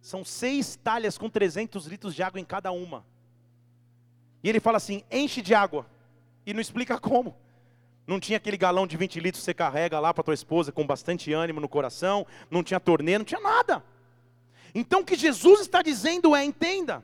São 0.01 0.25
seis 0.25 0.75
talhas 0.75 1.17
com 1.17 1.29
300 1.29 1.85
litros 1.85 2.15
de 2.15 2.23
água 2.23 2.39
em 2.39 2.45
cada 2.45 2.71
uma. 2.71 3.05
E 4.43 4.49
ele 4.49 4.59
fala 4.59 4.77
assim: 4.77 5.03
enche 5.11 5.41
de 5.41 5.53
água. 5.53 5.85
E 6.45 6.53
não 6.53 6.61
explica 6.61 6.97
como. 6.99 7.35
Não 8.07 8.19
tinha 8.19 8.37
aquele 8.37 8.57
galão 8.57 8.87
de 8.87 8.97
20 8.97 9.19
litros 9.19 9.41
que 9.41 9.45
você 9.45 9.53
carrega 9.53 9.99
lá 9.99 10.13
para 10.13 10.23
tua 10.23 10.33
esposa 10.33 10.71
com 10.71 10.85
bastante 10.85 11.31
ânimo 11.31 11.61
no 11.61 11.69
coração. 11.69 12.25
Não 12.49 12.63
tinha 12.63 12.79
torneira, 12.79 13.19
não 13.19 13.25
tinha 13.25 13.39
nada. 13.39 13.83
Então 14.73 15.01
o 15.01 15.05
que 15.05 15.15
Jesus 15.15 15.61
está 15.61 15.81
dizendo 15.81 16.35
é: 16.35 16.43
entenda. 16.43 17.03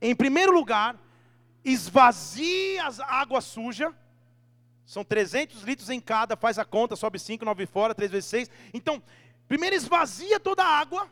Em 0.00 0.14
primeiro 0.14 0.52
lugar, 0.52 0.96
esvazie 1.72 2.78
a 2.78 3.20
água 3.20 3.40
suja. 3.40 3.94
São 4.84 5.04
300 5.04 5.62
litros 5.62 5.90
em 5.90 6.00
cada, 6.00 6.36
faz 6.36 6.58
a 6.58 6.64
conta, 6.64 6.94
sobe 6.94 7.18
5, 7.18 7.44
9 7.44 7.66
fora, 7.66 7.94
3 7.94 8.10
vezes 8.10 8.30
6. 8.30 8.50
Então, 8.72 9.02
primeiro 9.48 9.74
esvazia 9.74 10.38
toda 10.38 10.62
a 10.62 10.78
água. 10.78 11.10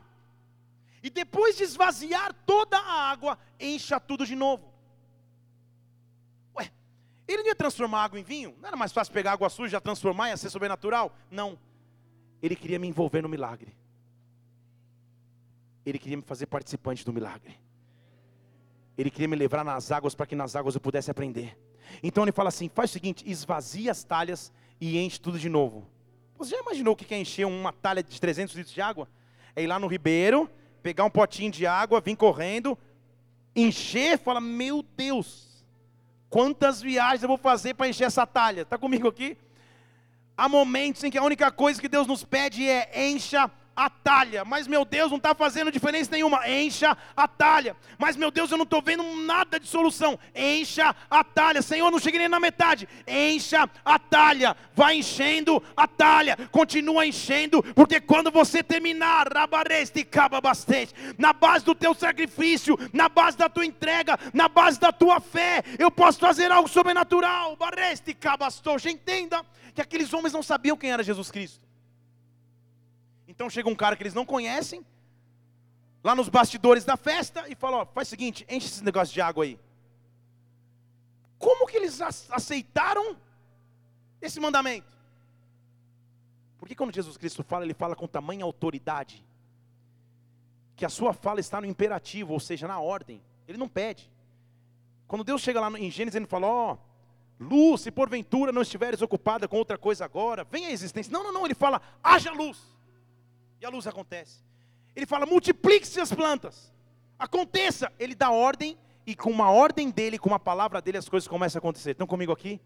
E 1.02 1.10
depois 1.10 1.56
de 1.56 1.64
esvaziar 1.64 2.32
toda 2.46 2.78
a 2.78 3.10
água, 3.10 3.38
encha 3.58 3.98
tudo 3.98 4.24
de 4.24 4.36
novo. 4.36 4.72
Ué, 6.56 6.70
ele 7.26 7.42
não 7.42 7.48
ia 7.48 7.54
transformar 7.54 8.04
água 8.04 8.18
em 8.18 8.22
vinho? 8.22 8.56
Não 8.60 8.68
era 8.68 8.76
mais 8.76 8.92
fácil 8.92 9.12
pegar 9.12 9.32
água 9.32 9.50
suja, 9.50 9.80
transformar 9.80 10.30
e 10.30 10.36
ser 10.36 10.50
sobrenatural? 10.50 11.14
Não. 11.30 11.58
Ele 12.40 12.54
queria 12.54 12.78
me 12.78 12.86
envolver 12.86 13.22
no 13.22 13.28
milagre. 13.28 13.76
Ele 15.84 15.98
queria 15.98 16.16
me 16.16 16.22
fazer 16.22 16.46
participante 16.46 17.04
do 17.04 17.12
milagre. 17.12 17.63
Ele 18.96 19.10
queria 19.10 19.28
me 19.28 19.36
levar 19.36 19.64
nas 19.64 19.90
águas 19.90 20.14
para 20.14 20.26
que 20.26 20.36
nas 20.36 20.54
águas 20.54 20.74
eu 20.74 20.80
pudesse 20.80 21.10
aprender. 21.10 21.58
Então 22.02 22.24
ele 22.24 22.32
fala 22.32 22.48
assim: 22.48 22.70
faz 22.72 22.90
o 22.90 22.92
seguinte, 22.92 23.24
esvazia 23.26 23.90
as 23.90 24.04
talhas 24.04 24.52
e 24.80 24.98
enche 24.98 25.20
tudo 25.20 25.38
de 25.38 25.48
novo. 25.48 25.86
Você 26.38 26.50
já 26.50 26.60
imaginou 26.60 26.94
o 26.94 26.96
que 26.96 27.12
é 27.14 27.18
encher 27.18 27.46
uma 27.46 27.72
talha 27.72 28.02
de 28.02 28.20
300 28.20 28.54
litros 28.54 28.74
de 28.74 28.80
água? 28.80 29.08
É 29.54 29.62
ir 29.62 29.66
lá 29.66 29.78
no 29.78 29.86
ribeiro, 29.86 30.50
pegar 30.82 31.04
um 31.04 31.10
potinho 31.10 31.50
de 31.50 31.66
água, 31.66 32.00
vir 32.00 32.16
correndo, 32.16 32.78
encher, 33.54 34.18
fala: 34.18 34.40
Meu 34.40 34.82
Deus, 34.96 35.64
quantas 36.28 36.80
viagens 36.80 37.22
eu 37.22 37.28
vou 37.28 37.38
fazer 37.38 37.74
para 37.74 37.88
encher 37.88 38.04
essa 38.04 38.26
talha? 38.26 38.62
Está 38.62 38.78
comigo 38.78 39.08
aqui? 39.08 39.36
Há 40.36 40.48
momentos 40.48 41.04
em 41.04 41.10
que 41.10 41.18
a 41.18 41.22
única 41.22 41.50
coisa 41.50 41.80
que 41.80 41.88
Deus 41.88 42.06
nos 42.06 42.24
pede 42.24 42.68
é 42.68 43.08
encha 43.08 43.50
a 43.76 43.90
talha. 43.90 44.44
Mas 44.44 44.66
meu 44.66 44.84
Deus, 44.84 45.10
não 45.10 45.18
está 45.18 45.34
fazendo 45.34 45.72
diferença 45.72 46.10
nenhuma. 46.10 46.48
Encha 46.48 46.96
a 47.16 47.26
talha. 47.26 47.76
Mas 47.98 48.16
meu 48.16 48.30
Deus, 48.30 48.50
eu 48.50 48.56
não 48.56 48.64
estou 48.64 48.82
vendo 48.82 49.02
nada 49.22 49.58
de 49.58 49.66
solução. 49.66 50.18
Encha 50.34 50.94
a 51.10 51.24
talha. 51.24 51.62
Senhor, 51.62 51.90
não 51.90 51.98
cheguei 51.98 52.20
nem 52.20 52.28
na 52.28 52.40
metade. 52.40 52.88
Encha 53.06 53.68
a 53.84 53.98
talha. 53.98 54.56
Vai 54.74 54.96
enchendo 54.96 55.62
a 55.76 55.86
talha. 55.86 56.36
Continua 56.50 57.06
enchendo. 57.06 57.62
Porque 57.74 58.00
quando 58.00 58.30
você 58.30 58.62
terminar, 58.62 59.32
rabareste 59.32 60.06
bastante. 60.42 60.94
Na 61.18 61.32
base 61.32 61.64
do 61.64 61.74
teu 61.74 61.94
sacrifício, 61.94 62.78
na 62.92 63.08
base 63.08 63.36
da 63.36 63.48
tua 63.48 63.64
entrega, 63.64 64.18
na 64.32 64.48
base 64.48 64.78
da 64.78 64.92
tua 64.92 65.20
fé, 65.20 65.62
eu 65.78 65.90
posso 65.90 66.18
fazer 66.18 66.50
algo 66.50 66.68
sobrenatural. 66.68 67.56
Bareste 67.56 68.14
cabastou. 68.14 68.76
Entenda 68.84 69.44
que 69.74 69.80
aqueles 69.80 70.12
homens 70.12 70.32
não 70.32 70.42
sabiam 70.42 70.76
quem 70.76 70.92
era 70.92 71.02
Jesus 71.02 71.30
Cristo. 71.30 71.63
Então 73.34 73.50
chega 73.50 73.68
um 73.68 73.74
cara 73.74 73.96
que 73.96 74.02
eles 74.02 74.14
não 74.14 74.24
conhecem, 74.24 74.86
lá 76.02 76.14
nos 76.14 76.28
bastidores 76.28 76.84
da 76.84 76.96
festa, 76.96 77.48
e 77.48 77.54
fala: 77.54 77.78
ó, 77.78 77.86
faz 77.86 78.08
o 78.08 78.10
seguinte, 78.10 78.46
enche 78.48 78.66
esse 78.66 78.84
negócio 78.84 79.12
de 79.12 79.20
água 79.20 79.44
aí. 79.44 79.58
Como 81.38 81.66
que 81.66 81.76
eles 81.76 82.00
aceitaram 82.00 83.16
esse 84.22 84.38
mandamento? 84.38 84.96
Porque 86.58 86.74
quando 86.74 86.94
Jesus 86.94 87.16
Cristo 87.16 87.42
fala, 87.42 87.64
ele 87.64 87.74
fala 87.74 87.96
com 87.96 88.06
tamanha 88.06 88.44
autoridade, 88.44 89.26
que 90.76 90.84
a 90.84 90.88
sua 90.88 91.12
fala 91.12 91.40
está 91.40 91.60
no 91.60 91.66
imperativo, 91.66 92.32
ou 92.32 92.40
seja, 92.40 92.66
na 92.68 92.78
ordem. 92.78 93.20
Ele 93.46 93.58
não 93.58 93.68
pede. 93.68 94.10
Quando 95.06 95.24
Deus 95.24 95.42
chega 95.42 95.60
lá 95.60 95.68
em 95.78 95.90
Gênesis, 95.90 96.16
ele 96.16 96.26
fala: 96.26 96.46
ó, 96.46 96.76
luz, 97.38 97.82
se 97.82 97.90
porventura 97.90 98.52
não 98.52 98.62
estiveres 98.62 99.02
ocupada 99.02 99.48
com 99.48 99.56
outra 99.56 99.76
coisa 99.76 100.04
agora, 100.04 100.44
vem 100.44 100.66
a 100.66 100.70
existência. 100.70 101.12
Não, 101.12 101.24
não, 101.24 101.32
não, 101.32 101.44
ele 101.44 101.54
fala: 101.54 101.82
haja 102.02 102.30
luz. 102.30 102.73
E 103.64 103.66
a 103.66 103.70
luz 103.70 103.86
acontece. 103.86 104.42
Ele 104.94 105.06
fala: 105.06 105.24
multiplique-se 105.24 105.98
as 105.98 106.12
plantas. 106.12 106.70
Aconteça. 107.18 107.90
Ele 107.98 108.14
dá 108.14 108.30
ordem, 108.30 108.76
e 109.06 109.16
com 109.16 109.30
uma 109.30 109.50
ordem 109.50 109.88
dele, 109.88 110.18
com 110.18 110.28
uma 110.28 110.38
palavra 110.38 110.82
dele, 110.82 110.98
as 110.98 111.08
coisas 111.08 111.26
começam 111.26 111.58
a 111.58 111.60
acontecer. 111.60 111.92
Estão 111.92 112.06
comigo 112.06 112.30
aqui? 112.30 112.60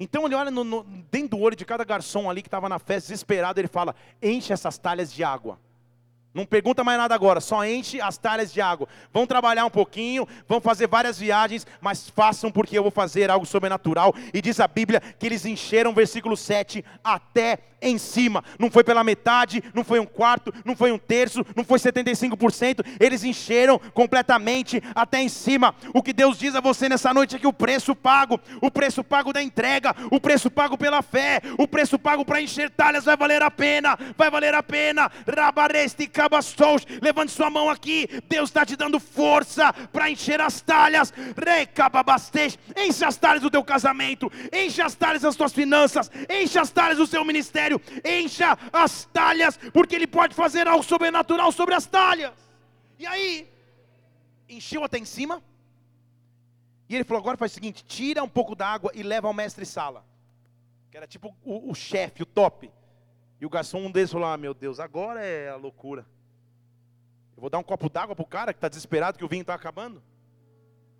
Então 0.00 0.26
ele 0.26 0.34
olha 0.34 0.50
no, 0.50 0.64
no, 0.64 0.82
dentro 1.08 1.36
do 1.36 1.38
olho 1.38 1.54
de 1.54 1.64
cada 1.64 1.84
garçom 1.84 2.28
ali 2.28 2.42
que 2.42 2.48
estava 2.48 2.68
na 2.68 2.80
festa, 2.80 3.12
desesperado, 3.12 3.60
ele 3.60 3.68
fala: 3.68 3.94
enche 4.20 4.52
essas 4.52 4.76
talhas 4.76 5.12
de 5.12 5.22
água. 5.22 5.56
Não 6.32 6.46
pergunta 6.46 6.84
mais 6.84 6.96
nada 6.96 7.14
agora, 7.14 7.40
só 7.40 7.64
enche 7.64 8.00
as 8.00 8.16
talhas 8.16 8.52
de 8.52 8.60
água. 8.60 8.86
Vão 9.12 9.26
trabalhar 9.26 9.64
um 9.64 9.70
pouquinho, 9.70 10.28
vão 10.46 10.60
fazer 10.60 10.86
várias 10.86 11.18
viagens, 11.18 11.66
mas 11.80 12.08
façam 12.08 12.52
porque 12.52 12.78
eu 12.78 12.82
vou 12.82 12.92
fazer 12.92 13.30
algo 13.30 13.44
sobrenatural. 13.44 14.14
E 14.32 14.40
diz 14.40 14.60
a 14.60 14.68
Bíblia 14.68 15.00
que 15.00 15.26
eles 15.26 15.44
encheram, 15.44 15.92
versículo 15.92 16.36
7, 16.36 16.84
até 17.02 17.58
em 17.82 17.98
cima. 17.98 18.44
Não 18.58 18.70
foi 18.70 18.84
pela 18.84 19.02
metade, 19.02 19.62
não 19.74 19.82
foi 19.82 19.98
um 19.98 20.06
quarto, 20.06 20.52
não 20.64 20.76
foi 20.76 20.92
um 20.92 20.98
terço, 20.98 21.44
não 21.56 21.64
foi 21.64 21.78
75%. 21.78 22.84
Eles 22.98 23.24
encheram 23.24 23.78
completamente 23.92 24.82
até 24.94 25.20
em 25.20 25.28
cima. 25.28 25.74
O 25.94 26.02
que 26.02 26.12
Deus 26.12 26.38
diz 26.38 26.54
a 26.54 26.60
você 26.60 26.88
nessa 26.88 27.12
noite 27.14 27.36
é 27.36 27.38
que 27.38 27.46
o 27.46 27.52
preço 27.52 27.94
pago, 27.94 28.38
o 28.60 28.70
preço 28.70 29.02
pago 29.02 29.32
da 29.32 29.42
entrega, 29.42 29.94
o 30.10 30.20
preço 30.20 30.50
pago 30.50 30.76
pela 30.76 31.02
fé, 31.02 31.40
o 31.58 31.66
preço 31.66 31.98
pago 31.98 32.24
para 32.24 32.40
encher 32.40 32.70
talhas 32.70 33.04
vai 33.04 33.16
valer 33.16 33.42
a 33.42 33.50
pena, 33.50 33.98
vai 34.16 34.30
valer 34.30 34.54
a 34.54 34.62
pena. 34.62 35.10
Rabareste 35.26 36.06
cabastos, 36.20 36.86
levante 37.00 37.32
sua 37.32 37.48
mão 37.48 37.70
aqui. 37.70 38.06
Deus 38.28 38.50
está 38.50 38.66
te 38.66 38.76
dando 38.76 39.00
força 39.00 39.72
para 39.72 40.10
encher 40.10 40.38
as 40.38 40.60
talhas. 40.60 41.12
Recababastej, 41.36 42.58
enche 42.76 43.04
as 43.04 43.16
talhas 43.16 43.42
do 43.42 43.50
teu 43.50 43.64
casamento, 43.64 44.30
enche 44.52 44.82
as 44.82 44.94
talhas 44.94 45.22
das 45.22 45.34
tuas 45.34 45.52
finanças, 45.52 46.10
enche 46.28 46.58
as 46.58 46.70
talhas 46.70 46.98
do 46.98 47.06
seu 47.06 47.24
ministério, 47.24 47.80
encha 48.04 48.58
as 48.70 49.06
talhas, 49.06 49.58
porque 49.72 49.94
Ele 49.94 50.06
pode 50.06 50.34
fazer 50.34 50.68
algo 50.68 50.84
sobrenatural 50.84 51.50
sobre 51.52 51.74
as 51.74 51.86
talhas. 51.86 52.32
E 52.98 53.06
aí, 53.06 53.48
encheu 54.46 54.84
até 54.84 54.98
em 54.98 55.06
cima. 55.06 55.42
E 56.86 56.94
ele 56.94 57.04
falou: 57.04 57.20
agora 57.20 57.38
faz 57.38 57.52
o 57.52 57.54
seguinte: 57.54 57.82
tira 57.82 58.22
um 58.22 58.28
pouco 58.28 58.54
da 58.54 58.66
água 58.66 58.90
e 58.94 59.02
leva 59.02 59.26
ao 59.26 59.32
mestre 59.32 59.64
sala. 59.64 60.04
Que 60.90 60.98
era 60.98 61.06
tipo 61.06 61.34
o, 61.42 61.70
o 61.70 61.74
chefe, 61.74 62.22
o 62.22 62.26
top. 62.26 62.70
E 63.40 63.46
o 63.46 63.50
garçom, 63.50 63.78
um 63.78 63.90
deles, 63.90 64.12
falou: 64.12 64.28
Ah, 64.28 64.36
meu 64.36 64.52
Deus, 64.52 64.78
agora 64.78 65.24
é 65.24 65.48
a 65.48 65.56
loucura. 65.56 66.06
Eu 67.34 67.40
vou 67.40 67.48
dar 67.48 67.58
um 67.58 67.62
copo 67.62 67.88
d'água 67.88 68.14
para 68.14 68.22
o 68.22 68.26
cara 68.26 68.52
que 68.52 68.58
está 68.58 68.68
desesperado 68.68 69.16
que 69.16 69.24
o 69.24 69.28
vinho 69.28 69.40
está 69.40 69.54
acabando. 69.54 70.02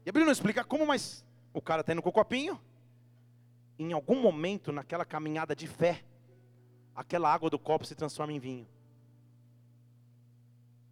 E 0.07 0.09
a 0.09 0.13
Bíblia 0.13 0.25
não 0.25 0.33
explica 0.33 0.65
como, 0.65 0.87
mas 0.87 1.23
o 1.53 1.61
cara 1.61 1.83
está 1.83 1.93
indo 1.93 2.01
com 2.01 2.09
o 2.09 2.13
copinho. 2.13 2.59
Em 3.79 3.93
algum 3.93 4.21
momento, 4.21 4.73
naquela 4.73 5.05
caminhada 5.05 5.55
de 5.55 5.67
fé, 5.67 6.03
aquela 6.97 7.33
água 7.33 7.51
do 7.51 7.59
copo 7.59 7.85
se 7.85 7.95
transforma 7.95 8.33
em 8.33 8.39
vinho. 8.39 8.67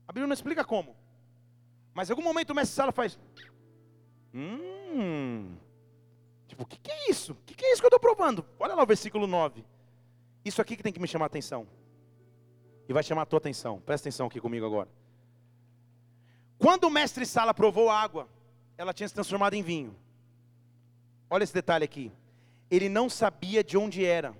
A 0.06 0.12
Bíblia 0.12 0.26
não 0.26 0.34
explica 0.34 0.64
como. 0.64 0.94
Mas 1.94 2.08
em 2.08 2.12
algum 2.12 2.22
momento 2.22 2.50
o 2.50 2.54
mestre 2.54 2.76
sala 2.76 2.92
faz. 2.92 3.18
Hum. 4.34 5.56
Tipo, 6.46 6.62
o 6.62 6.66
que, 6.66 6.78
que, 6.78 6.90
é 6.90 7.10
isso? 7.10 7.32
O 7.32 7.36
que, 7.46 7.54
que 7.54 7.64
é 7.64 7.72
isso 7.72 7.80
que 7.80 7.86
eu 7.86 7.88
estou 7.88 8.00
provando? 8.00 8.44
Olha 8.58 8.74
lá 8.74 8.82
o 8.82 8.86
versículo 8.86 9.26
9. 9.26 9.64
Isso 10.48 10.62
aqui 10.62 10.76
que 10.76 10.82
tem 10.82 10.92
que 10.92 11.00
me 11.00 11.06
chamar 11.06 11.26
a 11.26 11.32
atenção. 11.32 11.66
E 12.88 12.92
vai 12.92 13.02
chamar 13.02 13.22
a 13.22 13.26
tua 13.26 13.36
atenção. 13.36 13.80
Presta 13.80 14.08
atenção 14.08 14.26
aqui 14.26 14.40
comigo 14.40 14.64
agora. 14.64 14.88
Quando 16.58 16.84
o 16.84 16.90
mestre 16.90 17.26
Sala 17.26 17.52
provou 17.52 17.90
a 17.90 18.00
água, 18.00 18.26
ela 18.78 18.94
tinha 18.94 19.06
se 19.06 19.14
transformado 19.14 19.52
em 19.52 19.62
vinho. 19.62 19.94
Olha 21.28 21.44
esse 21.44 21.52
detalhe 21.52 21.84
aqui. 21.84 22.10
Ele 22.70 22.88
não 22.88 23.10
sabia 23.10 23.62
de 23.62 23.76
onde 23.76 24.04
era, 24.04 24.34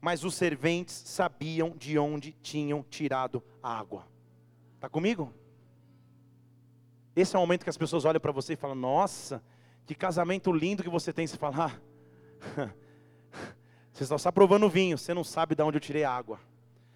mas 0.00 0.24
os 0.24 0.34
serventes 0.34 0.94
sabiam 0.94 1.76
de 1.76 1.98
onde 1.98 2.32
tinham 2.32 2.82
tirado 2.82 3.42
a 3.62 3.78
água. 3.78 4.08
Está 4.76 4.88
comigo? 4.88 5.32
Esse 7.14 7.36
é 7.36 7.38
o 7.38 7.42
momento 7.42 7.64
que 7.64 7.70
as 7.70 7.76
pessoas 7.76 8.06
olham 8.06 8.20
para 8.20 8.32
você 8.32 8.54
e 8.54 8.56
falam: 8.56 8.76
Nossa, 8.76 9.42
que 9.84 9.94
casamento 9.94 10.50
lindo 10.52 10.82
que 10.82 10.88
você 10.88 11.12
tem. 11.12 11.26
Se 11.26 11.36
falar, 11.36 11.80
Você 13.98 14.06
só 14.06 14.14
está 14.14 14.30
provando 14.30 14.68
vinho, 14.68 14.96
você 14.96 15.12
não 15.12 15.24
sabe 15.24 15.56
de 15.56 15.62
onde 15.64 15.76
eu 15.76 15.80
tirei 15.80 16.04
a 16.04 16.12
água. 16.12 16.38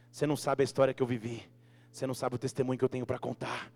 Você 0.08 0.24
não 0.24 0.36
sabe 0.36 0.62
a 0.62 0.64
história 0.64 0.94
que 0.94 1.02
eu 1.02 1.06
vivi. 1.06 1.42
Você 1.90 2.06
não 2.06 2.14
sabe 2.14 2.36
o 2.36 2.38
testemunho 2.38 2.78
que 2.78 2.84
eu 2.84 2.88
tenho 2.88 3.04
para 3.04 3.18
contar. 3.18 3.72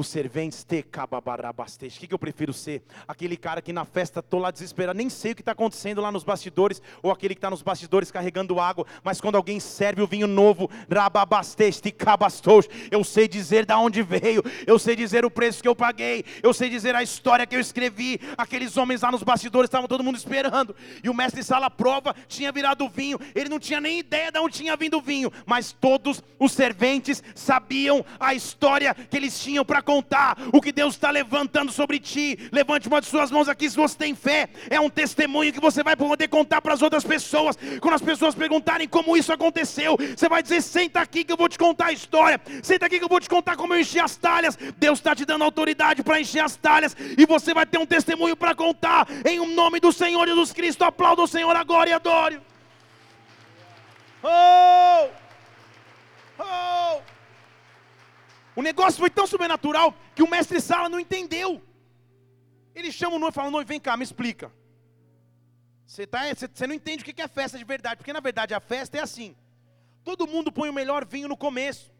Os 0.00 0.08
serventes 0.08 0.64
te 0.64 0.82
cababarabastej. 0.82 1.90
O 1.90 2.00
que, 2.00 2.06
que 2.06 2.14
eu 2.14 2.18
prefiro 2.18 2.52
ser? 2.52 2.82
Aquele 3.06 3.36
cara 3.36 3.60
que 3.60 3.72
na 3.72 3.84
festa 3.84 4.22
tô 4.22 4.38
lá 4.38 4.50
desesperado, 4.50 4.96
nem 4.96 5.10
sei 5.10 5.32
o 5.32 5.34
que 5.34 5.42
está 5.42 5.52
acontecendo 5.52 6.00
lá 6.00 6.10
nos 6.10 6.24
bastidores, 6.24 6.80
ou 7.02 7.10
aquele 7.10 7.34
que 7.34 7.38
está 7.38 7.50
nos 7.50 7.62
bastidores 7.62 8.10
carregando 8.10 8.58
água, 8.58 8.86
mas 9.04 9.20
quando 9.20 9.36
alguém 9.36 9.60
serve 9.60 10.00
o 10.00 10.06
vinho 10.06 10.26
novo, 10.26 10.70
rababastej, 10.90 11.80
te 11.80 11.90
cabastou, 11.90 12.64
eu 12.90 13.04
sei 13.04 13.28
dizer 13.28 13.66
da 13.66 13.78
onde 13.78 14.02
veio, 14.02 14.42
eu 14.66 14.78
sei 14.78 14.96
dizer 14.96 15.24
o 15.24 15.30
preço 15.30 15.62
que 15.62 15.68
eu 15.68 15.76
paguei, 15.76 16.24
eu 16.42 16.54
sei 16.54 16.70
dizer 16.70 16.94
a 16.94 17.02
história 17.02 17.46
que 17.46 17.54
eu 17.54 17.60
escrevi. 17.60 18.18
Aqueles 18.36 18.76
homens 18.76 19.02
lá 19.02 19.12
nos 19.12 19.22
bastidores 19.22 19.68
estavam 19.68 19.86
todo 19.86 20.02
mundo 20.02 20.16
esperando, 20.16 20.74
e 21.04 21.10
o 21.10 21.14
mestre 21.14 21.42
sala 21.44 21.70
prova 21.70 22.16
tinha 22.26 22.50
virado 22.50 22.88
vinho, 22.88 23.18
ele 23.34 23.50
não 23.50 23.58
tinha 23.58 23.80
nem 23.80 23.98
ideia 23.98 24.32
de 24.32 24.38
onde 24.38 24.56
tinha 24.56 24.76
vindo 24.76 24.96
o 24.96 25.02
vinho, 25.02 25.30
mas 25.44 25.72
todos 25.72 26.22
os 26.38 26.52
serventes 26.52 27.22
sabiam 27.34 28.04
a 28.18 28.34
história 28.34 28.94
que 28.94 29.16
eles 29.16 29.38
tinham 29.38 29.64
para 29.64 29.82
contar, 29.90 30.36
o 30.52 30.60
que 30.60 30.70
Deus 30.70 30.94
está 30.94 31.10
levantando 31.10 31.72
sobre 31.72 31.98
ti. 31.98 32.38
Levante 32.52 32.86
uma 32.86 33.00
de 33.00 33.08
suas 33.08 33.30
mãos 33.30 33.48
aqui 33.48 33.68
se 33.68 33.76
você 33.76 33.96
tem 33.96 34.14
fé. 34.14 34.48
É 34.68 34.78
um 34.78 34.88
testemunho 34.88 35.52
que 35.52 35.60
você 35.60 35.82
vai 35.82 35.96
poder 35.96 36.28
contar 36.28 36.62
para 36.62 36.74
as 36.74 36.82
outras 36.82 37.02
pessoas. 37.02 37.58
Quando 37.80 37.94
as 37.94 38.02
pessoas 38.02 38.34
perguntarem 38.34 38.86
como 38.86 39.16
isso 39.16 39.32
aconteceu, 39.32 39.96
você 40.16 40.28
vai 40.28 40.42
dizer: 40.42 40.62
senta 40.62 41.00
aqui 41.00 41.24
que 41.24 41.32
eu 41.32 41.36
vou 41.36 41.48
te 41.48 41.58
contar 41.58 41.86
a 41.86 41.92
história. 41.92 42.40
Senta 42.62 42.86
aqui 42.86 42.98
que 42.98 43.04
eu 43.04 43.08
vou 43.08 43.20
te 43.20 43.28
contar 43.28 43.56
como 43.56 43.74
eu 43.74 43.80
enchi 43.80 43.98
as 43.98 44.16
talhas. 44.16 44.56
Deus 44.78 45.00
está 45.00 45.14
te 45.14 45.24
dando 45.24 45.42
autoridade 45.42 46.04
para 46.04 46.20
encher 46.20 46.44
as 46.44 46.54
talhas. 46.54 46.96
E 47.18 47.26
você 47.26 47.52
vai 47.52 47.66
ter 47.66 47.78
um 47.78 47.86
testemunho 47.86 48.36
para 48.36 48.54
contar. 48.54 49.08
Em 49.24 49.44
nome 49.54 49.80
do 49.80 49.92
Senhor 49.92 50.26
Jesus 50.26 50.52
Cristo, 50.52 50.84
aplauda 50.84 51.22
o 51.22 51.26
Senhor 51.26 51.56
agora 51.56 51.90
e 51.90 51.92
adore. 51.92 52.40
Oh! 54.22 55.08
Oh! 56.38 57.19
O 58.60 58.62
negócio 58.62 59.00
foi 59.00 59.08
tão 59.08 59.26
sobrenatural 59.26 59.94
que 60.14 60.22
o 60.22 60.28
mestre 60.28 60.60
Sala 60.60 60.86
não 60.86 61.00
entendeu. 61.00 61.62
Ele 62.74 62.92
chama 62.92 63.16
o 63.16 63.18
noivo 63.18 63.32
e 63.32 63.34
fala: 63.34 63.50
noivo, 63.50 63.66
vem 63.66 63.80
cá, 63.80 63.96
me 63.96 64.04
explica. 64.04 64.52
Você, 65.86 66.06
tá, 66.06 66.28
você, 66.28 66.46
você 66.46 66.66
não 66.66 66.74
entende 66.74 67.02
o 67.02 67.06
que 67.06 67.22
é 67.22 67.26
festa 67.26 67.56
de 67.56 67.64
verdade, 67.64 67.96
porque 67.96 68.12
na 68.12 68.20
verdade 68.20 68.52
a 68.52 68.60
festa 68.60 68.98
é 68.98 69.00
assim: 69.00 69.34
todo 70.04 70.26
mundo 70.26 70.52
põe 70.52 70.68
o 70.68 70.74
melhor 70.74 71.06
vinho 71.06 71.26
no 71.26 71.38
começo, 71.38 71.90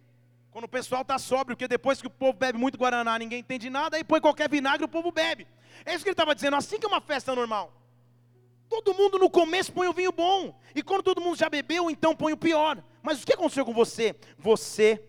quando 0.50 0.66
o 0.66 0.68
pessoal 0.68 1.00
está 1.00 1.18
sóbrio, 1.18 1.56
porque 1.56 1.66
depois 1.66 1.98
que 1.98 2.08
o 2.08 2.10
povo 2.10 2.34
bebe 2.34 2.58
muito 2.58 2.76
guaraná, 2.76 3.18
ninguém 3.18 3.38
entende 3.38 3.70
nada, 3.70 3.96
aí 3.96 4.04
põe 4.04 4.20
qualquer 4.20 4.50
vinagre, 4.50 4.84
o 4.84 4.88
povo 4.88 5.10
bebe. 5.10 5.48
É 5.86 5.94
isso 5.94 6.04
que 6.04 6.10
ele 6.10 6.12
estava 6.12 6.34
dizendo, 6.34 6.56
assim 6.56 6.78
que 6.78 6.84
é 6.84 6.88
uma 6.90 7.00
festa 7.00 7.34
normal. 7.34 7.72
Todo 8.68 8.92
mundo 8.92 9.18
no 9.18 9.30
começo 9.30 9.72
põe 9.72 9.88
o 9.88 9.94
vinho 9.94 10.12
bom, 10.12 10.60
e 10.74 10.82
quando 10.82 11.04
todo 11.04 11.22
mundo 11.22 11.38
já 11.38 11.48
bebeu, 11.48 11.90
então 11.90 12.14
põe 12.14 12.34
o 12.34 12.36
pior. 12.36 12.84
Mas 13.02 13.22
o 13.22 13.26
que 13.26 13.32
aconteceu 13.32 13.64
com 13.64 13.72
você? 13.72 14.14
Você 14.36 15.02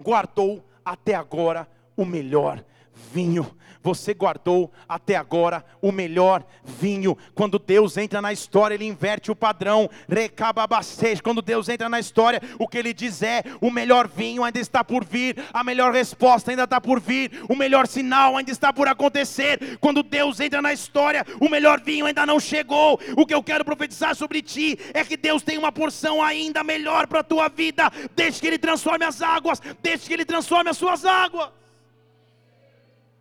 guardou 0.00 0.71
até 0.84 1.14
agora 1.14 1.68
o 1.96 2.04
melhor 2.04 2.64
vinho. 3.12 3.56
Você 3.82 4.14
guardou 4.14 4.70
até 4.88 5.16
agora 5.16 5.64
o 5.80 5.90
melhor 5.90 6.44
vinho. 6.64 7.18
Quando 7.34 7.58
Deus 7.58 7.96
entra 7.96 8.22
na 8.22 8.32
história, 8.32 8.74
Ele 8.74 8.84
inverte 8.84 9.30
o 9.30 9.36
padrão. 9.36 9.90
Recababacês. 10.08 11.20
Quando 11.20 11.42
Deus 11.42 11.68
entra 11.68 11.88
na 11.88 11.98
história, 11.98 12.40
o 12.58 12.68
que 12.68 12.78
Ele 12.78 12.94
diz 12.94 13.22
é: 13.22 13.42
o 13.60 13.70
melhor 13.70 14.06
vinho 14.06 14.44
ainda 14.44 14.60
está 14.60 14.84
por 14.84 15.04
vir, 15.04 15.36
a 15.52 15.64
melhor 15.64 15.92
resposta 15.92 16.52
ainda 16.52 16.64
está 16.64 16.80
por 16.80 17.00
vir, 17.00 17.44
o 17.48 17.56
melhor 17.56 17.88
sinal 17.88 18.36
ainda 18.36 18.52
está 18.52 18.72
por 18.72 18.86
acontecer. 18.86 19.78
Quando 19.80 20.02
Deus 20.02 20.38
entra 20.38 20.62
na 20.62 20.72
história, 20.72 21.26
o 21.40 21.48
melhor 21.48 21.80
vinho 21.80 22.06
ainda 22.06 22.24
não 22.24 22.38
chegou. 22.38 23.00
O 23.16 23.26
que 23.26 23.34
eu 23.34 23.42
quero 23.42 23.64
profetizar 23.64 24.14
sobre 24.14 24.42
ti 24.42 24.78
é 24.94 25.04
que 25.04 25.16
Deus 25.16 25.42
tem 25.42 25.58
uma 25.58 25.72
porção 25.72 26.22
ainda 26.22 26.62
melhor 26.62 27.08
para 27.08 27.20
a 27.20 27.24
tua 27.24 27.48
vida. 27.48 27.90
Deixe 28.14 28.40
que 28.40 28.46
Ele 28.46 28.58
transforme 28.58 29.04
as 29.04 29.20
águas, 29.20 29.60
deixe 29.82 30.06
que 30.06 30.14
Ele 30.14 30.24
transforme 30.24 30.70
as 30.70 30.76
suas 30.76 31.04
águas. 31.04 31.61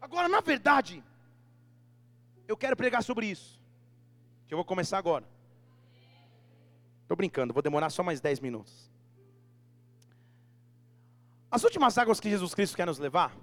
Agora, 0.01 0.27
na 0.27 0.41
verdade, 0.41 1.03
eu 2.47 2.57
quero 2.57 2.75
pregar 2.75 3.03
sobre 3.03 3.27
isso. 3.27 3.61
Que 4.47 4.53
eu 4.53 4.57
vou 4.57 4.65
começar 4.65 4.97
agora. 4.97 5.25
Estou 7.03 7.15
brincando, 7.15 7.53
vou 7.53 7.61
demorar 7.61 7.89
só 7.91 8.01
mais 8.01 8.19
10 8.19 8.39
minutos. 8.39 8.89
As 11.51 11.63
últimas 11.63 11.97
águas 11.97 12.19
que 12.19 12.29
Jesus 12.29 12.55
Cristo 12.55 12.75
quer 12.75 12.87
nos 12.87 12.97
levar 12.97 13.35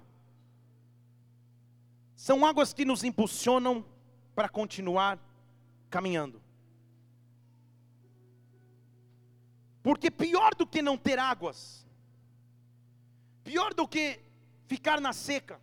são 2.15 2.45
águas 2.45 2.73
que 2.73 2.83
nos 2.83 3.03
impulsionam 3.03 3.85
para 4.35 4.49
continuar 4.49 5.17
caminhando. 5.89 6.41
Porque 9.81 10.11
pior 10.11 10.53
do 10.55 10.67
que 10.67 10.81
não 10.81 10.97
ter 10.97 11.17
águas, 11.17 11.87
pior 13.43 13.73
do 13.73 13.87
que 13.87 14.19
ficar 14.67 14.99
na 14.99 15.13
seca, 15.13 15.61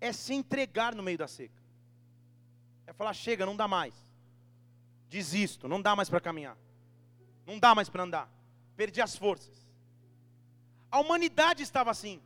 é 0.00 0.12
se 0.12 0.34
entregar 0.34 0.94
no 0.94 1.02
meio 1.02 1.18
da 1.18 1.28
seca. 1.28 1.62
É 2.86 2.92
falar: 2.92 3.12
chega, 3.12 3.44
não 3.44 3.56
dá 3.56 3.66
mais. 3.66 3.94
Desisto, 5.08 5.68
não 5.68 5.80
dá 5.80 5.96
mais 5.96 6.08
para 6.08 6.20
caminhar. 6.20 6.56
Não 7.46 7.58
dá 7.58 7.74
mais 7.74 7.88
para 7.88 8.02
andar. 8.02 8.30
Perdi 8.76 9.00
as 9.00 9.16
forças. 9.16 9.66
A 10.90 11.00
humanidade 11.00 11.62
estava 11.62 11.90
assim. 11.90 12.20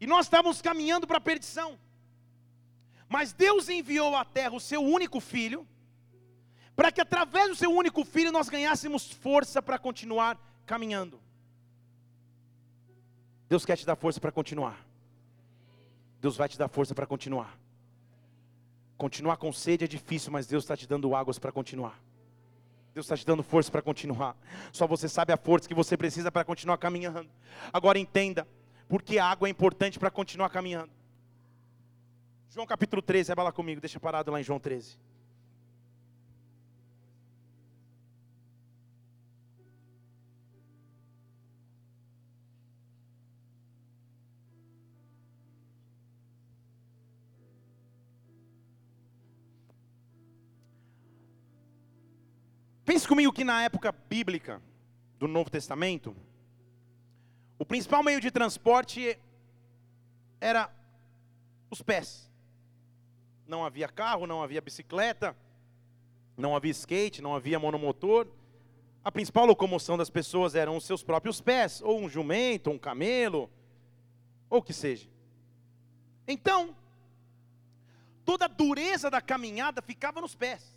E 0.00 0.06
nós 0.06 0.26
estávamos 0.26 0.60
caminhando 0.60 1.06
para 1.06 1.18
a 1.18 1.20
perdição. 1.20 1.78
Mas 3.08 3.32
Deus 3.32 3.68
enviou 3.68 4.16
à 4.16 4.24
terra 4.24 4.54
o 4.54 4.60
seu 4.60 4.82
único 4.82 5.20
filho, 5.20 5.66
para 6.74 6.90
que 6.90 7.00
através 7.00 7.48
do 7.48 7.54
seu 7.54 7.70
único 7.70 8.04
filho 8.04 8.32
nós 8.32 8.48
ganhássemos 8.48 9.12
força 9.12 9.62
para 9.62 9.78
continuar 9.78 10.40
caminhando. 10.66 11.20
Deus 13.48 13.66
quer 13.66 13.76
te 13.76 13.84
dar 13.84 13.96
força 13.96 14.20
para 14.20 14.32
continuar. 14.32 14.91
Deus 16.22 16.36
vai 16.36 16.48
te 16.48 16.56
dar 16.56 16.68
força 16.68 16.94
para 16.94 17.04
continuar. 17.04 17.58
Continuar 18.96 19.36
com 19.38 19.52
sede 19.52 19.84
é 19.84 19.88
difícil, 19.88 20.30
mas 20.30 20.46
Deus 20.46 20.62
está 20.62 20.76
te 20.76 20.86
dando 20.86 21.16
águas 21.16 21.36
para 21.36 21.50
continuar. 21.50 22.00
Deus 22.94 23.06
está 23.06 23.16
te 23.16 23.26
dando 23.26 23.42
força 23.42 23.72
para 23.72 23.82
continuar. 23.82 24.36
Só 24.72 24.86
você 24.86 25.08
sabe 25.08 25.32
a 25.32 25.36
força 25.36 25.66
que 25.66 25.74
você 25.74 25.96
precisa 25.96 26.30
para 26.30 26.44
continuar 26.44 26.78
caminhando. 26.78 27.28
Agora 27.72 27.98
entenda, 27.98 28.46
porque 28.88 29.18
a 29.18 29.26
água 29.26 29.48
é 29.48 29.50
importante 29.50 29.98
para 29.98 30.12
continuar 30.12 30.48
caminhando. 30.50 30.92
João 32.50 32.68
capítulo 32.68 33.02
13, 33.02 33.34
vai 33.34 33.44
lá 33.44 33.50
comigo, 33.50 33.80
deixa 33.80 33.98
parado 33.98 34.30
lá 34.30 34.40
em 34.40 34.44
João 34.44 34.60
13. 34.60 34.96
Pense 52.84 53.06
comigo 53.06 53.32
que 53.32 53.44
na 53.44 53.62
época 53.62 53.92
bíblica 53.92 54.60
do 55.18 55.28
Novo 55.28 55.48
Testamento, 55.48 56.16
o 57.58 57.64
principal 57.64 58.02
meio 58.02 58.20
de 58.20 58.30
transporte 58.30 59.16
era 60.40 60.68
os 61.70 61.80
pés. 61.80 62.28
Não 63.46 63.64
havia 63.64 63.88
carro, 63.88 64.26
não 64.26 64.42
havia 64.42 64.60
bicicleta, 64.60 65.36
não 66.36 66.56
havia 66.56 66.72
skate, 66.72 67.22
não 67.22 67.36
havia 67.36 67.58
monomotor. 67.58 68.26
A 69.04 69.12
principal 69.12 69.46
locomoção 69.46 69.96
das 69.96 70.10
pessoas 70.10 70.56
eram 70.56 70.76
os 70.76 70.84
seus 70.84 71.04
próprios 71.04 71.40
pés, 71.40 71.80
ou 71.82 72.00
um 72.00 72.08
jumento, 72.08 72.66
ou 72.66 72.74
um 72.74 72.78
camelo, 72.78 73.48
ou 74.50 74.58
o 74.58 74.62
que 74.62 74.72
seja. 74.72 75.08
Então, 76.26 76.74
toda 78.24 78.46
a 78.46 78.48
dureza 78.48 79.08
da 79.08 79.20
caminhada 79.20 79.80
ficava 79.80 80.20
nos 80.20 80.34
pés. 80.34 80.76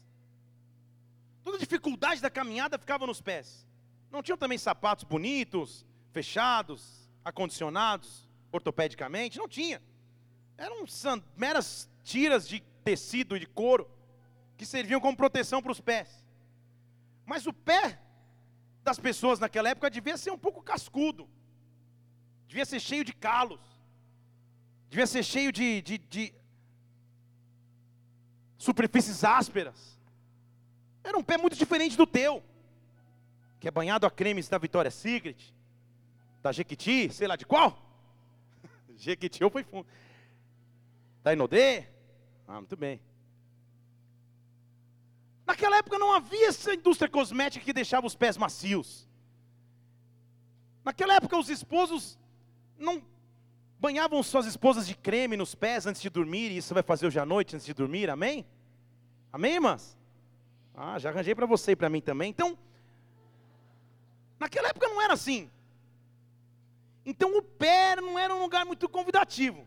Toda 1.45 1.59
dificuldade 1.59 2.19
da 2.21 2.29
caminhada 2.29 2.79
ficava 2.79 3.05
nos 3.05 3.21
pés. 3.21 3.67
Não 4.09 4.23
tinham 4.23 4.35
também 4.35 4.57
sapatos 4.57 5.03
bonitos, 5.03 5.85
fechados, 6.11 7.07
acondicionados, 7.23 8.27
ortopedicamente? 8.51 9.37
Não 9.37 9.47
tinha. 9.47 9.79
Eram 10.57 10.83
meras 11.37 11.87
tiras 12.03 12.47
de 12.47 12.61
tecido 12.83 13.37
e 13.37 13.39
de 13.39 13.45
couro 13.45 13.87
que 14.57 14.65
serviam 14.65 14.99
como 14.99 15.15
proteção 15.15 15.61
para 15.61 15.71
os 15.71 15.79
pés. 15.79 16.25
Mas 17.27 17.45
o 17.45 17.53
pé 17.53 18.01
das 18.83 18.97
pessoas 18.97 19.39
naquela 19.39 19.69
época 19.69 19.91
devia 19.91 20.17
ser 20.17 20.31
um 20.31 20.39
pouco 20.39 20.63
cascudo, 20.63 21.29
devia 22.47 22.65
ser 22.65 22.79
cheio 22.79 23.03
de 23.03 23.13
calos, 23.13 23.61
devia 24.89 25.05
ser 25.05 25.21
cheio 25.21 25.51
de, 25.51 25.79
de, 25.83 25.99
de 25.99 26.33
superfícies 28.57 29.23
ásperas. 29.23 29.95
Era 31.05 31.15
um 31.19 31.23
pé 31.23 31.37
muito 31.37 31.55
diferente 31.55 31.95
do 31.95 32.07
teu, 32.07 32.43
que 33.59 33.67
é 33.67 33.71
banhado 33.71 34.07
a 34.07 34.11
creme 34.11 34.41
da 34.41 34.57
Vitória 34.57 34.89
Secret, 34.89 35.53
da 36.41 36.51
Jequiti, 36.51 37.13
sei 37.13 37.27
lá 37.27 37.35
de 37.35 37.45
qual. 37.45 37.79
Jequiti 38.97 39.39
eu 39.39 39.51
fui 39.51 39.63
fundo. 39.63 39.87
Da 41.23 41.31
Inodê? 41.31 41.85
Ah, 42.47 42.55
muito 42.55 42.75
bem. 42.75 42.99
Naquela 45.45 45.77
época 45.77 45.99
não 45.99 46.11
havia 46.11 46.47
essa 46.47 46.73
indústria 46.73 47.07
cosmética 47.07 47.63
que 47.63 47.71
deixava 47.71 48.07
os 48.07 48.15
pés 48.15 48.35
macios. 48.35 49.07
Naquela 50.83 51.13
época 51.17 51.37
os 51.37 51.49
esposos 51.49 52.17
não 52.79 52.99
banhavam 53.79 54.23
suas 54.23 54.47
esposas 54.47 54.87
de 54.87 54.95
creme 54.95 55.37
nos 55.37 55.53
pés 55.53 55.85
antes 55.85 56.01
de 56.01 56.09
dormir, 56.09 56.51
e 56.51 56.57
isso 56.57 56.73
vai 56.73 56.81
fazer 56.81 57.05
hoje 57.05 57.19
à 57.19 57.25
noite 57.25 57.55
antes 57.55 57.65
de 57.67 57.75
dormir, 57.75 58.09
amém? 58.09 58.43
Amém, 59.31 59.53
irmãs? 59.53 59.95
Ah, 60.75 60.99
já 60.99 61.09
arranjei 61.09 61.33
para 61.33 61.45
você 61.45 61.71
e 61.71 61.75
para 61.75 61.89
mim 61.89 62.01
também. 62.01 62.29
Então, 62.29 62.57
naquela 64.37 64.69
época 64.69 64.87
não 64.87 65.01
era 65.01 65.13
assim. 65.13 65.49
Então 67.05 67.37
o 67.37 67.41
pé 67.41 67.95
não 67.95 68.17
era 68.17 68.33
um 68.35 68.41
lugar 68.41 68.65
muito 68.65 68.89
convidativo. 68.89 69.65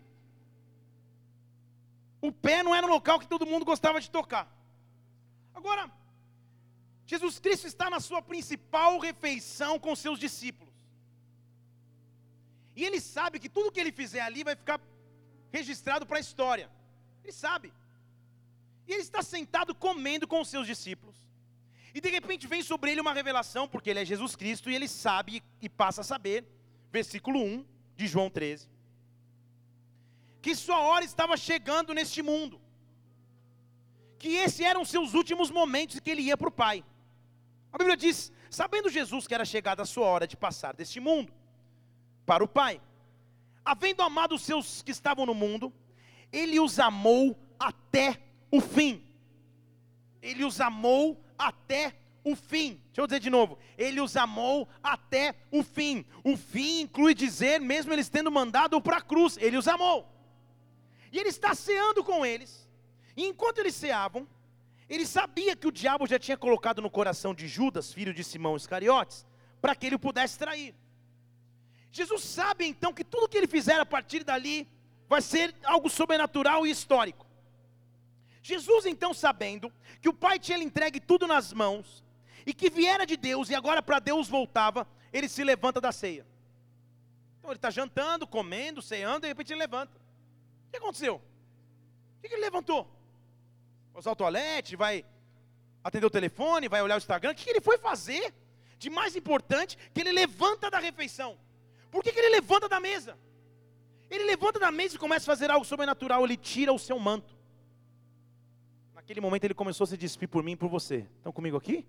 O 2.20 2.32
pé 2.32 2.62
não 2.62 2.74
era 2.74 2.86
um 2.86 2.90
local 2.90 3.18
que 3.20 3.28
todo 3.28 3.46
mundo 3.46 3.64
gostava 3.64 4.00
de 4.00 4.10
tocar. 4.10 4.52
Agora, 5.54 5.90
Jesus 7.06 7.38
Cristo 7.38 7.66
está 7.66 7.88
na 7.88 8.00
sua 8.00 8.20
principal 8.20 8.98
refeição 8.98 9.78
com 9.78 9.94
seus 9.94 10.18
discípulos. 10.18 10.74
E 12.74 12.84
ele 12.84 13.00
sabe 13.00 13.38
que 13.38 13.48
tudo 13.48 13.72
que 13.72 13.80
ele 13.80 13.92
fizer 13.92 14.20
ali 14.20 14.44
vai 14.44 14.54
ficar 14.54 14.80
registrado 15.50 16.04
para 16.04 16.18
a 16.18 16.20
história. 16.20 16.70
Ele 17.22 17.32
sabe. 17.32 17.72
E 18.88 18.92
ele 18.94 19.02
está 19.02 19.22
sentado 19.22 19.74
comendo 19.74 20.26
com 20.26 20.40
os 20.40 20.48
seus 20.48 20.66
discípulos. 20.66 21.16
E 21.94 22.00
de 22.00 22.08
repente 22.08 22.46
vem 22.46 22.62
sobre 22.62 22.90
ele 22.90 23.02
uma 23.02 23.12
revelação, 23.12 23.68
porque 23.68 23.90
ele 23.90 24.00
é 24.00 24.04
Jesus 24.04 24.34
Cristo 24.34 24.70
e 24.70 24.74
ele 24.74 24.88
sabe 24.88 25.42
e 25.60 25.68
passa 25.68 26.00
a 26.00 26.04
saber, 26.04 26.44
versículo 26.90 27.38
1 27.40 27.66
de 27.94 28.06
João 28.06 28.30
13, 28.30 28.68
que 30.40 30.54
sua 30.54 30.80
hora 30.80 31.04
estava 31.04 31.36
chegando 31.36 31.92
neste 31.92 32.22
mundo. 32.22 32.60
Que 34.18 34.36
esses 34.36 34.60
eram 34.60 34.84
seus 34.84 35.12
últimos 35.14 35.50
momentos 35.50 35.96
e 35.96 36.00
que 36.00 36.10
ele 36.10 36.22
ia 36.22 36.36
para 36.36 36.48
o 36.48 36.52
Pai. 36.52 36.84
A 37.72 37.78
Bíblia 37.78 37.96
diz: 37.96 38.32
sabendo 38.50 38.88
Jesus 38.88 39.26
que 39.26 39.34
era 39.34 39.44
chegada 39.44 39.82
a 39.82 39.86
sua 39.86 40.06
hora 40.06 40.26
de 40.26 40.36
passar 40.36 40.74
deste 40.74 40.98
mundo 40.98 41.32
para 42.24 42.42
o 42.42 42.48
Pai, 42.48 42.80
havendo 43.64 44.02
amado 44.02 44.34
os 44.34 44.42
seus 44.42 44.82
que 44.82 44.92
estavam 44.92 45.26
no 45.26 45.34
mundo, 45.34 45.72
ele 46.32 46.58
os 46.58 46.78
amou 46.78 47.38
até 47.58 48.27
o 48.50 48.60
fim. 48.60 49.04
Ele 50.22 50.44
os 50.44 50.60
amou 50.60 51.22
até 51.38 51.94
o 52.24 52.34
fim. 52.34 52.80
Deixa 52.86 53.00
eu 53.00 53.06
dizer 53.06 53.20
de 53.20 53.30
novo. 53.30 53.58
Ele 53.76 54.00
os 54.00 54.16
amou 54.16 54.68
até 54.82 55.34
o 55.50 55.62
fim. 55.62 56.04
O 56.24 56.36
fim 56.36 56.80
inclui 56.80 57.14
dizer, 57.14 57.60
mesmo 57.60 57.92
eles 57.92 58.08
tendo 58.08 58.30
mandado 58.30 58.80
para 58.80 58.98
a 58.98 59.02
cruz, 59.02 59.36
ele 59.38 59.56
os 59.56 59.68
amou. 59.68 60.06
E 61.12 61.18
ele 61.18 61.28
está 61.28 61.54
ceando 61.54 62.04
com 62.04 62.24
eles. 62.24 62.68
E 63.16 63.24
enquanto 63.24 63.58
eles 63.58 63.74
ceavam, 63.74 64.26
ele 64.88 65.06
sabia 65.06 65.54
que 65.54 65.66
o 65.66 65.72
diabo 65.72 66.06
já 66.06 66.18
tinha 66.18 66.36
colocado 66.36 66.80
no 66.80 66.90
coração 66.90 67.34
de 67.34 67.46
Judas, 67.46 67.92
filho 67.92 68.14
de 68.14 68.24
Simão 68.24 68.56
Iscariotes, 68.56 69.26
para 69.60 69.74
que 69.74 69.86
ele 69.86 69.96
o 69.96 69.98
pudesse 69.98 70.38
trair. 70.38 70.74
Jesus 71.90 72.22
sabe 72.22 72.66
então 72.66 72.92
que 72.92 73.04
tudo 73.04 73.28
que 73.28 73.36
ele 73.36 73.46
fizer 73.46 73.80
a 73.80 73.86
partir 73.86 74.22
dali 74.22 74.68
vai 75.08 75.22
ser 75.22 75.54
algo 75.64 75.88
sobrenatural 75.88 76.66
e 76.66 76.70
histórico. 76.70 77.26
Jesus 78.42 78.86
então 78.86 79.12
sabendo 79.12 79.72
que 80.00 80.08
o 80.08 80.14
Pai 80.14 80.38
tinha 80.38 80.58
entregue 80.58 81.00
tudo 81.00 81.26
nas 81.26 81.52
mãos 81.52 82.04
e 82.46 82.54
que 82.54 82.70
viera 82.70 83.04
de 83.04 83.16
Deus 83.16 83.50
e 83.50 83.54
agora 83.54 83.82
para 83.82 83.98
Deus 83.98 84.28
voltava, 84.28 84.86
ele 85.12 85.28
se 85.28 85.42
levanta 85.44 85.80
da 85.80 85.92
ceia. 85.92 86.26
Então 87.38 87.50
ele 87.50 87.58
está 87.58 87.70
jantando, 87.70 88.26
comendo, 88.26 88.80
ceando, 88.80 89.18
e 89.18 89.20
de 89.22 89.28
repente 89.28 89.52
ele 89.52 89.60
levanta. 89.60 89.96
O 90.66 90.70
que 90.70 90.76
aconteceu? 90.76 91.16
O 91.16 92.20
que 92.20 92.34
ele 92.34 92.42
levantou? 92.42 92.98
usar 93.98 94.12
o 94.12 94.16
toalete, 94.16 94.76
vai 94.76 95.04
atender 95.82 96.06
o 96.06 96.10
telefone, 96.10 96.68
vai 96.68 96.82
olhar 96.82 96.94
o 96.94 96.98
Instagram. 96.98 97.32
O 97.32 97.34
que 97.34 97.50
ele 97.50 97.60
foi 97.60 97.78
fazer 97.78 98.32
de 98.78 98.88
mais 98.88 99.16
importante 99.16 99.76
que 99.92 100.00
ele 100.00 100.12
levanta 100.12 100.70
da 100.70 100.78
refeição? 100.78 101.36
Por 101.90 102.02
que, 102.02 102.12
que 102.12 102.18
ele 102.18 102.28
levanta 102.30 102.68
da 102.68 102.78
mesa? 102.78 103.18
Ele 104.10 104.24
levanta 104.24 104.58
da 104.58 104.70
mesa 104.70 104.94
e 104.94 104.98
começa 104.98 105.24
a 105.24 105.34
fazer 105.34 105.50
algo 105.50 105.64
sobrenatural. 105.64 106.24
Ele 106.24 106.36
tira 106.36 106.72
o 106.72 106.78
seu 106.78 106.98
manto. 106.98 107.36
Naquele 109.08 109.22
momento 109.22 109.44
ele 109.44 109.54
começou 109.54 109.84
a 109.84 109.86
se 109.86 109.96
despir 109.96 110.28
por 110.28 110.42
mim 110.42 110.52
e 110.52 110.56
por 110.56 110.68
você. 110.68 111.06
Estão 111.16 111.32
comigo 111.32 111.56
aqui? 111.56 111.82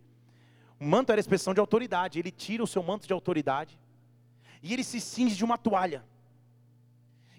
O 0.80 0.86
manto 0.86 1.12
era 1.12 1.20
expressão 1.20 1.54
de 1.54 1.60
autoridade. 1.60 2.18
Ele 2.18 2.32
tira 2.32 2.64
o 2.64 2.68
seu 2.68 2.82
manto 2.82 3.06
de 3.06 3.12
autoridade 3.12 3.78
e 4.64 4.72
ele 4.72 4.86
se 4.86 5.02
cinge 5.02 5.36
de 5.36 5.44
uma 5.44 5.58
toalha. 5.58 6.02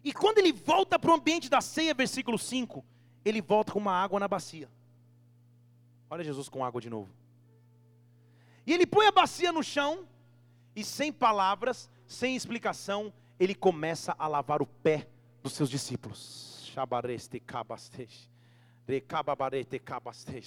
E 0.05 0.13
quando 0.13 0.37
ele 0.37 0.53
volta 0.53 0.99
para 0.99 1.11
o 1.11 1.15
ambiente 1.15 1.49
da 1.49 1.63
ceia, 1.63 1.95
versículo 1.95 2.39
5, 2.39 2.85
ele 3.25 3.41
volta 3.41 3.73
com 3.73 3.79
uma 3.79 3.95
água 3.95 4.21
na 4.21 4.29
bacia. 4.29 4.69
Olha 6.11 6.23
Jesus 6.23 6.51
com 6.51 6.63
água 6.63 6.79
de 6.79 6.91
novo. 6.91 7.09
E 8.67 8.75
ele 8.75 8.87
põe 8.87 9.07
a 9.07 9.13
bacia 9.13 9.51
no 9.51 9.63
chão 9.63 10.07
e 10.77 10.85
sem 10.85 11.11
palavras, 11.11 11.89
sem 12.07 12.37
explicação, 12.37 13.11
ele 13.39 13.55
começa 13.55 14.15
a 14.19 14.29
lavar 14.29 14.61
o 14.61 14.67
pé 14.67 15.09
dos 15.43 15.55
seus 15.55 15.71
discípulos. 15.71 16.71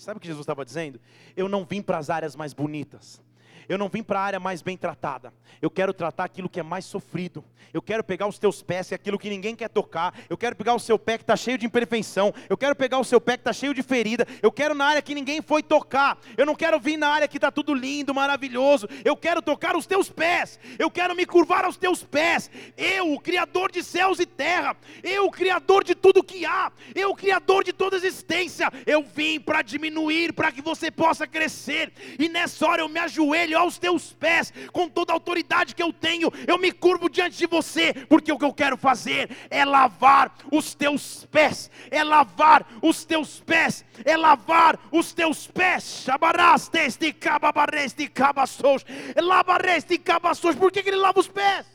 Sabe 0.04 0.18
o 0.18 0.22
que 0.22 0.28
Jesus 0.28 0.44
estava 0.44 0.66
dizendo? 0.66 1.00
Eu 1.36 1.48
não 1.48 1.66
vim 1.66 1.82
para 1.82 1.98
as 1.98 2.10
áreas 2.10 2.36
mais 2.36 2.54
bonitas. 2.54 3.22
Eu 3.68 3.78
não 3.78 3.90
vim 3.90 4.04
para 4.04 4.20
a 4.20 4.24
área 4.24 4.40
mais 4.40 4.62
bem 4.62 4.78
tratada. 4.78 5.34
Eu 5.62 5.70
quero 5.70 5.94
tratar 5.94 6.26
aquilo 6.26 6.50
que 6.50 6.60
é 6.60 6.64
mais 6.64 6.86
sofrido. 6.86 7.44
Eu 7.74 7.82
quero 7.82 8.04
pegar 8.04 8.28
os 8.28 8.38
teus 8.38 8.62
pés, 8.62 8.88
que 8.88 8.94
é 8.94 8.96
aquilo 8.96 9.18
que 9.18 9.30
ninguém 9.30 9.56
quer 9.56 9.70
tocar. 9.70 10.14
Eu 10.30 10.38
quero 10.38 10.56
pegar 10.56 10.76
o 10.76 10.80
seu 10.80 11.00
pé 11.00 11.18
que 11.18 11.24
está 11.24 11.36
cheio 11.36 11.58
de 11.58 11.66
imperfeição. 11.66 12.34
Eu 12.50 12.58
quero 12.58 12.76
pegar 12.76 13.00
o 13.00 13.04
seu 13.04 13.20
pé 13.20 13.38
que 13.38 13.42
está 13.42 13.54
cheio 13.54 13.74
de 13.74 13.82
ferida. 13.82 14.28
Eu 14.42 14.52
quero 14.52 14.76
na 14.76 14.86
área 14.86 15.02
que 15.02 15.16
ninguém 15.16 15.42
foi 15.42 15.64
tocar. 15.64 16.18
Eu 16.38 16.46
não 16.46 16.54
quero 16.54 16.80
vir 16.80 16.98
na 16.98 17.08
área 17.08 17.28
que 17.28 17.38
está 17.38 17.52
tudo 17.52 17.74
lindo, 17.74 18.14
maravilhoso. 18.14 18.88
Eu 19.04 19.16
quero 19.16 19.42
tocar 19.42 19.76
os 19.76 19.88
teus 19.88 20.10
pés. 20.10 20.60
Eu 20.78 20.92
quero 20.92 21.16
me 21.16 21.26
curvar 21.26 21.66
aos 21.66 21.78
teus 21.78 22.04
pés. 22.04 22.52
Eu, 22.78 23.14
o 23.14 23.20
Criador 23.20 23.72
de 23.72 23.82
céus 23.82 24.20
e 24.20 24.26
terra. 24.26 24.76
Eu, 25.02 25.26
o 25.26 25.32
Criador 25.32 25.84
de 25.84 25.96
tudo 25.96 26.24
que 26.24 26.46
há. 26.46 26.72
Eu, 26.94 27.12
o 27.12 27.16
Criador 27.16 27.64
de 27.64 27.74
toda 27.74 27.96
existência. 27.96 28.72
Eu 28.86 29.04
vim 29.04 29.40
para 29.40 29.62
diminuir, 29.62 30.34
para 30.34 30.52
que 30.52 30.62
você 30.62 30.92
possa 30.92 31.26
crescer. 31.26 31.92
E 32.20 32.30
nessa 32.30 32.68
hora 32.68 32.82
eu 32.82 32.90
me 32.90 33.00
ajoelho 33.00 33.53
ajoelho 33.54 33.58
aos 33.58 33.78
teus 33.78 34.12
pés, 34.14 34.52
com 34.72 34.90
toda 34.90 35.14
a 35.14 35.16
autoridade 35.16 35.76
que 35.76 35.84
eu 35.84 35.94
tenho, 35.94 36.32
eu 36.48 36.58
me 36.58 36.72
curvo 36.72 37.10
diante 37.10 37.38
de 37.38 37.46
você, 37.46 37.94
porque 38.10 38.32
o 38.32 38.38
que 38.38 38.46
eu 38.46 38.54
quero 38.54 38.76
fazer 38.76 39.30
é 39.50 39.64
lavar 39.64 40.36
os 40.52 40.74
teus 40.74 41.26
pés, 41.26 41.70
é 41.90 42.04
lavar 42.04 42.66
os 42.82 43.06
teus 43.06 43.40
pés, 43.40 43.86
é 44.04 44.18
lavar 44.18 44.80
os 44.92 45.14
teus 45.14 45.48
pés. 45.48 46.04
Chabarasteste 46.04 47.14
cababareste 47.14 48.08
cabassos, 48.08 48.86
labareste 49.16 49.98
cabassos. 49.98 50.56
Por 50.56 50.72
que, 50.72 50.84
que 50.84 50.90
ele 50.90 50.98
lava 50.98 51.20
os 51.20 51.28
pés? 51.28 51.66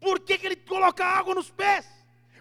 Por 0.00 0.20
que, 0.20 0.38
que 0.38 0.46
ele 0.46 0.56
coloca 0.56 1.04
água 1.04 1.34
nos 1.34 1.50
pés? 1.50 1.95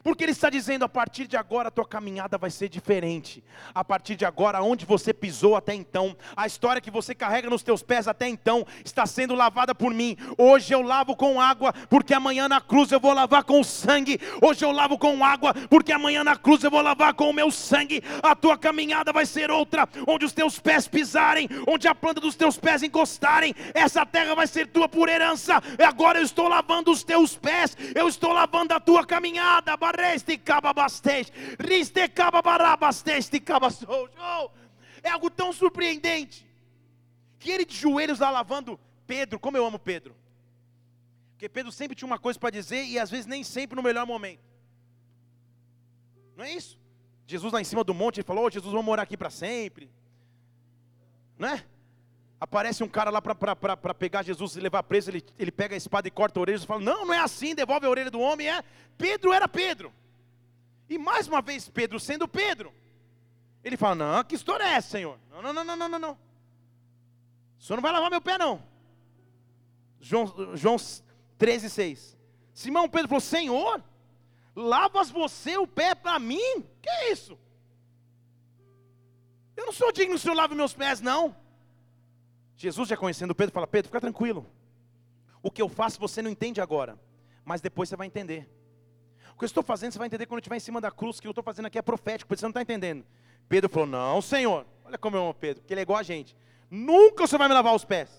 Porque 0.05 0.23
Ele 0.23 0.33
está 0.33 0.51
dizendo: 0.51 0.85
a 0.85 0.87
partir 0.87 1.25
de 1.25 1.35
agora 1.35 1.69
a 1.69 1.71
tua 1.71 1.83
caminhada 1.83 2.37
vai 2.37 2.51
ser 2.51 2.69
diferente. 2.69 3.43
A 3.73 3.83
partir 3.83 4.15
de 4.15 4.23
agora, 4.23 4.61
onde 4.61 4.85
você 4.85 5.11
pisou 5.11 5.55
até 5.55 5.73
então, 5.73 6.15
a 6.37 6.45
história 6.45 6.79
que 6.79 6.91
você 6.91 7.15
carrega 7.15 7.49
nos 7.49 7.63
teus 7.63 7.81
pés 7.81 8.07
até 8.07 8.27
então, 8.27 8.63
está 8.85 9.07
sendo 9.07 9.33
lavada 9.33 9.73
por 9.73 9.91
mim. 9.91 10.15
Hoje 10.37 10.71
eu 10.75 10.83
lavo 10.83 11.15
com 11.15 11.41
água, 11.41 11.73
porque 11.89 12.13
amanhã 12.13 12.47
na 12.47 12.61
cruz 12.61 12.91
eu 12.91 12.99
vou 12.99 13.13
lavar 13.13 13.43
com 13.43 13.63
sangue. 13.63 14.19
Hoje 14.43 14.63
eu 14.63 14.71
lavo 14.71 14.95
com 14.99 15.25
água, 15.25 15.55
porque 15.71 15.91
amanhã 15.91 16.23
na 16.23 16.35
cruz 16.35 16.63
eu 16.63 16.69
vou 16.69 16.83
lavar 16.83 17.15
com 17.15 17.27
o 17.27 17.33
meu 17.33 17.49
sangue. 17.49 18.03
A 18.21 18.35
tua 18.35 18.59
caminhada 18.59 19.11
vai 19.11 19.25
ser 19.25 19.49
outra, 19.49 19.89
onde 20.07 20.23
os 20.23 20.33
teus 20.33 20.59
pés 20.59 20.87
pisarem, 20.87 21.49
onde 21.67 21.87
a 21.87 21.95
planta 21.95 22.21
dos 22.21 22.35
teus 22.35 22.59
pés 22.59 22.83
encostarem, 22.83 23.55
essa 23.73 24.05
terra 24.05 24.35
vai 24.35 24.45
ser 24.45 24.67
tua 24.67 24.87
por 24.87 25.09
herança. 25.09 25.59
E 25.79 25.83
agora 25.83 26.19
eu 26.19 26.23
estou 26.23 26.47
lavando 26.47 26.91
os 26.91 27.03
teus 27.03 27.35
pés, 27.35 27.75
eu 27.95 28.07
estou 28.07 28.31
lavando 28.31 28.71
a 28.71 28.79
tua 28.79 29.03
caminhada 29.03 29.73
riste 31.59 31.99
é 35.03 35.09
algo 35.09 35.29
tão 35.29 35.53
surpreendente. 35.53 36.45
Que 37.39 37.51
ele 37.51 37.65
de 37.65 37.75
joelhos 37.75 38.19
lá 38.19 38.29
lavando 38.29 38.79
Pedro, 39.05 39.39
como 39.39 39.57
eu 39.57 39.65
amo 39.65 39.77
Pedro. 39.77 40.15
Porque 41.31 41.47
Pedro 41.47 41.71
sempre 41.71 41.95
tinha 41.95 42.07
uma 42.07 42.17
coisa 42.17 42.39
para 42.39 42.49
dizer 42.49 42.83
e 42.85 42.97
às 42.97 43.11
vezes 43.11 43.25
nem 43.25 43.43
sempre 43.43 43.75
no 43.75 43.83
melhor 43.83 44.05
momento. 44.05 44.43
Não 46.35 46.43
é 46.43 46.51
isso? 46.51 46.79
Jesus 47.27 47.51
lá 47.51 47.61
em 47.61 47.65
cima 47.65 47.83
do 47.83 47.93
monte, 47.93 48.17
ele 48.17 48.27
falou: 48.27 48.45
oh, 48.45 48.49
Jesus, 48.49 48.71
vamos 48.71 48.85
morar 48.85 49.03
aqui 49.03 49.17
para 49.17 49.29
sempre. 49.29 49.89
Não 51.37 51.49
é? 51.49 51.65
Aparece 52.45 52.83
um 52.83 52.87
cara 52.87 53.09
lá 53.09 53.19
para 53.19 53.93
pegar 53.95 54.21
Jesus 54.21 54.55
e 54.55 54.59
levar 54.59 54.83
preso, 54.83 55.09
ele, 55.09 55.25
ele 55.37 55.51
pega 55.51 55.73
a 55.73 55.77
espada 55.77 56.07
e 56.07 56.11
corta 56.11 56.39
a 56.39 56.41
orelha 56.41 56.57
e 56.57 56.65
fala: 56.65 56.79
Não, 56.79 57.03
não 57.03 57.13
é 57.13 57.19
assim, 57.19 57.55
devolve 57.55 57.87
a 57.87 57.89
orelha 57.89 58.11
do 58.11 58.19
homem. 58.19 58.47
É. 58.47 58.63
Pedro 58.95 59.33
era 59.33 59.47
Pedro. 59.47 59.91
E 60.87 60.95
mais 60.99 61.27
uma 61.27 61.41
vez, 61.41 61.67
Pedro 61.67 61.99
sendo 61.99 62.27
Pedro. 62.27 62.71
Ele 63.63 63.75
fala: 63.75 63.95
Não, 63.95 64.23
que 64.23 64.35
história 64.35 64.63
é 64.63 64.73
essa, 64.73 64.89
Senhor? 64.89 65.17
Não, 65.31 65.41
não, 65.41 65.51
não, 65.51 65.63
não, 65.63 65.75
não, 65.75 65.89
não. 65.89 65.99
não. 65.99 66.11
O 67.59 67.63
senhor 67.63 67.77
não 67.77 67.81
vai 67.81 67.91
lavar 67.91 68.11
meu 68.11 68.21
pé, 68.21 68.37
não. 68.37 68.61
João, 69.99 70.55
João 70.55 70.75
13, 71.39 71.67
6. 71.67 72.17
Simão 72.53 72.87
Pedro 72.87 73.07
falou: 73.07 73.21
Senhor, 73.21 73.83
lavas 74.55 75.09
você 75.09 75.57
o 75.57 75.65
pé 75.65 75.95
para 75.95 76.19
mim? 76.19 76.63
Que 76.79 76.89
é 76.89 77.11
isso? 77.11 77.39
Eu 79.57 79.65
não 79.65 79.73
sou 79.73 79.91
digno 79.91 80.13
que 80.13 80.17
o 80.17 80.19
senhor 80.19 80.35
lave 80.35 80.53
meus 80.53 80.75
pés, 80.75 81.01
não. 81.01 81.35
Jesus 82.57 82.89
já 82.89 82.97
conhecendo 82.97 83.35
Pedro, 83.35 83.53
fala: 83.53 83.67
Pedro, 83.67 83.89
fica 83.89 84.01
tranquilo. 84.01 84.45
O 85.41 85.51
que 85.51 85.61
eu 85.61 85.69
faço 85.69 85.99
você 85.99 86.21
não 86.21 86.29
entende 86.29 86.59
agora, 86.59 86.99
mas 87.43 87.61
depois 87.61 87.89
você 87.89 87.95
vai 87.95 88.07
entender. 88.07 88.49
O 89.35 89.37
que 89.37 89.43
eu 89.43 89.47
estou 89.47 89.63
fazendo, 89.63 89.91
você 89.91 89.99
vai 89.99 90.07
entender 90.07 90.25
quando 90.25 90.37
eu 90.37 90.41
estiver 90.41 90.55
em 90.55 90.61
cima 90.61 90.79
da 90.79 90.89
cruz, 90.89 91.17
o 91.17 91.21
que 91.21 91.27
eu 91.27 91.31
estou 91.31 91.43
fazendo 91.43 91.65
aqui 91.65 91.77
é 91.77 91.81
profético, 91.81 92.29
porque 92.29 92.39
você 92.39 92.45
não 92.45 92.51
está 92.51 92.61
entendendo. 92.61 93.05
Pedro 93.49 93.69
falou: 93.69 93.87
Não, 93.87 94.21
Senhor, 94.21 94.65
olha 94.83 94.97
como 94.97 95.17
eu 95.17 95.23
amo 95.23 95.33
Pedro, 95.33 95.61
porque 95.61 95.73
ele 95.73 95.81
é 95.81 95.83
igual 95.83 95.99
a 95.99 96.03
gente. 96.03 96.35
Nunca 96.69 97.27
você 97.27 97.37
vai 97.37 97.47
me 97.47 97.53
lavar 97.53 97.75
os 97.75 97.85
pés. 97.85 98.09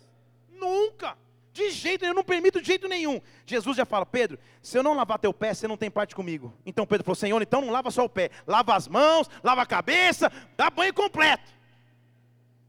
Nunca. 0.48 1.16
De 1.52 1.70
jeito 1.70 2.02
nenhum, 2.02 2.12
eu 2.12 2.16
não 2.16 2.22
permito 2.22 2.60
de 2.60 2.66
jeito 2.66 2.86
nenhum. 2.86 3.18
Jesus 3.46 3.78
já 3.78 3.86
fala, 3.86 4.04
Pedro, 4.04 4.38
se 4.60 4.76
eu 4.76 4.82
não 4.82 4.92
lavar 4.92 5.18
teu 5.18 5.32
pé, 5.32 5.54
você 5.54 5.66
não 5.66 5.76
tem 5.76 5.90
parte 5.90 6.14
comigo. 6.14 6.52
Então 6.66 6.86
Pedro 6.86 7.02
falou, 7.04 7.16
Senhor, 7.16 7.40
então 7.40 7.62
não 7.62 7.70
lava 7.70 7.90
só 7.90 8.04
o 8.04 8.08
pé, 8.10 8.30
lava 8.46 8.76
as 8.76 8.86
mãos, 8.86 9.28
lava 9.42 9.62
a 9.62 9.66
cabeça, 9.66 10.30
dá 10.54 10.68
banho 10.68 10.92
completo. 10.92 11.50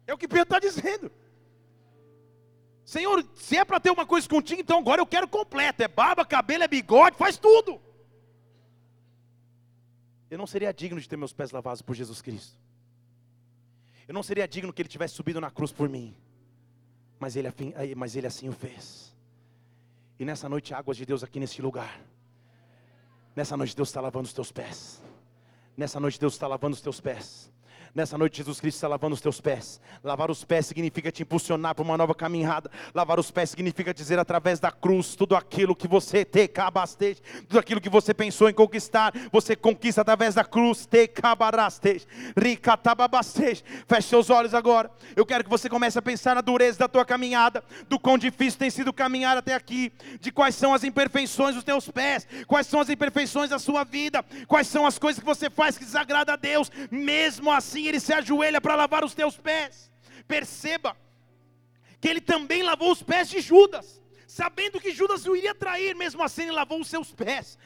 É 0.07 0.13
o 0.13 0.17
que 0.17 0.25
Pedro 0.25 0.43
está 0.43 0.57
dizendo. 0.57 1.11
Senhor, 2.87 3.21
se 3.35 3.57
é 3.57 3.65
para 3.65 3.81
ter 3.81 3.91
uma 3.91 4.05
coisa 4.05 4.29
contigo, 4.29 4.61
então 4.61 4.79
agora 4.79 5.01
eu 5.01 5.05
quero 5.05 5.27
completo. 5.27 5.83
É 5.83 5.89
barba, 5.89 6.25
cabelo, 6.25 6.63
é 6.63 6.69
bigode, 6.69 7.17
faz 7.17 7.37
tudo. 7.37 7.81
Eu 10.31 10.37
não 10.37 10.47
seria 10.47 10.73
digno 10.73 10.97
de 10.97 11.09
ter 11.09 11.17
meus 11.17 11.33
pés 11.33 11.51
lavados 11.51 11.81
por 11.81 11.93
Jesus 11.93 12.21
Cristo. 12.21 12.57
Eu 14.07 14.13
não 14.13 14.23
seria 14.23 14.47
digno 14.47 14.71
que 14.71 14.81
ele 14.81 14.87
tivesse 14.87 15.15
subido 15.15 15.41
na 15.41 15.51
cruz 15.51 15.69
por 15.69 15.89
mim. 15.89 16.15
Mas 17.19 17.35
ele, 17.35 17.53
mas 17.93 18.15
ele 18.15 18.25
assim 18.25 18.47
o 18.47 18.53
fez. 18.53 19.13
E 20.17 20.23
nessa 20.23 20.47
noite, 20.47 20.73
águas 20.73 20.95
de 20.95 21.05
Deus 21.05 21.25
aqui 21.25 21.41
nesse 21.41 21.61
lugar. 21.61 21.99
Nessa 23.35 23.57
noite, 23.57 23.75
Deus 23.75 23.89
está 23.89 23.99
lavando 23.99 24.27
os 24.27 24.33
teus 24.33 24.49
pés. 24.49 25.03
Nessa 25.75 25.99
noite, 25.99 26.17
Deus 26.17 26.35
está 26.35 26.47
lavando 26.47 26.73
os 26.73 26.81
teus 26.81 27.01
pés. 27.01 27.51
Nessa 27.97 28.15
noite, 28.15 28.37
Jesus 28.37 28.61
Cristo 28.61 28.77
está 28.77 28.87
lavando 28.87 29.15
os 29.15 29.21
teus 29.21 29.41
pés. 29.41 29.81
Lavar 30.03 30.29
os 30.29 30.43
pés 30.43 30.67
significa 30.67 31.11
te 31.11 31.23
impulsionar 31.23 31.73
para 31.73 31.83
uma 31.83 31.97
nova 31.97 32.13
caminhada. 32.13 32.69
Lavar 32.93 33.19
os 33.19 33.31
pés 33.31 33.49
significa 33.49 33.91
dizer 33.91 34.19
através 34.19 34.59
da 34.59 34.71
cruz 34.71 35.15
tudo 35.15 35.35
aquilo 35.35 35.75
que 35.75 35.87
você 35.87 36.23
te 36.23 36.47
cabaste, 36.47 37.17
tudo 37.47 37.57
aquilo 37.57 37.81
que 37.81 37.89
você 37.89 38.13
pensou 38.13 38.47
em 38.47 38.53
conquistar, 38.53 39.11
você 39.31 39.55
conquista 39.55 40.01
através 40.01 40.35
da 40.35 40.45
cruz. 40.45 40.85
Te 40.85 41.07
cabaraste, 41.07 42.05
ricatababaste. 42.39 43.63
Feche 43.87 44.07
seus 44.09 44.29
olhos 44.29 44.53
agora. 44.53 44.91
Eu 45.15 45.25
quero 45.25 45.43
que 45.43 45.49
você 45.49 45.67
comece 45.67 45.97
a 45.97 46.01
pensar 46.01 46.35
na 46.35 46.41
dureza 46.41 46.77
da 46.77 46.87
tua 46.87 47.03
caminhada, 47.03 47.63
do 47.89 47.99
quão 47.99 48.15
difícil 48.15 48.59
tem 48.59 48.69
sido 48.69 48.93
caminhar 48.93 49.35
até 49.37 49.55
aqui, 49.55 49.91
de 50.21 50.31
quais 50.31 50.53
são 50.53 50.71
as 50.71 50.83
imperfeições 50.83 51.55
dos 51.55 51.63
teus 51.63 51.89
pés, 51.89 52.27
quais 52.45 52.67
são 52.67 52.79
as 52.79 52.91
imperfeições 52.91 53.49
da 53.49 53.57
sua 53.57 53.83
vida, 53.83 54.23
quais 54.47 54.67
são 54.67 54.85
as 54.85 54.99
coisas 54.99 55.19
que 55.19 55.25
você 55.25 55.49
faz 55.49 55.79
que 55.79 55.83
desagrada 55.83 56.33
a 56.33 56.35
Deus. 56.35 56.71
Mesmo 56.91 57.51
assim, 57.51 57.86
ele 57.87 57.99
se 57.99 58.13
ajoelha 58.13 58.61
para 58.61 58.75
lavar 58.75 59.03
os 59.03 59.13
teus 59.13 59.37
pés. 59.37 59.91
Perceba 60.27 60.95
que 61.99 62.07
ele 62.07 62.21
também 62.21 62.63
lavou 62.63 62.91
os 62.91 63.01
pés 63.01 63.29
de 63.29 63.39
Judas, 63.41 64.01
sabendo 64.27 64.79
que 64.79 64.91
Judas 64.91 65.25
o 65.25 65.35
iria 65.35 65.55
trair, 65.55 65.95
mesmo 65.95 66.21
assim 66.21 66.43
ele 66.43 66.51
lavou 66.51 66.79
os 66.79 66.87
seus 66.87 67.11
pés. 67.11 67.57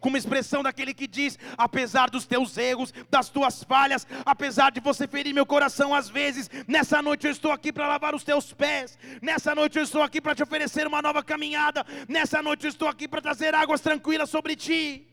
Com 0.00 0.08
uma 0.08 0.18
expressão 0.18 0.62
daquele 0.62 0.92
que 0.92 1.06
diz: 1.06 1.38
apesar 1.56 2.10
dos 2.10 2.26
teus 2.26 2.56
erros, 2.56 2.92
das 3.10 3.28
tuas 3.28 3.62
falhas, 3.62 4.06
apesar 4.24 4.72
de 4.72 4.80
você 4.80 5.06
ferir 5.06 5.32
meu 5.32 5.46
coração 5.46 5.94
às 5.94 6.08
vezes, 6.08 6.50
nessa 6.66 7.00
noite 7.00 7.26
eu 7.26 7.32
estou 7.32 7.52
aqui 7.52 7.72
para 7.72 7.86
lavar 7.86 8.14
os 8.14 8.24
teus 8.24 8.52
pés. 8.52 8.98
Nessa 9.22 9.54
noite 9.54 9.78
eu 9.78 9.84
estou 9.84 10.02
aqui 10.02 10.20
para 10.20 10.34
te 10.34 10.42
oferecer 10.42 10.86
uma 10.86 11.02
nova 11.02 11.22
caminhada. 11.22 11.84
Nessa 12.08 12.42
noite 12.42 12.64
eu 12.64 12.70
estou 12.70 12.88
aqui 12.88 13.06
para 13.06 13.20
trazer 13.20 13.54
águas 13.54 13.80
tranquilas 13.80 14.30
sobre 14.30 14.56
ti. 14.56 15.06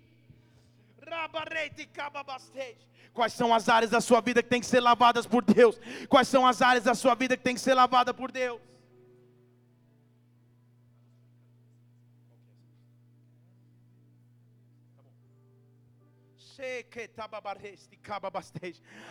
Quais 3.15 3.31
são 3.31 3.53
as 3.53 3.69
áreas 3.69 3.89
da 3.89 4.01
sua 4.01 4.19
vida 4.19 4.43
que 4.43 4.49
tem 4.49 4.59
que 4.59 4.67
ser 4.67 4.81
lavadas 4.81 5.25
por 5.25 5.41
Deus? 5.41 5.79
Quais 6.09 6.27
são 6.27 6.45
as 6.45 6.61
áreas 6.61 6.83
da 6.83 6.93
sua 6.93 7.15
vida 7.15 7.37
que 7.37 7.43
tem 7.43 7.55
que 7.55 7.61
ser 7.61 7.73
lavada 7.73 8.13
por 8.13 8.29
Deus? 8.29 8.59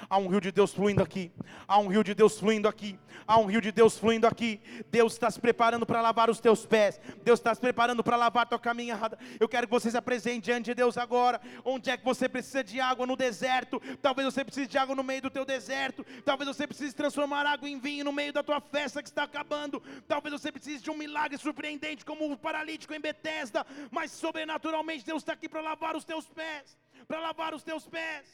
Há 0.09 0.18
um 0.18 0.28
rio 0.28 0.40
de 0.40 0.51
Deus 0.51 0.72
fluindo 0.72 1.03
aqui. 1.03 1.32
Há 1.68 1.78
um 1.78 1.88
rio 1.88 2.03
de 2.03 2.14
Deus 2.14 2.38
fluindo 2.38 2.66
aqui. 2.66 2.99
Há 3.26 3.38
um 3.38 3.47
rio 3.47 3.61
de 3.61 3.70
Deus 3.70 3.99
fluindo 3.99 4.26
aqui. 4.26 4.61
Deus 4.90 5.12
está 5.12 5.30
se 5.30 5.38
preparando 5.38 5.84
para 5.84 6.01
lavar 6.01 6.30
os 6.30 6.40
teus 6.40 6.64
pés. 6.64 7.01
Deus 7.22 7.38
está 7.38 7.55
se 7.55 7.61
preparando 7.61 8.03
para 8.03 8.16
lavar 8.16 8.45
a 8.45 8.47
tua 8.47 8.59
caminhada. 8.59 9.18
Eu 9.38 9.49
quero 9.49 9.66
que 9.66 9.70
você 9.70 9.90
se 9.90 9.97
apresente 9.97 10.47
diante 10.47 10.66
de 10.66 10.74
Deus 10.74 10.97
agora. 10.97 11.40
Onde 11.64 11.90
é 11.90 11.97
que 11.97 12.05
você 12.05 12.28
precisa 12.28 12.64
de 12.64 12.80
água 12.80 13.07
no 13.07 13.16
deserto? 13.16 13.80
Talvez 14.01 14.32
você 14.32 14.45
precise 14.45 14.66
de 14.66 14.78
água 14.78 14.95
no 14.95 15.03
meio 15.03 15.22
do 15.22 15.30
teu 15.30 15.45
deserto. 15.45 16.05
Talvez 16.24 16.49
você 16.49 16.66
precise 16.66 16.95
transformar 16.95 17.47
água 17.47 17.68
em 17.68 17.78
vinho 17.78 18.05
no 18.05 18.12
meio 18.12 18.32
da 18.32 18.42
tua 18.42 18.61
festa 18.61 19.03
que 19.03 19.09
está 19.09 19.24
acabando. 19.24 19.82
Talvez 20.09 20.32
você 20.32 20.51
precise 20.51 20.82
de 20.82 20.90
um 20.90 20.97
milagre 20.97 21.36
surpreendente 21.36 22.05
como 22.05 22.30
o 22.32 22.38
paralítico 22.38 22.95
em 22.95 23.01
Betesda. 23.01 23.66
Mas 23.90 24.12
sobrenaturalmente 24.12 25.05
Deus 25.05 25.22
está 25.22 25.34
aqui 25.34 25.49
para 25.49 25.61
lavar 25.61 25.95
os 25.95 26.05
teus 26.05 26.26
pés 26.26 26.84
para 27.07 27.21
lavar 27.21 27.55
os 27.55 27.63
teus 27.63 27.87
pés. 27.87 28.27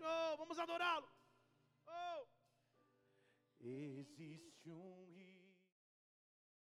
Oh, 0.00 0.36
vamos 0.36 0.58
adorá-lo. 0.58 1.08
Oh. 1.86 2.26
Existe 3.60 4.68
um 4.68 5.21